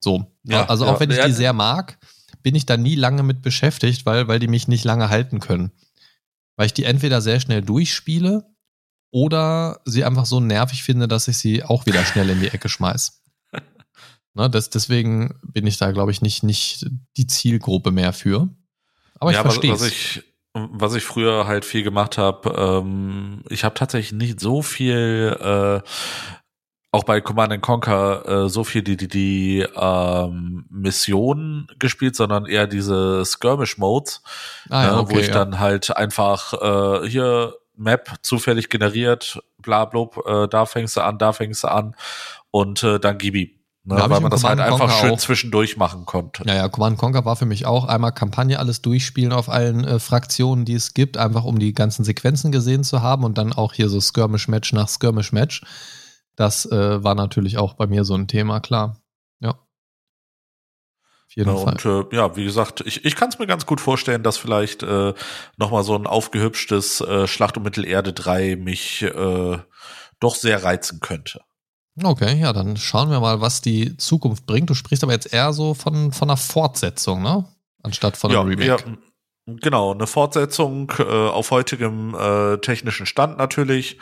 [0.01, 0.33] So.
[0.45, 1.99] Ja, also auch ja, wenn ich die sehr mag,
[2.43, 5.73] bin ich da nie lange mit beschäftigt, weil, weil die mich nicht lange halten können
[6.59, 8.45] weil ich die entweder sehr schnell durchspiele
[9.11, 12.69] oder sie einfach so nervig finde, dass ich sie auch wieder schnell in die Ecke
[12.69, 13.23] schmeiß.
[14.35, 16.85] ne, das, deswegen bin ich da, glaube ich, nicht, nicht
[17.17, 18.51] die Zielgruppe mehr für.
[19.21, 20.25] Aber ich ja, verstehe was, was ich
[20.55, 25.89] was ich früher halt viel gemacht habe, ähm, ich habe tatsächlich nicht so viel äh,
[26.91, 32.67] auch bei Command Conquer äh, so viel die die, die ähm, Missionen gespielt, sondern eher
[32.67, 34.23] diese Skirmish Modes,
[34.71, 35.35] ah, ja, äh, okay, wo ich ja.
[35.35, 41.19] dann halt einfach äh, hier Map zufällig generiert, bla blub, äh, da fängst du an,
[41.19, 41.95] da fängst du an
[42.51, 43.51] und äh, dann gib ihm.
[43.85, 45.19] Ne, weil man das Command halt einfach schön auch.
[45.19, 46.43] zwischendurch machen konnte.
[46.47, 49.99] Ja, ja, Command Conquer war für mich auch einmal Kampagne alles durchspielen auf allen äh,
[49.99, 53.73] Fraktionen, die es gibt, einfach um die ganzen Sequenzen gesehen zu haben und dann auch
[53.73, 55.63] hier so Skirmish Match nach Skirmish Match.
[56.39, 58.97] Das äh, war natürlich auch bei mir so ein Thema, klar.
[59.41, 59.51] Ja.
[59.51, 59.59] Auf
[61.35, 61.73] jeden ja, Fall.
[61.73, 64.85] Und äh, ja, wie gesagt, ich, ich kann es mir ganz gut vorstellen, dass vielleicht
[64.85, 65.15] äh,
[65.57, 69.59] nochmal so ein aufgehübschtes äh, Schlacht um Mittelerde 3 mich äh,
[70.21, 71.41] doch sehr reizen könnte.
[72.01, 74.71] Okay, ja, dann schauen wir mal, was die Zukunft bringt.
[74.71, 77.47] Du sprichst aber jetzt eher so von, von einer Fortsetzung, ne?
[77.83, 78.85] Anstatt von einem ja, Remake.
[78.87, 83.99] Ja, genau, eine Fortsetzung äh, auf heutigem äh, technischen Stand natürlich.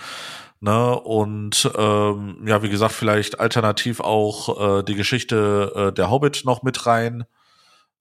[0.61, 0.99] Ne?
[1.01, 6.63] Und ähm, ja, wie gesagt, vielleicht alternativ auch äh, die Geschichte äh, der Hobbit noch
[6.63, 7.25] mit rein.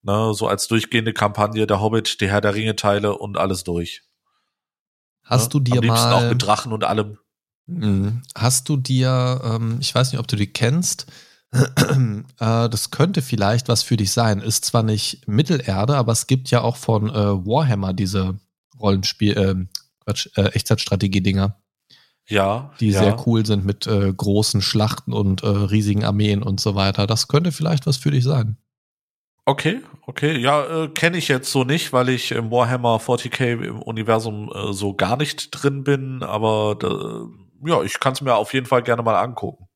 [0.03, 0.33] Ne?
[0.33, 4.03] So als durchgehende Kampagne der Hobbit, die Herr der Ringe-Teile und alles durch.
[5.23, 5.59] Hast ne?
[5.59, 7.17] du dir Am mal auch mit Drachen und allem.
[7.67, 8.21] Mhm.
[8.35, 11.07] Hast du dir, ähm, ich weiß nicht, ob du die kennst,
[11.51, 12.23] äh,
[12.69, 14.39] das könnte vielleicht was für dich sein.
[14.39, 18.37] Ist zwar nicht Mittelerde, aber es gibt ja auch von äh, Warhammer diese
[18.79, 19.55] Rollenspiel, äh,
[20.03, 21.59] Quatsch, äh, Echtzeitstrategie-Dinger.
[22.27, 22.71] Ja.
[22.79, 22.99] Die ja.
[22.99, 27.07] sehr cool sind mit äh, großen Schlachten und äh, riesigen Armeen und so weiter.
[27.07, 28.57] Das könnte vielleicht was für dich sein.
[29.47, 30.37] Okay, okay.
[30.37, 34.73] Ja, äh, kenne ich jetzt so nicht, weil ich im Warhammer 40k im Universum äh,
[34.73, 38.81] so gar nicht drin bin, aber äh, ja, ich kann es mir auf jeden Fall
[38.81, 39.67] gerne mal angucken.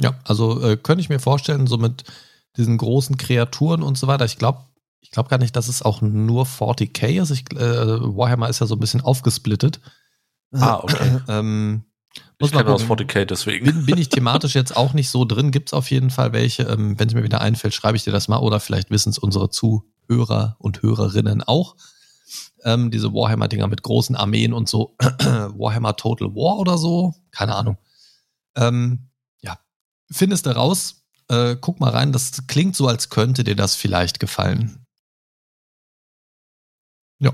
[0.00, 2.04] Ja, also äh, könnte ich mir vorstellen, so mit
[2.56, 4.24] diesen großen Kreaturen und so weiter.
[4.24, 4.60] Ich glaube,
[5.00, 7.30] ich glaube gar nicht, dass es auch nur 40k ist.
[7.30, 9.80] Ich, äh, Warhammer ist ja so ein bisschen aufgesplittet.
[10.54, 11.20] Ah, okay.
[11.28, 11.84] ähm,
[12.40, 13.66] muss ich kenne aus 40k deswegen.
[13.66, 15.50] Bin, bin, ich thematisch jetzt auch nicht so drin.
[15.50, 16.64] Gibt es auf jeden Fall welche.
[16.64, 18.38] Ähm, Wenn es mir wieder einfällt, schreibe ich dir das mal.
[18.38, 21.76] Oder vielleicht wissen es unsere Zuhörer und Hörerinnen auch.
[22.64, 24.96] Ähm, diese Warhammer-Dinger mit großen Armeen und so.
[25.00, 27.14] Warhammer Total War oder so.
[27.30, 27.78] Keine Ahnung.
[28.56, 29.10] Ähm,
[29.40, 29.58] ja,
[30.10, 31.04] findest du raus.
[31.28, 32.12] Äh, guck mal rein.
[32.12, 34.84] Das klingt so, als könnte dir das vielleicht gefallen.
[37.18, 37.32] Ja.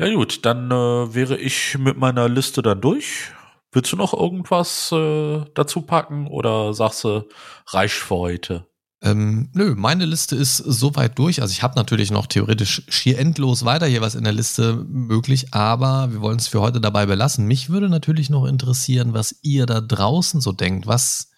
[0.00, 3.32] Ja gut, dann äh, wäre ich mit meiner Liste dann durch.
[3.70, 7.28] Willst du noch irgendwas äh, dazu packen oder sagst du,
[7.66, 8.66] reicht für heute?
[9.02, 11.42] Ähm, nö, meine Liste ist soweit durch.
[11.42, 15.52] Also ich habe natürlich noch theoretisch schier endlos weiter hier was in der Liste möglich,
[15.52, 17.44] aber wir wollen es für heute dabei belassen.
[17.44, 20.86] Mich würde natürlich noch interessieren, was ihr da draußen so denkt.
[20.86, 21.29] Was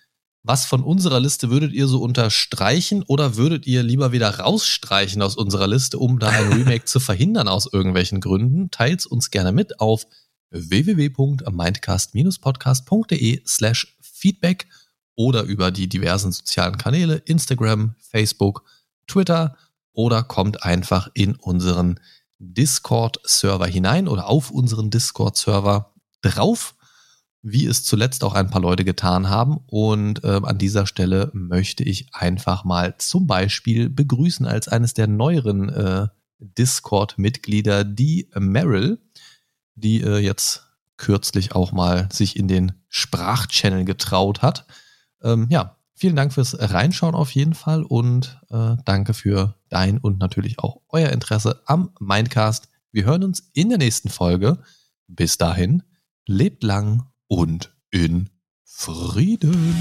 [0.44, 5.36] was von unserer Liste würdet ihr so unterstreichen oder würdet ihr lieber wieder rausstreichen aus
[5.36, 8.70] unserer Liste, um da ein Remake zu verhindern aus irgendwelchen Gründen?
[8.70, 10.06] Teilt uns gerne mit auf
[10.50, 14.66] www.mindcast-podcast.de slash feedback
[15.14, 18.64] oder über die diversen sozialen Kanäle Instagram, Facebook,
[19.06, 19.56] Twitter
[19.92, 22.00] oder kommt einfach in unseren
[22.38, 26.74] Discord-Server hinein oder auf unseren Discord-Server drauf
[27.42, 29.58] wie es zuletzt auch ein paar Leute getan haben.
[29.66, 35.08] Und äh, an dieser Stelle möchte ich einfach mal zum Beispiel begrüßen als eines der
[35.08, 36.08] neueren äh,
[36.38, 39.00] Discord-Mitglieder die Meryl,
[39.74, 44.66] die äh, jetzt kürzlich auch mal sich in den Sprachchannel getraut hat.
[45.22, 50.18] Ähm, ja, vielen Dank fürs Reinschauen auf jeden Fall und äh, danke für dein und
[50.18, 52.68] natürlich auch euer Interesse am Mindcast.
[52.92, 54.58] Wir hören uns in der nächsten Folge.
[55.08, 55.82] Bis dahin,
[56.26, 58.28] lebt lang und in
[58.62, 59.74] Frieden.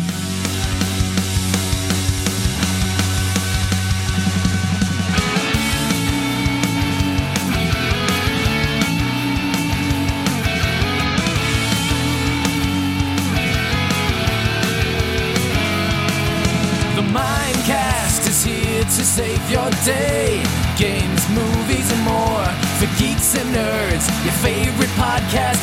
[16.95, 20.41] The Mindcast is here to save your day.
[20.78, 22.45] Games, movies, and more
[22.80, 24.07] for geeks and nerds.
[24.23, 25.61] Your favorite podcast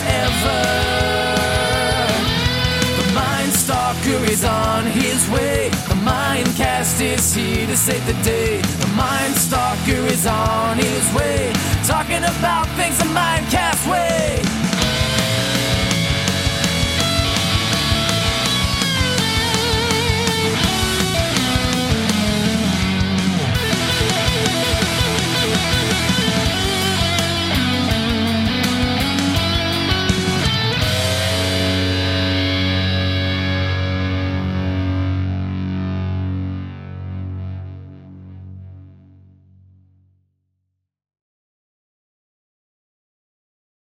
[6.89, 8.61] Is here to save the day.
[8.61, 11.53] The Mind Stalker is on his way,
[11.85, 14.58] talking about things the mind casts away.